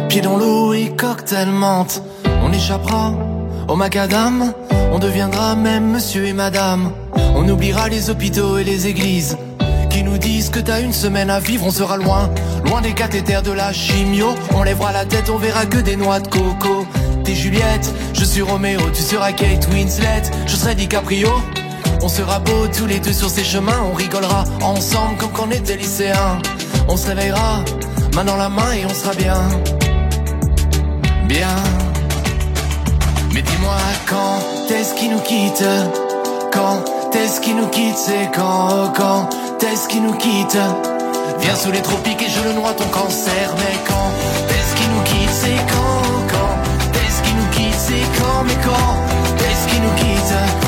pieds 0.09 0.23
dans 0.23 0.37
l'eau 0.37 0.73
et 0.73 0.89
cocktail 0.89 1.51
menthe. 1.51 2.03
On 2.43 2.53
échappera 2.53 3.13
au 3.69 3.77
macadam, 3.77 4.53
on 4.93 4.99
deviendra 4.99 5.55
même 5.55 5.93
monsieur 5.93 6.27
et 6.27 6.33
madame. 6.33 6.91
On 7.37 7.49
oubliera 7.49 7.89
les 7.89 8.11
hôpitaux 8.11 8.59
et 8.59 8.65
les 8.65 8.89
églises 8.89 9.39
qui 9.89 10.03
nous 10.03 10.19
disent 10.19 10.51
que 10.51 10.59
t'as 10.59 10.81
une 10.81 10.93
semaine 10.93 11.31
à 11.31 11.39
vivre, 11.39 11.65
on 11.69 11.71
sera 11.71 11.97
loin, 11.97 12.29
loin 12.65 12.81
des 12.81 12.93
cathéters 12.93 13.43
de 13.45 13.53
la 13.53 13.73
chimio. 13.73 14.35
On 14.53 14.65
lèvera 14.65 14.91
la 14.91 15.05
tête, 15.05 15.31
on 15.31 15.39
verra 15.39 15.65
que 15.65 15.79
des 15.79 15.95
noix 15.95 16.19
de 16.19 16.27
coco. 16.27 16.85
T'es 17.23 17.37
Juliette, 17.37 17.95
je 18.15 18.25
suis 18.25 18.43
Roméo, 18.43 18.81
tu 18.93 19.01
seras 19.01 19.31
Kate 19.31 19.69
Winslet, 19.73 20.23
je 20.49 20.57
serai 20.57 20.75
DiCaprio. 20.75 21.29
On 22.03 22.09
sera 22.09 22.39
beaux 22.39 22.67
tous 22.69 22.87
les 22.87 23.01
deux 23.01 23.13
sur 23.13 23.31
ces 23.31 23.45
chemins, 23.45 23.83
on 23.91 23.95
rigolera 23.95 24.45
ensemble 24.63 25.17
comme 25.17 25.31
quand 25.31 25.47
on 25.49 25.51
était 25.51 25.77
lycéens. 25.77 26.39
On 26.89 26.97
se 26.97 27.07
réveillera, 27.07 27.65
main 28.15 28.25
dans 28.25 28.37
la 28.37 28.49
main 28.49 28.73
et 28.73 28.85
on 28.85 28.95
sera 28.95 29.15
bien. 29.15 29.41
Bien. 31.27 31.57
Mais 33.33 33.43
dis-moi 33.43 33.77
quand 34.09 34.71
est-ce 34.71 34.95
qu'il 34.95 35.11
nous 35.11 35.21
quitte? 35.21 35.65
Quand 36.53 36.85
est-ce 37.17 37.41
qu'il 37.41 37.57
nous 37.57 37.69
quitte? 37.69 37.97
C'est 37.97 38.31
quand, 38.35 38.93
quand 38.95 39.29
est-ce 39.63 39.89
qu'il 39.89 40.03
nous 40.03 40.15
quitte? 40.15 40.59
Viens 41.41 41.57
sous 41.57 41.73
les 41.73 41.83
tropiques 41.83 42.23
et 42.23 42.31
je 42.31 42.49
le 42.49 42.53
noie 42.53 42.75
ton 42.75 42.87
cancer. 42.89 43.55
Mais 43.57 43.77
quand 43.89 44.11
est-ce 44.51 44.75
qu'il 44.77 44.91
nous 44.91 45.03
quitte? 45.03 45.31
C'est 45.33 45.57
quand, 45.73 46.03
quand 46.29 47.01
est-ce 47.01 47.23
qu'il 47.23 47.37
nous 47.37 47.51
quitte? 47.51 47.79
C'est 47.79 48.21
quand, 48.21 48.45
mais 48.47 48.59
quand 48.63 49.45
est-ce 49.49 49.73
qu'il 49.73 49.83
nous 49.83 49.95
quitte? 49.97 50.64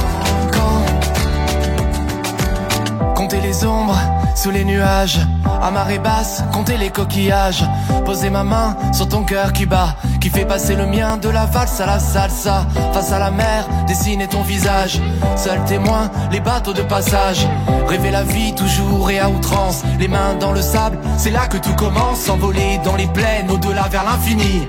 Quand 3.26 3.32
Compter 3.32 3.48
les 3.48 3.64
ombres 3.64 3.98
sous 4.36 4.52
les 4.52 4.64
nuages 4.64 5.18
À 5.60 5.72
marée 5.72 5.98
basse, 5.98 6.44
compter 6.52 6.76
les 6.76 6.90
coquillages. 6.90 7.64
Poser 8.04 8.30
ma 8.30 8.44
main 8.44 8.76
sur 8.92 9.08
ton 9.08 9.24
cœur 9.24 9.52
qui 9.52 9.66
bat. 9.66 9.96
Qui 10.20 10.30
fait 10.30 10.44
passer 10.44 10.76
le 10.76 10.86
mien 10.86 11.16
de 11.16 11.28
la 11.28 11.44
valse 11.44 11.80
à 11.80 11.86
la 11.86 11.98
salsa. 11.98 12.66
Face 12.92 13.10
à 13.10 13.18
la 13.18 13.32
mer, 13.32 13.66
dessiner 13.88 14.28
ton 14.28 14.42
visage. 14.42 15.00
Seul 15.34 15.64
témoin, 15.64 16.08
les 16.30 16.38
bateaux 16.38 16.72
de 16.72 16.82
passage. 16.82 17.48
Rêver 17.88 18.12
la 18.12 18.22
vie 18.22 18.54
toujours 18.54 19.10
et 19.10 19.18
à 19.18 19.28
outrance. 19.28 19.82
Les 19.98 20.06
mains 20.06 20.34
dans 20.38 20.52
le 20.52 20.62
sable, 20.62 20.98
c'est 21.18 21.30
là 21.30 21.48
que 21.48 21.56
tout 21.56 21.74
commence. 21.74 22.20
S'envoler 22.20 22.78
dans 22.84 22.94
les 22.94 23.08
plaines, 23.08 23.50
au-delà 23.50 23.88
vers 23.90 24.04
l'infini. 24.04 24.68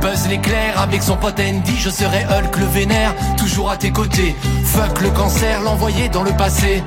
Buzz 0.00 0.28
l'éclair 0.28 0.80
avec 0.80 1.02
son 1.02 1.16
pote 1.16 1.40
Andy, 1.40 1.76
je 1.76 1.90
serai 1.90 2.24
Hulk 2.24 2.56
le 2.56 2.66
vénère, 2.66 3.14
toujours 3.36 3.70
à 3.70 3.76
tes 3.76 3.90
côtés. 3.90 4.34
Fuck 4.64 5.00
le 5.02 5.10
cancer, 5.10 5.60
l'envoyer 5.60 6.08
dans 6.08 6.22
le 6.22 6.32
passé. 6.32 6.82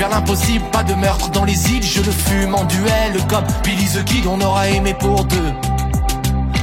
Faire 0.00 0.08
l'impossible, 0.08 0.64
pas 0.72 0.82
de 0.82 0.94
meurtre 0.94 1.28
dans 1.28 1.44
les 1.44 1.72
îles, 1.72 1.82
je 1.82 2.00
le 2.00 2.10
fume 2.10 2.54
en 2.54 2.64
duel 2.64 3.20
comme 3.28 3.44
Billy 3.62 3.84
the 3.84 4.02
Kid, 4.02 4.26
on 4.26 4.40
aura 4.40 4.66
aimé 4.66 4.94
pour 4.98 5.24
deux. 5.24 5.52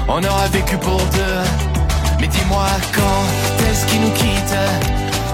On 0.07 0.23
aura 0.23 0.47
vécu 0.47 0.75
pour 0.77 0.97
deux. 0.97 1.43
Mais 2.19 2.25
dis-moi 2.25 2.65
quand 2.95 3.69
est-ce 3.69 3.85
qu'il 3.85 4.01
nous 4.01 4.09
quitte? 4.09 4.55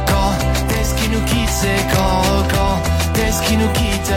Quand 0.05 0.33
est-ce 0.77 0.93
qu'il 0.95 1.11
nous 1.11 1.21
quitte? 1.21 1.47
C'est 1.47 1.81
quand, 1.95 2.43
quand 2.53 3.21
est-ce 3.21 3.41
qu'il 3.43 3.59
nous 3.59 3.69
quitte? 3.69 4.13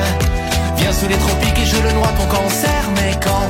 Viens 0.79 0.93
sous 0.93 1.07
les 1.07 1.19
tropiques 1.19 1.57
et 1.57 1.67
je 1.67 1.81
le 1.81 1.93
noie 1.93 2.09
ton 2.19 2.27
cancer. 2.27 2.83
Mais 2.97 3.13
quand 3.23 3.47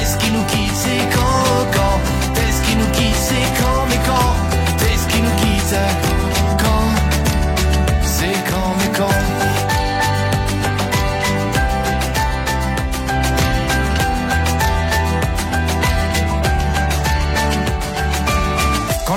est-ce 0.00 0.16
qu'il 0.18 0.32
nous 0.32 0.44
quitte? 0.44 0.72
C'est 0.72 1.16
quand, 1.16 1.66
quand 1.74 2.40
est-ce 2.46 2.62
qu'il 2.62 2.78
nous 2.78 2.90
quitte? 2.92 3.16
C'est 3.16 3.60
quand, 3.60 3.86
mais 3.88 3.98
quand 4.06 4.86
est-ce 4.86 5.08
qu'il 5.12 5.24
nous 5.24 5.36
quitte? 5.42 5.74
Quand 6.58 6.86
C'est 8.04 8.38
quand, 8.48 8.76
mais 8.78 8.96
quand? 8.96 9.79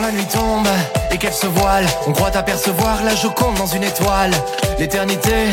La 0.03 0.11
nuit 0.11 0.25
tombe 0.25 0.67
et 1.11 1.17
qu'elle 1.17 1.33
se 1.33 1.47
voile, 1.47 1.85
on 2.07 2.11
croit 2.11 2.35
apercevoir 2.35 3.03
la 3.05 3.15
Joconde 3.15 3.55
dans 3.55 3.67
une 3.67 3.83
étoile. 3.83 4.31
L'éternité 4.77 5.47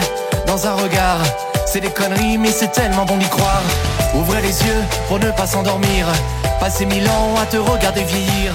dans 0.46 0.66
un 0.66 0.74
regard, 0.74 1.18
c'est 1.66 1.80
des 1.80 1.90
conneries, 1.90 2.36
mais 2.36 2.51
c'est 2.51 2.72
tellement 2.72 3.05
bon 3.05 3.16
d'y 3.16 3.28
croire. 3.28 3.62
Ouvrez 4.14 4.42
les 4.42 4.48
yeux 4.62 4.82
pour 5.07 5.20
ne 5.20 5.30
pas 5.30 5.46
s'endormir. 5.46 6.07
Passer 6.59 6.84
mille 6.84 7.09
ans 7.09 7.40
à 7.40 7.46
te 7.46 7.59
regarder 7.59 8.03
vieillir. 8.03 8.53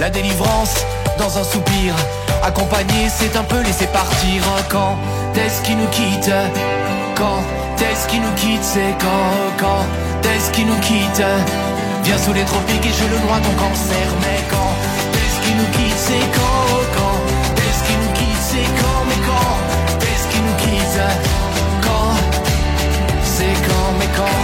La 0.00 0.08
délivrance 0.08 0.74
dans 1.18 1.38
un 1.38 1.44
soupir. 1.44 1.94
Accompagné, 2.42 3.08
c'est 3.08 3.36
un 3.36 3.44
peu 3.44 3.60
laisser 3.60 3.86
partir. 3.88 4.42
Quand 4.70 4.96
est-ce 5.36 5.60
qu'il 5.62 5.76
nous 5.76 5.88
quitte? 5.88 6.32
Quand 7.16 7.42
est-ce 7.90 8.08
qu'il 8.08 8.22
nous 8.22 8.34
quitte? 8.34 8.64
C'est 8.64 8.94
quand, 8.98 9.66
quand 9.66 10.28
est-ce 10.30 10.50
qu'il 10.52 10.66
nous 10.66 10.80
quitte? 10.80 11.22
Viens 12.04 12.18
sous 12.18 12.32
les 12.32 12.44
tropiques 12.44 12.86
et 12.86 12.92
je 12.92 13.04
le 13.04 13.18
noie 13.26 13.38
ton 13.42 13.62
cancer. 13.62 14.06
Mais 14.22 14.42
quand 14.50 15.03
nous 15.64 15.78
quitte 15.78 15.96
C'est 15.96 16.26
quand, 16.34 16.80
quand 16.96 17.20
est-ce 17.56 17.84
qu'il 17.84 17.98
nous 17.98 18.12
C'est 18.40 18.68
quand, 18.80 19.04
mais 19.08 19.20
quand 19.26 19.56
est-ce 20.02 20.28
qu'il 20.28 20.42
C'est 23.22 23.68
quand, 23.68 23.92
mais 23.98 24.08
quand 24.16 24.43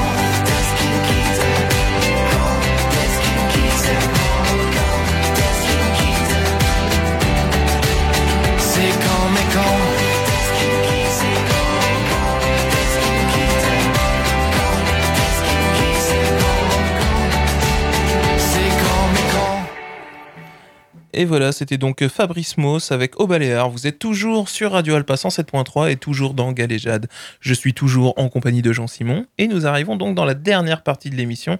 Et 21.12 21.24
voilà, 21.24 21.50
c'était 21.50 21.78
donc 21.78 22.06
Fabrice 22.06 22.56
Mauss 22.56 22.92
avec 22.92 23.18
Au 23.18 23.26
Baléares. 23.26 23.68
Vous 23.68 23.88
êtes 23.88 23.98
toujours 23.98 24.48
sur 24.48 24.72
Radio 24.72 24.94
Alpa 24.94 25.14
107.3 25.14 25.90
et 25.90 25.96
toujours 25.96 26.34
dans 26.34 26.52
Galéjade. 26.52 27.08
Je 27.40 27.52
suis 27.52 27.74
toujours 27.74 28.14
en 28.16 28.28
compagnie 28.28 28.62
de 28.62 28.72
Jean 28.72 28.86
Simon 28.86 29.26
et 29.36 29.48
nous 29.48 29.66
arrivons 29.66 29.96
donc 29.96 30.14
dans 30.14 30.24
la 30.24 30.34
dernière 30.34 30.82
partie 30.82 31.10
de 31.10 31.16
l'émission 31.16 31.58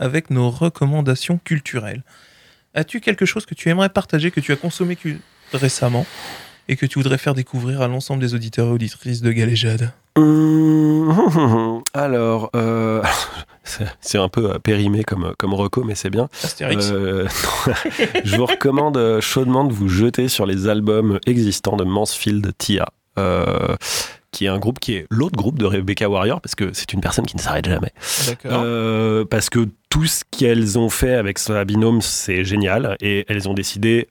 avec 0.00 0.30
nos 0.30 0.50
recommandations 0.50 1.38
culturelles. 1.38 2.02
As-tu 2.74 3.00
quelque 3.00 3.24
chose 3.24 3.46
que 3.46 3.54
tu 3.54 3.68
aimerais 3.68 3.88
partager, 3.88 4.32
que 4.32 4.40
tu 4.40 4.52
as 4.52 4.56
consommé 4.56 4.98
récemment 5.52 6.04
et 6.66 6.76
que 6.76 6.84
tu 6.84 6.98
voudrais 6.98 7.18
faire 7.18 7.34
découvrir 7.34 7.80
à 7.82 7.88
l'ensemble 7.88 8.20
des 8.20 8.34
auditeurs 8.34 8.66
et 8.66 8.72
auditrices 8.72 9.22
de 9.22 9.30
Galéjade? 9.30 9.92
Hum, 10.16 11.82
Alors, 11.94 12.50
euh, 12.56 13.02
c'est 14.00 14.18
un 14.18 14.28
peu 14.28 14.52
euh, 14.52 14.58
périmé 14.58 15.04
comme, 15.04 15.34
comme 15.38 15.54
reco, 15.54 15.84
mais 15.84 15.94
c'est 15.94 16.10
bien. 16.10 16.28
Astérix 16.42 16.90
Euh, 16.90 17.26
je 18.24 18.36
vous 18.36 18.46
recommande 18.46 18.96
euh, 18.96 19.20
chaudement 19.20 19.64
de 19.64 19.72
vous 19.72 19.88
jeter 19.88 20.28
sur 20.28 20.46
les 20.46 20.68
albums 20.68 21.18
existants 21.26 21.76
de 21.76 21.84
Mansfield 21.84 22.52
Tia. 22.58 22.88
euh, 23.18 23.76
qui 24.30 24.44
est 24.44 24.48
un 24.48 24.58
groupe 24.58 24.78
qui 24.78 24.94
est 24.94 25.06
l'autre 25.10 25.36
groupe 25.36 25.58
de 25.58 25.64
Rebecca 25.64 26.08
Warrior, 26.08 26.40
parce 26.40 26.54
que 26.54 26.70
c'est 26.72 26.92
une 26.92 27.00
personne 27.00 27.26
qui 27.26 27.36
ne 27.36 27.40
s'arrête 27.40 27.66
jamais. 27.68 27.92
Euh, 28.46 29.24
parce 29.24 29.48
que 29.48 29.68
tout 29.88 30.06
ce 30.06 30.22
qu'elles 30.30 30.78
ont 30.78 30.90
fait 30.90 31.14
avec 31.14 31.38
sa 31.38 31.64
binôme, 31.64 32.02
c'est 32.02 32.44
génial. 32.44 32.96
Et 33.00 33.24
elles 33.28 33.48
ont 33.48 33.54
décidé, 33.54 34.08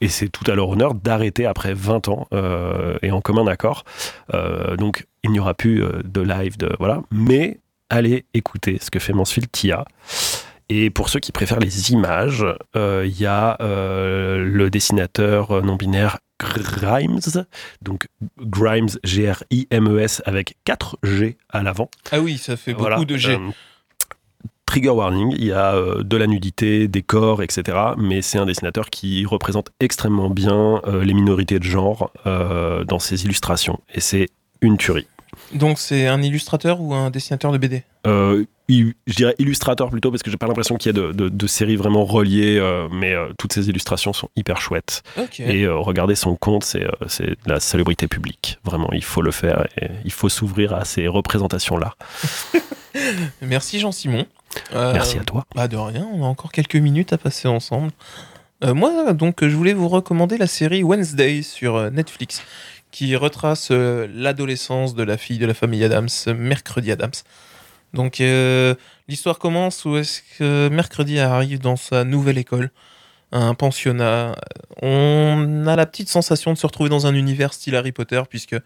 et 0.00 0.08
c'est 0.08 0.28
tout 0.28 0.48
à 0.50 0.54
leur 0.54 0.68
honneur, 0.68 0.94
d'arrêter 0.94 1.46
après 1.46 1.74
20 1.74 2.08
ans 2.08 2.28
euh, 2.32 2.96
et 3.02 3.10
en 3.10 3.20
commun 3.20 3.46
accord. 3.46 3.84
Euh, 4.34 4.76
donc, 4.76 5.06
il 5.24 5.30
n'y 5.30 5.40
aura 5.40 5.54
plus 5.54 5.82
euh, 5.82 6.00
de 6.04 6.20
live, 6.20 6.56
de, 6.58 6.74
voilà. 6.78 7.02
Mais 7.10 7.58
allez 7.90 8.24
écouter 8.34 8.78
ce 8.80 8.90
que 8.90 8.98
fait 8.98 9.12
Mansfield 9.12 9.50
Tia. 9.50 9.84
Et 10.68 10.90
pour 10.90 11.08
ceux 11.08 11.20
qui 11.20 11.30
préfèrent 11.30 11.60
les 11.60 11.92
images, 11.92 12.44
euh, 12.74 13.04
il 13.06 13.16
y 13.20 13.26
a 13.26 13.56
euh, 13.60 14.44
le 14.44 14.68
dessinateur 14.68 15.62
non-binaire 15.62 16.18
Grimes, 16.40 17.20
donc 17.82 18.08
Grimes, 18.40 18.88
G-R-I-M-E-S, 19.04 20.22
avec 20.26 20.56
4 20.64 20.98
G 21.04 21.38
à 21.48 21.62
l'avant. 21.62 21.88
ah 22.10 22.20
oui, 22.20 22.36
ça 22.36 22.56
fait 22.56 22.72
beaucoup 22.72 22.82
Voilà. 22.84 23.04
de 23.04 23.16
G. 23.16 23.34
Euh, 23.34 23.50
trigger 24.66 24.90
warning, 24.90 25.32
il 25.38 25.44
y 25.46 25.52
a 25.52 25.80
de 26.02 26.16
la 26.16 26.26
nudité, 26.26 26.88
des 26.88 27.02
corps, 27.02 27.42
etc. 27.44 27.78
Mais 27.96 28.20
c'est 28.20 28.38
un 28.38 28.46
dessinateur 28.46 28.90
qui 28.90 29.24
représente 29.24 29.70
extrêmement 29.78 30.28
bien 30.28 30.82
les 31.02 31.14
minorités 31.14 31.60
de 31.60 31.64
genre 31.64 32.12
dans 32.24 32.98
ses 32.98 33.24
illustrations. 33.24 33.80
Et 33.94 34.00
c'est 34.00 34.28
une 34.60 34.76
tuerie. 34.76 35.06
Donc 35.54 35.78
c'est 35.78 36.06
un 36.06 36.22
illustrateur 36.22 36.80
ou 36.80 36.92
un 36.94 37.10
dessinateur 37.10 37.52
de 37.52 37.58
BD 37.58 37.84
Euh, 38.06 38.44
il- 38.68 38.94
je 39.06 39.14
dirais 39.14 39.34
illustrateur 39.38 39.90
plutôt 39.90 40.10
parce 40.10 40.22
que 40.22 40.30
j'ai 40.30 40.36
pas 40.36 40.46
l'impression 40.46 40.76
qu'il 40.76 40.94
y 40.94 40.98
ait 40.98 41.00
de, 41.02 41.12
de- 41.12 41.28
de 41.28 41.46
séries 41.46 41.76
vraiment 41.76 42.04
reliées, 42.04 42.56
euh, 42.58 42.88
mais 42.90 43.12
euh, 43.14 43.28
toutes 43.38 43.52
ces 43.52 43.68
illustrations 43.68 44.12
sont 44.12 44.28
hyper 44.36 44.60
chouettes. 44.60 45.02
Et 45.38 45.66
regardez 45.68 46.14
son 46.14 46.34
compte, 46.36 46.64
c'est 46.64 46.80
de 46.84 47.36
la 47.46 47.60
célébrité 47.60 48.08
publique. 48.08 48.58
Vraiment, 48.64 48.88
il 48.92 49.04
faut 49.04 49.22
le 49.22 49.30
faire 49.32 49.66
et 49.80 49.88
il 50.04 50.12
faut 50.12 50.28
s'ouvrir 50.28 50.72
à 50.74 50.84
ces 50.84 51.06
représentations-là. 51.08 51.94
Merci 53.42 53.78
Jean-Simon. 53.80 54.26
Merci 54.72 55.18
à 55.18 55.24
toi. 55.24 55.44
Bah 55.54 55.68
de 55.68 55.76
rien, 55.76 56.08
on 56.12 56.22
a 56.24 56.26
encore 56.26 56.50
quelques 56.52 56.76
minutes 56.76 57.12
à 57.12 57.18
passer 57.18 57.48
ensemble. 57.48 57.90
Moi, 58.64 59.12
donc, 59.12 59.44
je 59.46 59.54
voulais 59.54 59.74
vous 59.74 59.88
recommander 59.88 60.38
la 60.38 60.46
série 60.46 60.82
Wednesday 60.82 61.42
sur 61.42 61.90
Netflix, 61.90 62.42
qui 62.90 63.16
retrace 63.16 63.68
euh, 63.70 64.08
l'adolescence 64.12 64.94
de 64.94 65.02
la 65.02 65.16
fille 65.16 65.38
de 65.38 65.46
la 65.46 65.54
famille 65.54 65.84
Adams, 65.84 66.08
Mercredi 66.36 66.92
Adams. 66.92 67.12
Donc, 67.92 68.20
euh, 68.20 68.74
l'histoire 69.08 69.38
commence 69.38 69.84
où 69.84 69.96
est-ce 69.96 70.22
que 70.38 70.68
Mercredi 70.68 71.18
arrive 71.18 71.58
dans 71.60 71.76
sa 71.76 72.04
nouvelle 72.04 72.38
école, 72.38 72.70
un 73.32 73.54
pensionnat. 73.54 74.36
On 74.82 75.66
a 75.66 75.76
la 75.76 75.86
petite 75.86 76.08
sensation 76.08 76.52
de 76.52 76.58
se 76.58 76.66
retrouver 76.66 76.90
dans 76.90 77.06
un 77.06 77.14
univers 77.14 77.54
style 77.54 77.76
Harry 77.76 77.92
Potter, 77.92 78.22
puisque 78.28 78.56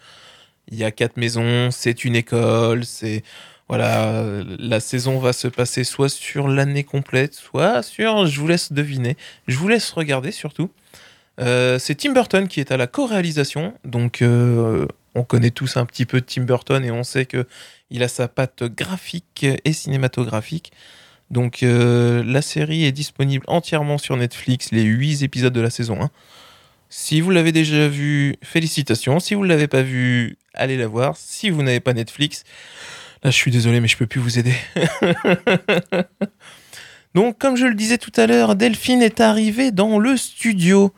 il 0.69 0.79
y 0.79 0.85
a 0.85 0.91
quatre 0.91 1.17
maisons, 1.17 1.71
c'est 1.71 2.05
une 2.05 2.17
école, 2.17 2.85
c'est 2.85 3.23
voilà, 3.69 4.25
la 4.59 4.81
saison 4.81 5.21
va 5.21 5.33
se 5.33 5.47
passer 5.47 5.85
soit 5.85 6.09
sur 6.09 6.49
l'année 6.49 6.83
complète, 6.83 7.35
soit 7.35 7.85
sur, 7.85 8.27
je 8.27 8.41
vous 8.41 8.49
laisse 8.49 8.73
deviner, 8.73 9.17
je 9.47 9.57
vous 9.57 9.69
laisse 9.69 9.93
regarder 9.93 10.33
surtout. 10.33 10.71
Euh, 11.41 11.79
c'est 11.79 11.95
Tim 11.95 12.13
Burton 12.13 12.49
qui 12.49 12.61
est 12.61 12.71
à 12.71 12.77
la 12.77 12.87
co-réalisation, 12.87 13.75
donc 13.85 14.23
euh, 14.23 14.87
on 15.15 15.23
connaît 15.23 15.51
tous 15.51 15.77
un 15.77 15.87
petit 15.87 16.07
peu 16.07 16.21
Tim 16.21 16.43
Burton 16.43 16.85
et 16.85 16.91
on 16.91 17.03
sait 17.03 17.25
que 17.25 17.47
il 17.91 18.03
a 18.03 18.09
sa 18.09 18.29
patte 18.29 18.65
graphique 18.65 19.47
et 19.65 19.73
cinématographique. 19.73 20.73
Donc 21.31 21.63
euh, 21.63 22.23
la 22.25 22.43
série 22.43 22.85
est 22.85 22.93
disponible 22.93 23.45
entièrement 23.49 23.99
sur 23.99 24.17
Netflix, 24.17 24.71
les 24.71 24.83
8 24.83 25.23
épisodes 25.23 25.53
de 25.53 25.61
la 25.61 25.71
saison 25.71 26.01
1. 26.03 26.11
Si 26.89 27.21
vous 27.21 27.31
l'avez 27.31 27.53
déjà 27.53 27.89
vu, 27.89 28.37
félicitations. 28.43 29.21
Si 29.21 29.35
vous 29.35 29.45
ne 29.45 29.49
l'avez 29.49 29.69
pas 29.69 29.83
vu, 29.83 30.39
allez 30.55 30.77
la 30.77 30.89
voir. 30.89 31.17
Si 31.17 31.49
vous 31.49 31.63
n'avez 31.63 31.81
pas 31.81 31.95
Netflix, 31.95 32.45
Là, 33.23 33.31
je 33.31 33.37
suis 33.37 33.51
désolé, 33.51 33.81
mais 33.81 33.89
je 33.89 33.99
peux 33.99 34.07
plus 34.07 34.21
vous 34.21 34.39
aider. 34.39 34.55
Donc, 37.15 37.39
comme 37.39 37.57
je 37.57 37.67
le 37.67 37.75
disais 37.75 37.99
tout 37.99 38.13
à 38.17 38.27
l'heure, 38.27 38.57
Delphine 38.57 39.03
est 39.03 39.21
arrivée 39.21 39.73
dans 39.73 39.99
le 39.99 40.17
studio 40.17 40.95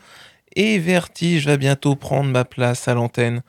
et 0.57 0.79
Vertige 0.79 1.47
va 1.47 1.57
bientôt 1.57 1.95
prendre 1.97 2.31
ma 2.31 2.45
place 2.45 2.89
à 2.89 2.95
l'antenne. 2.95 3.43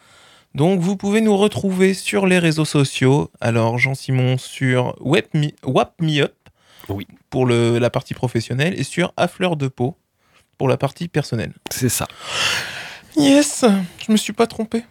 Donc 0.55 0.79
vous 0.81 0.95
pouvez 0.97 1.21
nous 1.21 1.35
retrouver 1.35 1.93
sur 1.93 2.27
les 2.27 2.39
réseaux 2.39 2.65
sociaux. 2.65 3.31
Alors 3.41 3.77
Jean-Simon 3.79 4.37
sur 4.37 4.95
WebMe, 5.01 5.51
Wap 5.65 5.93
Me 6.01 6.21
Up 6.21 6.33
Oui. 6.89 7.07
pour 7.29 7.45
le- 7.45 7.79
la 7.79 7.89
partie 7.89 8.13
professionnelle 8.13 8.79
et 8.79 8.83
sur 8.83 9.13
À 9.17 9.27
Fleur 9.27 9.55
de 9.55 9.67
Peau 9.67 9.97
pour 10.57 10.67
la 10.67 10.77
partie 10.77 11.07
personnelle. 11.07 11.53
C'est 11.71 11.89
ça. 11.89 12.07
Yes, 13.17 13.65
je 14.05 14.11
me 14.11 14.17
suis 14.17 14.33
pas 14.33 14.45
trompé. 14.47 14.83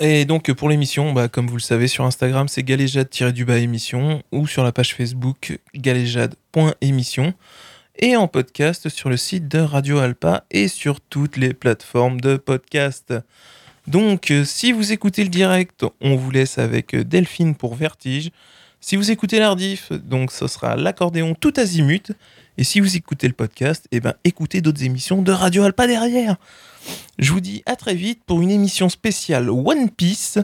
Et 0.00 0.24
donc 0.24 0.52
pour 0.52 0.68
l'émission, 0.68 1.12
bah, 1.12 1.28
comme 1.28 1.46
vous 1.46 1.56
le 1.56 1.60
savez, 1.62 1.86
sur 1.86 2.04
Instagram, 2.04 2.48
c'est 2.48 2.64
galéjade-du-bas 2.64 3.58
émission 3.58 4.22
ou 4.32 4.46
sur 4.48 4.64
la 4.64 4.72
page 4.72 4.94
Facebook 4.94 5.58
galéjade.émission 5.74 7.34
et 7.98 8.16
en 8.16 8.28
podcast 8.28 8.88
sur 8.88 9.08
le 9.08 9.16
site 9.16 9.48
de 9.48 9.58
Radio 9.58 9.98
Alpa 9.98 10.44
et 10.50 10.68
sur 10.68 11.00
toutes 11.00 11.36
les 11.36 11.54
plateformes 11.54 12.20
de 12.20 12.36
podcast. 12.36 13.14
Donc 13.86 14.30
euh, 14.30 14.44
si 14.44 14.72
vous 14.72 14.92
écoutez 14.92 15.22
le 15.22 15.30
direct, 15.30 15.84
on 16.00 16.16
vous 16.16 16.30
laisse 16.30 16.58
avec 16.58 16.94
euh, 16.94 17.04
Delphine 17.04 17.54
pour 17.54 17.74
Vertige. 17.74 18.30
Si 18.80 18.96
vous 18.96 19.10
écoutez 19.10 19.38
l'ardif, 19.38 19.92
donc 19.92 20.32
ce 20.32 20.46
sera 20.46 20.76
l'accordéon 20.76 21.34
tout 21.34 21.54
azimut. 21.56 22.12
Et 22.58 22.64
si 22.64 22.80
vous 22.80 22.96
écoutez 22.96 23.28
le 23.28 23.34
podcast, 23.34 23.86
eh 23.90 24.00
ben 24.00 24.14
écoutez 24.24 24.60
d'autres 24.60 24.82
émissions 24.82 25.22
de 25.22 25.32
Radio 25.32 25.62
Alpa 25.62 25.86
derrière. 25.86 26.36
Je 27.18 27.32
vous 27.32 27.40
dis 27.40 27.62
à 27.66 27.76
très 27.76 27.94
vite 27.94 28.22
pour 28.26 28.40
une 28.42 28.50
émission 28.50 28.88
spéciale 28.88 29.50
One 29.50 29.90
Piece 29.90 30.38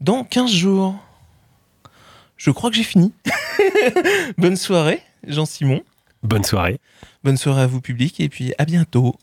dans 0.00 0.24
15 0.24 0.50
jours. 0.50 0.96
Je 2.36 2.50
crois 2.50 2.70
que 2.70 2.76
j'ai 2.76 2.82
fini. 2.82 3.12
Bonne 4.38 4.56
soirée, 4.56 5.00
Jean-Simon. 5.26 5.82
Bonne 6.24 6.42
soirée. 6.42 6.80
Bonne 7.22 7.36
soirée 7.36 7.62
à 7.62 7.66
vous, 7.66 7.82
public, 7.82 8.18
et 8.18 8.30
puis 8.30 8.54
à 8.58 8.64
bientôt. 8.64 9.14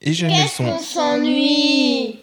Et 0.00 0.12
j'aime 0.14 0.30
le 0.30 0.48
son. 0.48 0.64
On 0.64 0.78
s'ennuie? 0.78 2.20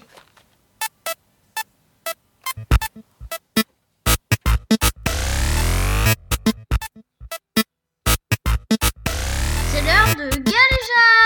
C'est 9.72 9.82
l'heure 9.82 10.16
de 10.16 10.30
galéjade 10.30 11.25